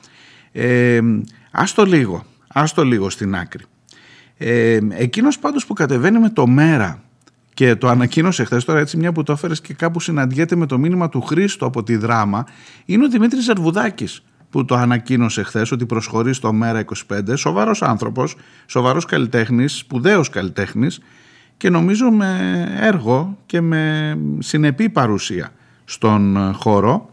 Ε, 0.53 1.01
ας 1.51 1.75
το 1.75 1.85
λίγο, 1.85 2.25
ας 2.49 2.73
το 2.73 2.85
λίγο 2.85 3.11
στην 3.11 3.35
άκρη. 3.35 3.65
Ε, 4.37 4.79
εκείνος 4.91 5.39
πάντως 5.39 5.67
που 5.67 5.75
κατεβαίνει 5.75 6.19
με 6.19 6.31
το 6.31 6.47
μέρα 6.47 7.03
και 7.55 7.75
το 7.75 7.89
ανακοίνωσε 7.89 8.45
χθες 8.45 8.65
τώρα 8.65 8.79
έτσι 8.79 8.97
μια 8.97 9.13
που 9.13 9.23
το 9.23 9.33
έφερες 9.33 9.61
και 9.61 9.75
κάπου 9.75 10.01
συναντιέται 10.01 10.57
με 10.57 10.67
το 10.67 10.79
μήνυμα 10.79 11.09
του 11.09 11.21
Χρήστο 11.21 11.67
από 11.67 11.83
τη 11.83 11.97
δράμα 11.97 12.47
είναι 12.85 13.05
ο 13.05 13.09
Δημήτρης 13.09 13.45
Ζερβουδάκης 13.45 14.23
που 14.57 14.65
το 14.65 14.75
ανακοίνωσε 14.75 15.43
χθες 15.43 15.71
ότι 15.71 15.87
προσχωρεί 15.87 16.35
στο 16.35 16.53
Μέρα 16.53 16.85
25, 17.09 17.21
σοβαρός 17.35 17.83
άνθρωπος, 17.83 18.37
σοβαρός 18.67 19.05
καλλιτέχνης, 19.05 19.77
σπουδαίος 19.77 20.29
καλλιτέχνης 20.29 21.01
και 21.57 21.71
νομίζω 21.71 22.11
με 22.11 22.65
έργο 22.81 23.39
και 23.47 23.61
με 23.61 24.15
συνεπή 24.39 24.89
παρουσία 24.89 25.53
στον 25.85 26.53
χώρο. 26.55 27.11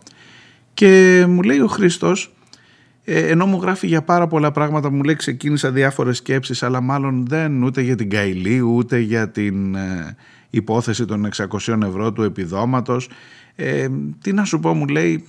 Και 0.74 1.26
μου 1.28 1.42
λέει 1.42 1.60
ο 1.60 1.68
Χρήστος 1.68 2.34
ε, 3.04 3.28
ενώ 3.28 3.46
μου 3.46 3.60
γράφει 3.62 3.88
για 3.88 4.02
πάρα 4.02 4.28
πολλά 4.28 4.52
πράγματα 4.52 4.92
μου 4.92 5.04
λέει 5.04 5.16
ξεκίνησα 5.16 5.72
διάφορες 5.72 6.18
σκέψεις 6.18 6.64
αλλά 6.64 6.82
μάλλον 6.82 7.26
δεν 7.28 7.64
ούτε 7.64 7.82
για 7.82 7.96
την 7.96 8.10
Καηλή 8.10 8.62
ούτε 8.62 9.00
για 9.00 9.30
την 9.30 9.76
ε, 9.76 10.16
υπόθεση 10.50 11.06
των 11.06 11.30
600 11.36 11.82
ευρώ 11.84 12.12
του 12.12 12.24
επιδόματος 12.24 13.10
ε, 13.56 13.88
τι 14.22 14.34
να 14.34 14.46
σου 14.46 14.60
πω 14.60 14.74
μου 14.74 14.88
λέει 14.88 15.28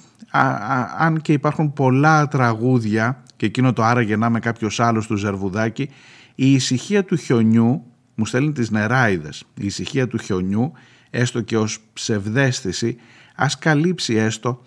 αν 0.98 1.20
και 1.20 1.32
υπάρχουν 1.32 1.72
πολλά 1.72 2.28
τραγούδια 2.28 3.22
και 3.36 3.46
εκείνο 3.46 3.72
το 3.72 3.82
άραγε 3.82 4.16
να 4.16 4.30
με 4.30 4.38
κάποιος 4.38 4.80
άλλος 4.80 5.06
του 5.06 5.16
Ζερβουδάκη 5.16 5.90
η 6.34 6.52
ησυχία 6.52 7.04
του 7.04 7.16
χιονιού 7.16 7.84
μου 8.14 8.26
στέλνει 8.26 8.52
τις 8.52 8.70
νεράιδες 8.70 9.44
η 9.54 9.66
ησυχία 9.66 10.08
του 10.08 10.18
χιονιού 10.18 10.72
έστω 11.10 11.40
και 11.40 11.56
ως 11.56 11.78
ψευδέστηση 11.92 12.96
ας 13.34 13.58
καλύψει 13.58 14.14
έστω 14.14 14.62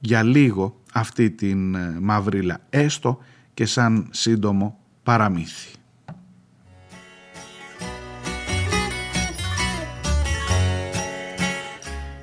για 0.00 0.22
λίγο 0.22 0.80
αυτή 0.92 1.30
την 1.30 1.74
ε, 1.74 1.96
μαυρίλα 2.00 2.60
έστω 2.70 3.18
και 3.54 3.66
σαν 3.66 4.08
σύντομο 4.10 4.78
παραμύθι. 5.02 5.68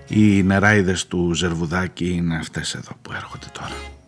Οι 0.10 0.44
νεράιδες 0.44 1.08
του 1.08 1.34
Ζερβουδάκη 1.34 2.10
είναι 2.10 2.36
αυτές 2.36 2.74
εδώ 2.74 2.92
που 3.02 3.12
έρχονται 3.14 3.48
τώρα. 3.52 3.99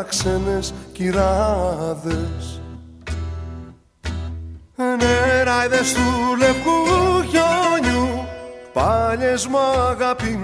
Επισκέπτονται 0.00 0.08
παραξένες 0.08 0.74
κυράδες 0.92 2.60
Νεράιδες 4.76 5.92
του 5.92 6.36
λευκού 6.38 6.70
χιόνιου 7.30 8.24
Πάλιες 8.72 9.46
μου 9.46 9.58
αγαπημένες. 9.90 10.42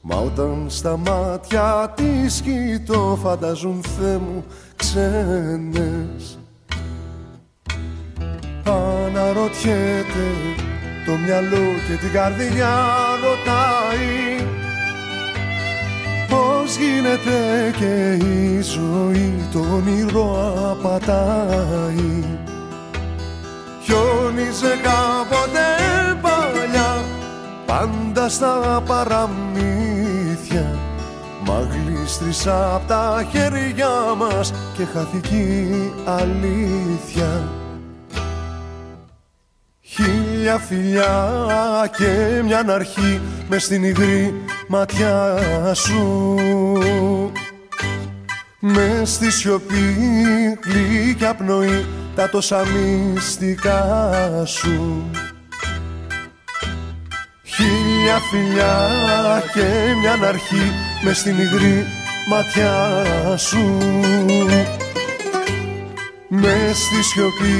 Μα 0.00 0.16
όταν 0.16 0.66
στα 0.68 0.96
μάτια 0.96 1.92
τις 1.96 2.40
κοιτώ 2.40 3.18
φανταζούν 3.22 3.82
Θεέ 3.82 4.16
μου 4.16 4.44
ξένες. 4.76 6.38
Αναρωτιέται 8.64 10.30
το 11.06 11.12
μυαλό 11.12 11.72
και 11.88 11.94
την 12.00 12.12
καρδιά 12.12 12.74
ρωτάει 13.22 14.44
Πώς 16.34 16.76
γίνεται 16.76 17.72
και 17.78 18.24
η 18.24 18.60
ζωή 18.60 19.34
το 19.52 19.58
όνειρο 19.58 20.54
απατάει 20.70 22.24
Χιόνιζε 23.82 24.78
κάποτε 24.82 25.66
παλιά 26.22 27.04
πάντα 27.66 28.28
στα 28.28 28.82
παραμύθια. 28.86 30.78
Μα 31.46 31.68
γλίστρισα 31.70 32.74
απ' 32.74 32.86
τα 32.86 33.26
χέρια 33.30 33.88
μας 34.16 34.52
και 34.76 34.84
χάθηκε 34.84 35.36
η 35.36 35.92
αλήθεια. 36.04 37.48
Χίλια 39.80 40.58
φιλιά 40.58 41.90
και 41.96 42.42
μια 42.44 42.64
αρχή 42.68 43.20
μες 43.48 43.62
στην 43.62 43.84
υγρή 43.84 44.43
ματιά 44.68 45.38
σου. 45.74 46.34
Με 48.58 49.02
στη 49.04 49.30
σιωπή 49.30 49.96
γλυκιά 50.64 51.34
πνοή 51.34 51.86
τα 52.14 52.30
τόσα 52.30 52.62
μυστικά 52.66 53.82
σου. 54.44 55.10
Χίλια 57.44 58.18
φιλιά 58.30 59.42
και 59.54 59.94
μια 60.00 60.28
αρχή 60.28 60.72
με 61.04 61.12
στην 61.12 61.38
υγρή 61.38 61.86
ματιά 62.28 63.36
σου. 63.36 63.78
Με 66.28 66.70
στη 66.72 67.02
σιωπή 67.02 67.54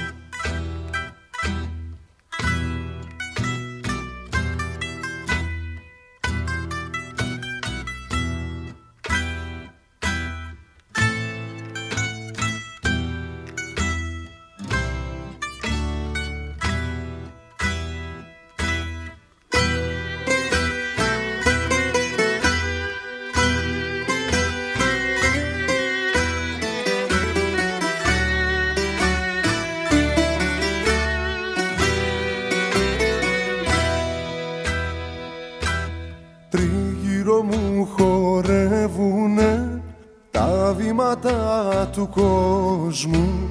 του 42.00 42.10
κόσμου. 42.10 43.50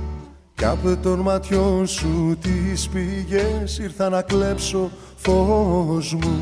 Κι 0.55 0.65
απ' 0.65 1.03
των 1.03 1.19
ματιών 1.19 1.87
σου 1.87 2.37
τις 2.41 2.89
πηγές 2.89 3.79
ήρθα 3.79 4.09
να 4.09 4.23
κλέψω 4.23 4.91
φως 5.17 6.15
μου. 6.15 6.39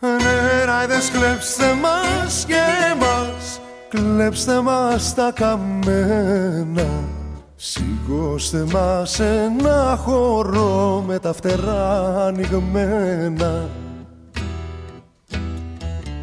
Νεράιδες 0.00 1.10
κλέψτε 1.10 1.74
μας 1.74 2.44
και 2.46 2.62
μας 2.98 3.60
Κλέψτε 3.88 4.60
μας 4.60 5.14
τα 5.14 5.32
καμένα. 5.34 6.86
Σηκώστε 7.56 8.64
μας 8.72 9.20
ένα 9.20 9.98
χώρο 10.04 11.04
με 11.06 11.18
τα 11.18 11.32
φτερά 11.32 12.24
ανοιγμένα. 12.26 13.68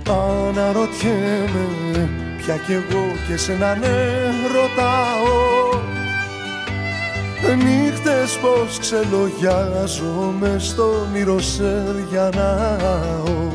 Αναρωτιέμαι 0.07 2.22
πια 2.45 2.57
κι 2.57 2.71
εγώ 2.71 3.05
και 3.27 3.37
σε 3.37 3.53
να 3.53 3.75
ναι 3.75 3.87
ρωτάω. 4.53 5.81
Νύχτες 7.63 8.37
πως 8.41 8.79
ξελογιάζομαι 8.79 10.55
στον 10.59 11.07
όνειρο 11.09 11.39
σε 11.39 11.83
διανάω. 12.09 13.51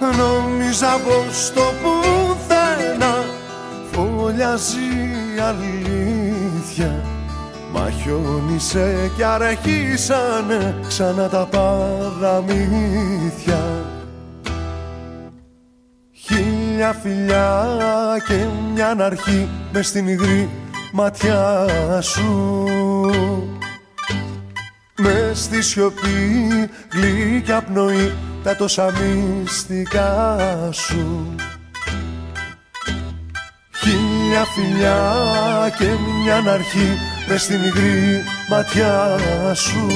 Νόμιζα 0.00 1.00
πως 1.04 1.52
το 1.54 1.72
πουθενά 1.82 3.24
φωλιάζει 3.92 4.78
η 5.36 5.38
αλήθεια. 5.40 7.04
Μα 7.72 7.90
χιόνισε 7.90 9.10
κι 9.16 9.22
αρχίσανε 9.22 10.74
ξανά 10.88 11.28
τα 11.28 11.48
παραμύθια 11.50 12.60
Χίλια 16.80 16.98
φιλιά 17.02 17.66
και 18.26 18.46
μια 18.72 18.96
αρχή 19.04 19.48
μες 19.72 19.86
στην 19.86 20.08
υγρή 20.08 20.48
ματιά 20.92 21.66
σου. 22.00 22.64
Μες 24.96 25.38
στη 25.38 25.62
σιωπή 25.62 26.70
γλυκιά 26.92 27.62
πνοή 27.62 28.12
τα 28.42 28.56
τόσα 28.56 28.92
μυστικά 28.92 30.38
σου. 30.72 31.34
Χίλια 33.80 34.44
φιλιά 34.54 35.74
και 35.78 35.86
μια 36.22 36.52
αρχή 36.52 36.98
μες 37.28 37.42
στην 37.42 37.62
υγρή 37.62 38.22
ματιά 38.50 39.18
σου. 39.54 39.86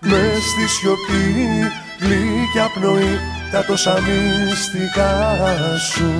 Μες 0.00 0.42
στη 0.42 0.68
σιωπή 0.68 1.70
γλυκιά 1.98 2.70
πνοή 2.74 3.18
τα 3.50 3.64
τόσα 3.64 3.98
μυστικά 4.00 5.36
σου 5.78 6.12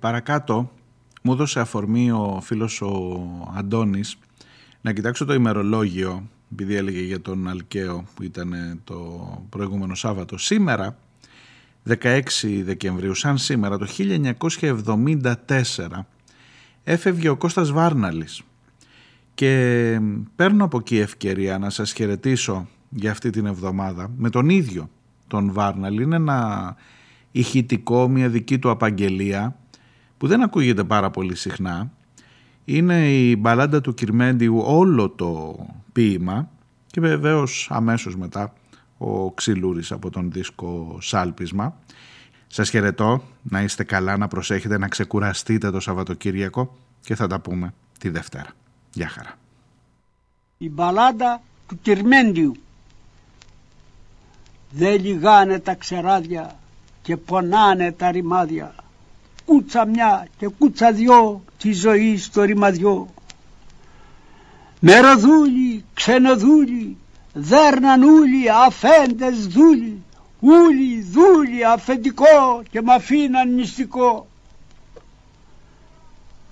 Παρακάτω 0.00 0.70
μου 1.22 1.32
έδωσε 1.32 1.60
αφορμή 1.60 2.10
ο 2.10 2.40
φίλος 2.42 2.80
ο 2.80 3.20
Αντώνης 3.56 4.18
να 4.80 4.92
κοιτάξω 4.92 5.24
το 5.24 5.34
ημερολόγιο 5.34 6.28
επειδή 6.52 6.74
έλεγε 6.74 7.00
για 7.00 7.20
τον 7.20 7.48
Αλκαίο 7.48 8.04
που 8.14 8.22
ήταν 8.22 8.80
το 8.84 9.28
προηγούμενο 9.48 9.94
Σάββατο. 9.94 10.38
Σήμερα, 10.38 10.98
16 11.88 12.22
Δεκεμβρίου, 12.62 13.14
σαν 13.14 13.38
σήμερα, 13.38 13.78
το 13.78 13.86
1974, 13.86 15.34
έφευγε 16.84 17.28
ο 17.28 17.36
Κώστας 17.36 17.70
Βάρναλης 17.70 18.42
και 19.34 20.00
παίρνω 20.36 20.64
από 20.64 20.78
εκεί 20.78 20.98
ευκαιρία 20.98 21.58
να 21.58 21.70
σας 21.70 21.92
χαιρετήσω 21.92 22.68
για 22.90 23.10
αυτή 23.10 23.30
την 23.30 23.46
εβδομάδα 23.46 24.10
με 24.16 24.30
τον 24.30 24.48
ίδιο 24.48 24.90
τον 25.26 25.52
Βάρναλη. 25.52 26.02
Είναι 26.02 26.16
ένα 26.16 26.76
ηχητικό, 27.32 28.08
μια 28.08 28.28
δική 28.28 28.58
του 28.58 28.70
απαγγελία 28.70 29.56
που 30.18 30.26
δεν 30.26 30.42
ακούγεται 30.42 30.84
πάρα 30.84 31.10
πολύ 31.10 31.34
συχνά. 31.34 31.90
Είναι 32.64 33.10
η 33.10 33.36
μπαλάντα 33.38 33.80
του 33.80 33.94
Κυρμέντιου 33.94 34.62
όλο 34.64 35.08
το 35.10 35.58
ποίημα 35.92 36.50
και 36.86 37.00
βεβαίως 37.00 37.68
αμέσως 37.70 38.16
μετά 38.16 38.52
ο 38.98 39.32
Ξυλούρης 39.32 39.92
από 39.92 40.10
τον 40.10 40.30
δίσκο 40.30 40.98
Σάλπισμα. 41.00 41.76
Σας 42.46 42.70
χαιρετώ, 42.70 43.22
να 43.42 43.62
είστε 43.62 43.84
καλά, 43.84 44.16
να 44.16 44.28
προσέχετε, 44.28 44.78
να 44.78 44.88
ξεκουραστείτε 44.88 45.70
το 45.70 45.80
Σαββατοκύριακο 45.80 46.76
και 47.00 47.14
θα 47.14 47.26
τα 47.26 47.40
πούμε 47.40 47.74
τη 47.98 48.08
Δευτέρα. 48.08 48.48
Γεια 48.92 49.08
χαρά. 49.08 49.34
η 50.58 50.70
μπαλάντα 50.70 51.42
του 51.68 51.78
Κυρμέντιου. 51.82 52.54
Δεν 54.70 55.00
λιγάνε 55.00 55.58
τα 55.58 55.74
ξεράδια 55.74 56.56
και 57.02 57.16
πονάνε 57.16 57.92
τα 57.92 58.10
ρημάδια. 58.10 58.74
Κούτσα 59.44 59.84
μια 59.84 60.26
και 60.38 60.48
κούτσα 60.58 60.92
δυο 60.92 61.44
τη 61.58 61.72
ζωή 61.72 62.18
στο 62.18 62.42
ρημαδιό. 62.42 63.08
Μεροδούλοι, 64.80 65.84
ξενοδούλοι, 65.94 66.96
δέρναν 67.32 68.02
ούλοι, 68.02 68.50
αφέντες 68.66 69.46
δούλοι, 69.46 70.02
ούλοι, 70.40 71.02
δούλοι, 71.10 71.64
αφεντικό 71.64 72.62
και 72.70 72.82
μ' 72.82 72.90
αφήναν 72.90 73.54
νηστικό. 73.54 74.26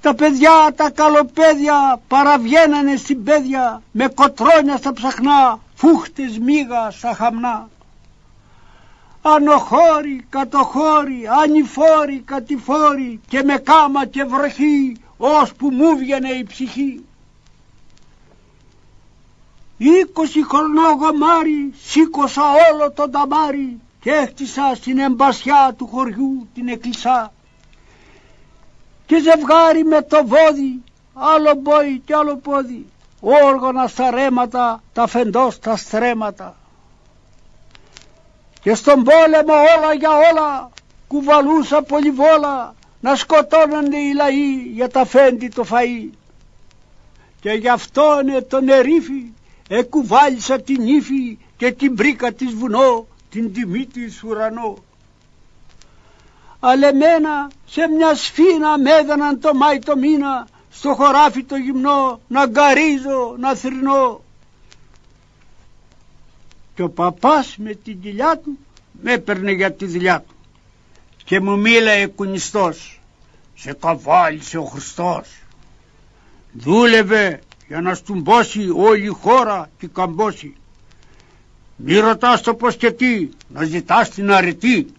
Τα 0.00 0.14
παιδιά, 0.14 0.72
τα 0.76 0.90
καλοπέδια 0.90 2.00
παραβγαίνανε 2.08 2.96
στην 2.96 3.24
πέδια 3.24 3.82
με 3.92 4.08
κοτρόνια 4.08 4.76
στα 4.76 4.92
ψαχνά, 4.92 5.58
φούχτες 5.74 6.38
μίγα 6.38 6.90
στα 6.90 7.14
χαμνά. 7.14 7.68
Ανοχώροι, 9.34 10.26
κατοχώροι, 10.28 11.28
ανηφόροι, 11.42 12.22
κατηφόροι 12.24 13.20
και 13.28 13.42
με 13.42 13.56
κάμα 13.56 14.06
και 14.06 14.24
βροχή, 14.24 14.96
ώσπου 15.16 15.70
μου 15.70 15.96
βγαινε 15.96 16.28
η 16.28 16.44
ψυχή. 16.44 17.04
Είκοσι 19.76 20.44
χρονό 20.44 20.92
γαμάρι 21.00 21.74
σήκωσα 21.82 22.42
όλο 22.72 22.90
τον 22.90 23.10
ταμάρι 23.10 23.80
και 24.00 24.10
έχτισα 24.10 24.72
στην 24.74 24.98
εμπασιά 24.98 25.74
του 25.76 25.86
χωριού 25.86 26.48
την 26.54 26.68
εκκλησά. 26.68 27.32
Και 29.06 29.20
ζευγάρι 29.20 29.84
με 29.84 30.02
το 30.02 30.26
βόδι, 30.26 30.82
άλλο 31.14 31.54
μπόι 31.54 32.02
και 32.04 32.14
άλλο 32.14 32.36
πόδι, 32.36 32.86
όργανα 33.20 33.86
στα 33.86 34.10
ρέματα, 34.10 34.82
τα 34.92 35.06
φεντός 35.06 35.54
στα 35.54 35.76
στρέματα. 35.76 36.56
Και 38.60 38.74
στον 38.74 39.04
πόλεμο 39.04 39.54
όλα 39.76 39.92
για 39.98 40.10
όλα 40.10 40.70
κουβαλούσα 41.06 41.82
πολυβόλα 41.82 42.74
να 43.00 43.14
σκοτώνονται 43.14 43.98
οι 43.98 44.12
λαοί 44.12 44.70
για 44.74 44.88
τα 44.88 45.04
φέντη 45.04 45.48
το 45.48 45.64
φαΐ. 45.70 46.10
Και 47.40 47.50
γι' 47.50 47.68
αυτόν 47.68 48.46
τον 48.48 48.68
ερήφη 48.68 49.32
εκουβάλισα 49.68 50.60
την 50.60 50.86
ύφη 50.86 51.38
και 51.56 51.72
την 51.72 51.92
μπρίκα 51.92 52.32
της 52.32 52.54
βουνό, 52.54 53.06
την 53.30 53.52
τιμή 53.52 53.86
της 53.86 54.22
ουρανό. 54.22 54.76
Αλλά 56.60 56.88
εμένα 56.88 57.50
σε 57.66 57.88
μια 57.88 58.14
σφίνα 58.14 58.78
με 58.78 58.90
έδαναν 58.90 59.40
το 59.40 59.54
Μάη 59.54 59.78
το 59.78 59.96
μήνα 59.96 60.48
στο 60.70 60.94
χωράφι 60.94 61.44
το 61.44 61.56
γυμνό 61.56 62.20
να 62.28 62.46
γκαρίζω, 62.46 63.34
να 63.38 63.54
θρυνώ. 63.54 64.20
Και 66.78 66.84
ο 66.84 66.90
παπάς 66.90 67.56
με 67.56 67.74
την 67.74 68.00
κοιλιά 68.00 68.38
του 68.38 68.58
με 69.02 69.12
έπαιρνε 69.12 69.52
για 69.52 69.72
τη 69.72 69.86
δουλειά 69.86 70.20
του. 70.20 70.34
Και 71.24 71.40
μου 71.40 71.58
μίλαε 71.58 72.06
κουνιστός. 72.06 73.00
Σε 73.54 73.72
καβάλισε 73.72 74.58
ο 74.58 74.64
Χριστός. 74.64 75.28
Δούλευε 76.52 77.40
για 77.68 77.80
να 77.80 77.94
στουμπώσει 77.94 78.70
όλη 78.76 79.04
η 79.04 79.08
χώρα 79.08 79.70
και 79.78 79.86
καμπώσει 79.86 80.54
μη 81.76 81.98
ρωτάς 81.98 82.40
το 82.40 82.54
πως 82.54 82.76
και 82.76 82.90
τι 82.90 83.28
να 83.48 83.64
ζητάς 83.64 84.10
την 84.10 84.32
αρετή. 84.32 84.92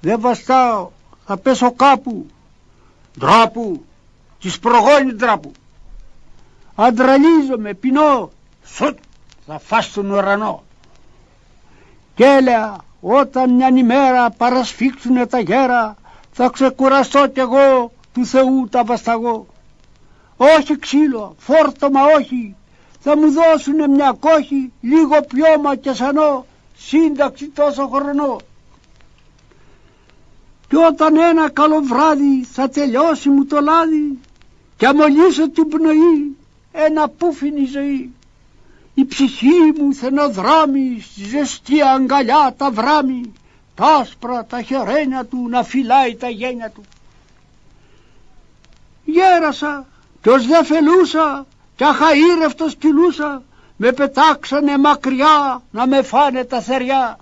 Δεν 0.00 0.20
βαστάω 0.20 0.90
θα 1.26 1.36
πέσω 1.36 1.72
κάπου. 1.72 2.26
Ντράπου 3.18 3.84
της 4.40 4.58
προγόνη 4.58 5.12
ντράπου. 5.12 5.52
Αντραλίζομαι 6.74 7.74
πεινώ 7.74 8.30
σουτ 8.64 8.98
θα 9.50 9.58
φας 9.58 9.92
τον 9.92 10.10
ουρανό 10.10 10.62
και 12.14 12.24
έλεγα 12.24 12.76
όταν 13.00 13.54
μια 13.54 13.68
ημέρα 13.68 14.30
παρασφίξουνε 14.30 15.26
τα 15.26 15.40
γέρα 15.40 15.96
θα 16.32 16.48
ξεκουραστώ 16.48 17.26
κι 17.26 17.40
εγώ 17.40 17.92
του 18.12 18.26
Θεού 18.26 18.68
τα 18.70 18.84
βασταγώ. 18.84 19.46
Όχι 20.36 20.78
ξύλο, 20.78 21.34
φόρτωμα 21.38 22.00
όχι, 22.18 22.56
θα 23.00 23.16
μου 23.16 23.32
δώσουνε 23.32 23.88
μια 23.88 24.16
κόχη, 24.20 24.72
λίγο 24.80 25.16
πιώμα 25.20 25.76
και 25.76 25.92
σανό, 25.92 26.46
σύνταξη 26.76 27.48
τόσο 27.48 27.88
χρονό. 27.88 28.36
Κι 30.68 30.76
όταν 30.76 31.16
ένα 31.16 31.50
καλό 31.50 31.80
βράδυ 31.80 32.44
θα 32.44 32.68
τελειώσει 32.68 33.28
μου 33.28 33.44
το 33.44 33.60
λάδι 33.60 34.18
και 34.76 34.86
αμολύσω 34.86 35.50
την 35.50 35.68
πνοή, 35.68 36.36
ένα 36.72 37.08
πούφινη 37.08 37.64
ζωή. 37.64 38.14
Η 39.00 39.04
ψυχή 39.06 39.72
μου 39.78 39.94
θενοδράμει 39.94 41.00
στη 41.00 41.24
ζεστή 41.24 41.82
αγκαλιά 41.82 42.54
τα 42.56 42.70
βράμει 42.70 43.32
τα 43.74 43.86
άσπρα 43.86 44.44
τα 44.44 44.62
χερένια 44.62 45.24
του 45.24 45.48
να 45.48 45.62
φυλάει 45.62 46.14
τα 46.16 46.28
γένια 46.28 46.70
του. 46.70 46.82
Γέρασα 49.04 49.86
κι 50.22 50.28
ως 50.28 50.46
δεν 50.46 50.64
φελούσα 50.64 51.46
κι 51.76 51.84
αχαήρευτος 51.84 52.76
κυλούσα 52.76 53.42
με 53.76 53.92
πετάξανε 53.92 54.78
μακριά 54.78 55.62
να 55.70 55.86
με 55.86 56.02
φάνε 56.02 56.44
τα 56.44 56.60
θεριά. 56.60 57.18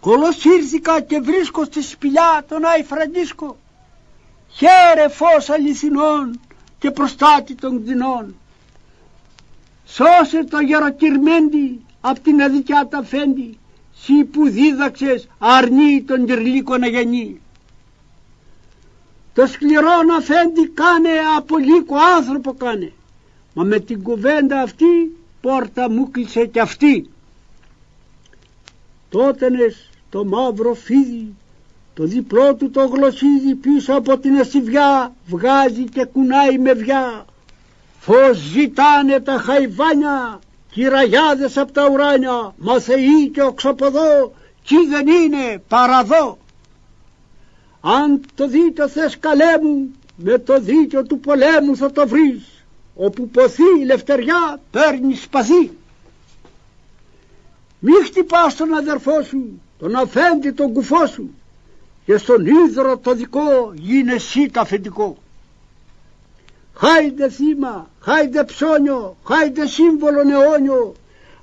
Κολοσύρθηκα 0.00 1.00
και 1.00 1.20
βρίσκω 1.20 1.64
στη 1.64 1.82
σπηλιά 1.82 2.44
τον 2.48 2.64
Άι 2.64 2.82
Φραντίσκο 2.82 3.56
χαίρε 4.48 5.08
φως 5.08 5.50
αληθινών 5.50 6.40
και 6.78 6.90
προστάτη 6.90 7.54
των 7.54 7.82
κτηνών. 7.82 8.34
Σώσε 9.86 10.44
το 10.44 10.58
γεροκυρμέντι 10.58 11.80
απ' 12.00 12.18
την 12.18 12.42
αδικιά 12.42 12.86
τα 12.90 13.02
φέντη, 13.02 13.58
σύ 13.92 14.24
που 14.24 14.48
δίδαξες 14.48 15.28
αρνεί 15.38 16.02
τον 16.02 16.26
κυρλίκο 16.26 16.76
να 16.76 16.86
γεννεί. 16.86 17.40
Το 19.34 19.46
σκληρό 19.46 20.02
να 20.02 20.20
φέντη 20.20 20.68
κάνε 20.68 21.10
από 21.36 21.58
λύκο 21.58 21.96
άνθρωπο 22.16 22.54
κάνε, 22.54 22.92
μα 23.54 23.64
με 23.64 23.78
την 23.78 24.02
κουβέντα 24.02 24.60
αυτή 24.60 25.16
πόρτα 25.40 25.90
μου 25.90 26.10
κλείσε 26.10 26.46
κι 26.46 26.60
αυτή. 26.60 27.10
Τότενες 29.08 29.90
το 30.10 30.24
μαύρο 30.24 30.74
φίδι, 30.74 31.34
το 31.94 32.04
διπλό 32.04 32.54
του 32.54 32.70
το 32.70 32.86
γλωσσίδι 32.86 33.54
πίσω 33.54 33.92
από 33.94 34.18
την 34.18 34.38
ασυβιά 34.38 35.14
βγάζει 35.26 35.84
και 35.84 36.04
κουνάει 36.04 36.58
με 36.58 36.72
βιά. 36.72 37.24
Φως 38.04 38.36
ζητάνε 38.36 39.20
τα 39.20 39.38
χαϊβάνια, 39.38 40.38
κυραγιάδες 40.70 41.56
απ' 41.56 41.70
τα 41.70 41.88
ουράνια, 41.88 42.54
μα 42.56 42.80
θεοί 42.80 43.28
και 43.32 43.42
οξοποδό, 43.42 44.32
κι 44.62 44.76
δεν 44.88 45.06
είναι 45.06 45.62
παραδό. 45.68 46.38
Αν 47.80 48.20
το 48.34 48.48
δίκιο 48.48 48.88
θες 48.88 49.18
καλέ 49.18 49.58
μου, 49.62 49.90
με 50.16 50.38
το 50.38 50.60
δίκιο 50.60 51.04
του 51.04 51.18
πολέμου 51.18 51.76
θα 51.76 51.90
το 51.90 52.08
βρεις, 52.08 52.64
όπου 52.94 53.28
ποθεί 53.28 53.80
η 53.80 53.84
λευτεριά 53.84 54.60
παίρνεις 54.70 55.22
σπαθί. 55.22 55.70
Μη 57.78 57.92
χτυπάς 58.04 58.54
τον 58.54 58.74
αδερφό 58.74 59.22
σου, 59.22 59.60
τον 59.78 59.94
αφέντη 59.94 60.52
τον 60.52 60.72
κουφό 60.72 61.06
σου, 61.06 61.34
και 62.04 62.16
στον 62.16 62.46
ίδρο 62.46 62.98
το 62.98 63.14
δικό 63.14 63.72
γίνε 63.74 64.12
εσύ 64.12 64.48
το 64.50 64.60
αφεντικό. 64.60 65.16
Χάιντε 66.74 67.28
θύμα, 67.28 67.90
χάιντε 68.00 68.44
ψώνιο, 68.44 69.16
χάιντε 69.24 69.66
σύμβολο 69.66 70.20
αιώνιο. 70.20 70.94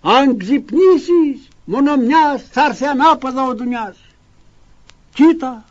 Αν 0.01 0.38
ξυπνήσεις 0.38 1.47
μόνο 1.65 1.97
μιας 1.97 2.43
θα 2.51 2.65
έρθει 2.65 2.86
ανάποδα 2.86 3.43
ο 3.43 3.55
Δουνιάς. 3.55 3.97
Κοίτα, 5.13 5.65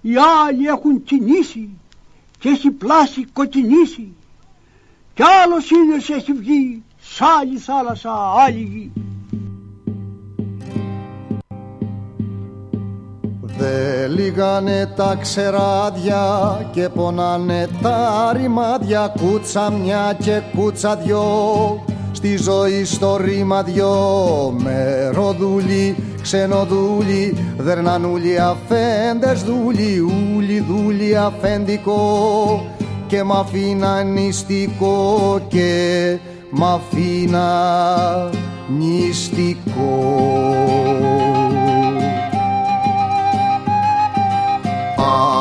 οι 0.00 0.14
άλλοι 0.46 0.66
έχουν 0.66 1.02
κινήσει 1.04 1.68
και 2.38 2.48
έχει 2.48 2.70
πλάσει 2.70 3.24
κοκκινήσει 3.32 4.14
κι 5.16 5.22
άλλος 5.22 5.70
ήλιος 5.70 6.10
έχει 6.10 6.32
βγει 6.32 6.82
σ' 7.00 7.20
άλλη 7.20 7.58
θάλασσα 7.58 8.12
άλλη 8.46 8.60
γη. 8.60 8.92
Δε 13.66 14.06
λιγάνε 14.06 14.92
τα 14.96 15.16
ξεράδια 15.20 16.24
και 16.70 16.88
πονάνε 16.88 17.68
τα 17.82 18.32
ρημάδια. 18.32 19.14
Κούτσα 19.20 19.70
μια 19.70 20.16
και 20.22 20.42
κούτσα 20.56 20.96
δυο 20.96 21.24
στη 22.12 22.36
ζωή 22.36 22.84
στο 22.84 23.16
ρήμα 23.16 23.62
δυο. 23.62 23.94
Μεροδούλοι, 24.62 25.96
ξενοδούλοι 26.22 27.36
δερνανούλοι 27.58 28.38
αφέντες 28.38 29.42
δούλοι 29.42 30.00
ούλοι 30.36 30.64
δούλοι 30.68 31.16
αφεντικό 31.16 32.66
και 33.06 33.22
μ' 33.22 33.32
αφήνα 33.32 34.02
νηστικό 34.02 35.40
και 35.48 36.18
μ' 36.50 36.64
αφήνα 36.64 37.50
νηστικό 38.78 40.06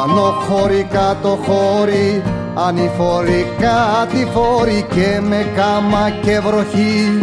Άνω 0.03 0.34
χώρι 0.47 0.88
κάτω 0.91 1.39
χώρι 1.45 2.24
ανηφόροι 2.55 3.47
κάτι 3.59 4.28
φόροι 4.34 4.86
και 4.93 5.20
με 5.22 5.45
κάμα 5.55 6.09
και 6.22 6.39
βροχή. 6.39 7.20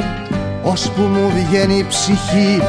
Ώσπου 0.63 1.03
μου 1.03 1.33
βγαίνει 1.35 1.75
η 1.75 1.87
ψυχή 1.89 2.63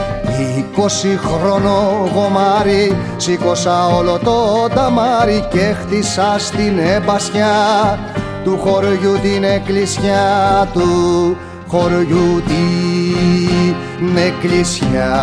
είκοσι 0.58 1.20
χρόνο 1.24 2.10
γομάρι. 2.16 2.98
Σήκωσα 3.18 3.88
όλο 3.88 4.20
το 4.24 4.68
ταμάρι 4.76 5.48
και 5.50 5.76
χτίσα 5.82 6.36
στην 6.38 6.80
εμπασιά 6.80 8.00
του 8.44 8.60
χωριού 8.64 9.20
την 9.22 9.44
εκκλησιά 9.44 10.68
του. 10.74 11.38
Χωριού 11.68 12.44
την 12.48 14.18
εκκλησιά 14.18 15.14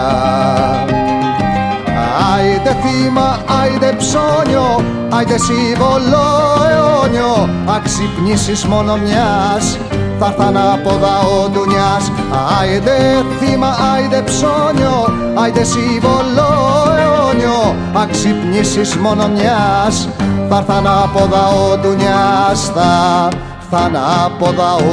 Άιντε 2.28 2.76
θύμα, 2.82 3.38
άιντε 3.60 3.92
ψώνιο, 3.98 4.84
άιντε 5.08 5.38
σύμβολο 5.38 6.26
αιώνιο. 6.70 7.48
Αξυπνήσεις 7.76 8.64
μόνο 8.64 8.96
μιας, 8.96 9.78
θα 10.18 10.26
έρθ' 10.26 10.40
ανάποδα 10.40 11.18
ο 11.18 11.48
ντουνιάς 11.48 12.12
Άιντε 12.60 13.24
θύμα, 13.40 13.76
άιντε 13.94 14.22
ψώνιο, 14.22 15.12
άιντε 15.42 15.64
σύμβολο 15.64 16.50
αιώνιο. 16.98 17.74
Αξυπνήσεις 17.92 18.96
μόνο 18.96 19.28
μιας, 19.28 20.08
θα 20.48 20.56
έρθ' 20.56 20.70
ανάποδα 20.70 21.48
ο 21.48 21.76
ντουνιάς 21.76 22.70
Θα 22.74 23.28
έρθ' 23.32 23.84
ανάποδα 23.84 24.74
ο 24.74 24.90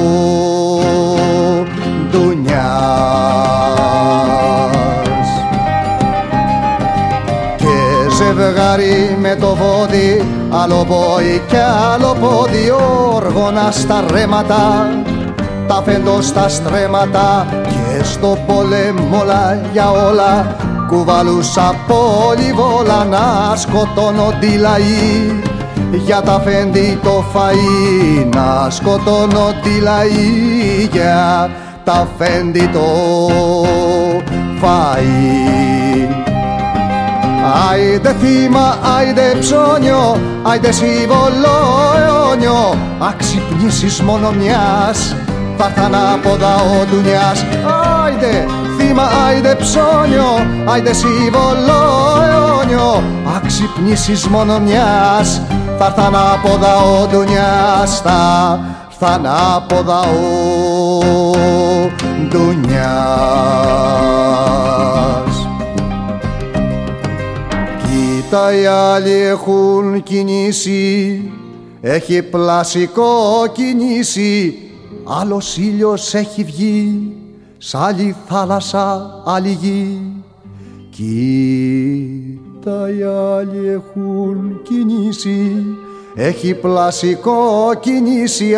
ζευγάρι 8.38 9.18
με 9.20 9.36
το 9.40 9.56
βόδι 9.56 10.26
άλλο 10.50 10.86
πόη 10.88 11.42
και 11.48 11.58
άλλο 11.94 12.16
πόδι 12.22 12.72
όργωνα 13.14 13.72
στα 13.72 14.06
ρέματα 14.12 14.90
τα 15.68 15.82
φέντο 15.86 16.22
στα 16.22 16.50
στρέμματα 16.50 17.48
και 17.64 18.04
στο 18.04 18.38
πόλεμο 18.48 19.20
όλα 19.22 19.62
για 19.72 19.92
όλα. 19.92 20.56
Κουβαλούσα 20.88 21.76
πολυβόλα 21.88 23.06
να 23.10 23.56
σκοτώνονται 23.56 24.46
οι 24.46 24.58
λαοί 24.58 25.42
για 25.92 26.22
τα 26.22 26.42
φέντη 26.46 27.00
το 27.04 27.24
φαΐ 27.34 28.30
να 28.36 28.70
σκοτώνονται 28.70 29.70
οι 29.78 29.80
λαοί 29.82 30.90
για 30.92 31.50
τα 31.84 32.08
φέντη 32.18 32.70
το 32.74 32.86
φαΐ 34.62 36.27
Άιντε 37.70 38.16
θύμα, 38.20 38.78
άιντε 38.98 39.36
ψώνιο, 39.40 40.20
άιντε 40.44 40.72
σύμβολο 40.72 41.56
αιώνιο. 41.98 42.78
Αξυπνήσεις 43.00 44.02
μόνο 44.02 44.32
μιας, 44.32 45.16
θα 45.58 45.66
έρθ' 45.66 45.80
ανάποδα 45.80 46.56
ο 46.56 46.86
ντουνιάς 46.90 47.46
Άιντε 48.04 48.46
θύμα, 48.78 49.04
άιντε 49.28 49.56
ψώνιο, 49.56 50.46
άιντε 50.66 50.94
σύμβολο 50.94 51.82
αιώνιο. 52.30 53.04
Αξυπνήσεις 53.36 54.28
μόνο 54.28 54.60
μιας, 54.60 55.42
θα 55.78 55.86
έρθ' 55.86 56.00
ανάποδα 56.00 56.76
ο 56.76 57.08
ντουνιάς 57.08 58.02
Θα 58.04 58.60
έρθ' 58.90 59.04
ανάποδα 59.14 60.00
ο 60.00 61.00
ντουνιάς 62.30 64.17
Κοίτα 68.30 68.54
οι 68.54 68.66
άλλοι 68.66 69.12
έχουν 69.12 70.04
κινήσει. 70.04 71.22
Έχει 71.82 72.22
πλασικό 72.22 73.06
κινήσει 73.52 74.58
Άλλος 75.22 75.58
ήλιος 75.58 76.14
έχει 76.14 76.44
βγει 76.44 77.12
Σ' 77.58 77.76
άλλη 77.76 78.16
θάλασσα 78.28 79.12
άλλη 79.26 79.58
γη. 79.62 80.02
Κοίτα 80.90 82.90
οι 82.90 83.04
άλλοι 83.04 83.70
έχουν 83.70 84.60
κινήσει. 84.64 85.66
Έχει 86.16 86.54
πλασικό 86.54 87.72
κινήσει 87.80 88.56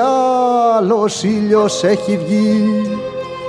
Άλλος 0.78 1.24
ήλιος 1.24 1.84
έχει 1.84 2.20
βγει 2.26 2.64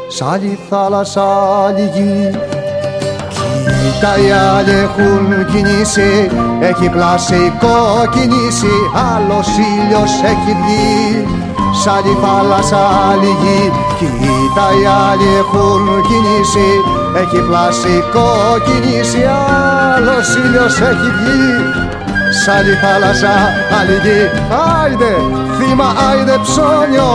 Σ' 0.08 0.22
άλλη 0.22 0.58
θάλασσα 0.68 1.24
άλλη 1.64 1.90
γη 1.94 2.30
Κοίτα 4.00 4.18
οι 4.18 4.30
άλλοι 4.56 4.74
έχουν 4.86 5.26
κινήσει, 5.52 6.12
έχει 6.60 6.88
πλασικό 6.88 7.76
κινήσει, 8.14 8.74
άλλος 9.12 9.48
ήλιος 9.72 10.12
έχει 10.32 10.52
βγει, 10.60 11.26
σ' 11.80 11.86
άλλη 11.96 12.14
θάλασσα 12.22 12.82
άλλη 13.08 13.32
γη. 13.42 13.62
Κοίτα 13.98 14.66
οι 14.78 14.84
άλλοι 15.08 15.28
έχουν 15.42 15.82
κινήσει, 16.08 16.68
έχει 17.22 17.40
πλασικό 17.48 18.28
κινήσει, 18.66 19.22
άλλος 19.94 20.26
ήλιος 20.42 20.74
έχει 20.90 21.10
βγει, 21.18 21.48
σ' 22.40 22.48
άλλη 22.56 22.74
θάλασσα 22.82 23.34
άλλη 23.78 23.96
γη. 24.04 24.22
Άιντε 24.80 25.12
θύμα, 25.58 25.88
άιντε 26.08 26.36
ψώνιο, 26.44 27.10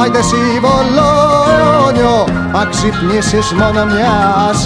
άιντε 0.00 0.22
σύμβολο 0.30 1.10
αιώνιο, 1.54 2.16
αξυπνήσεις 2.62 3.46
μόνο 3.58 3.82
μιας, 3.92 4.58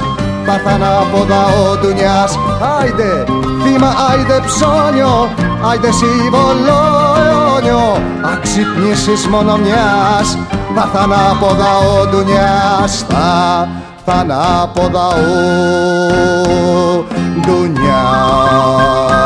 θα 0.47 0.53
έρθ' 0.53 0.68
ανάποδα 0.74 1.43
ο 1.47 1.76
ντουνιάς. 1.76 2.38
Άιντε 2.78 3.24
θύμα, 3.62 3.95
άιντε 4.11 4.40
ψώνιο, 4.47 5.28
άιντε 5.70 5.90
σύμβολο 5.90 6.80
αιώνιο. 7.24 8.03
Αξυπνήσεις 8.32 9.26
μόνο 9.26 9.57
μιας, 9.57 10.38
θα 10.74 10.82
έρθ' 10.82 10.97
ανάποδα 11.03 11.78
ο 11.78 12.07
ντουνιάς. 12.07 13.05
Θα 13.09 13.68
έρθ' 13.97 14.18
ανάποδα 14.20 15.07
ο 15.07 15.18
ντουνιάς 17.40 19.22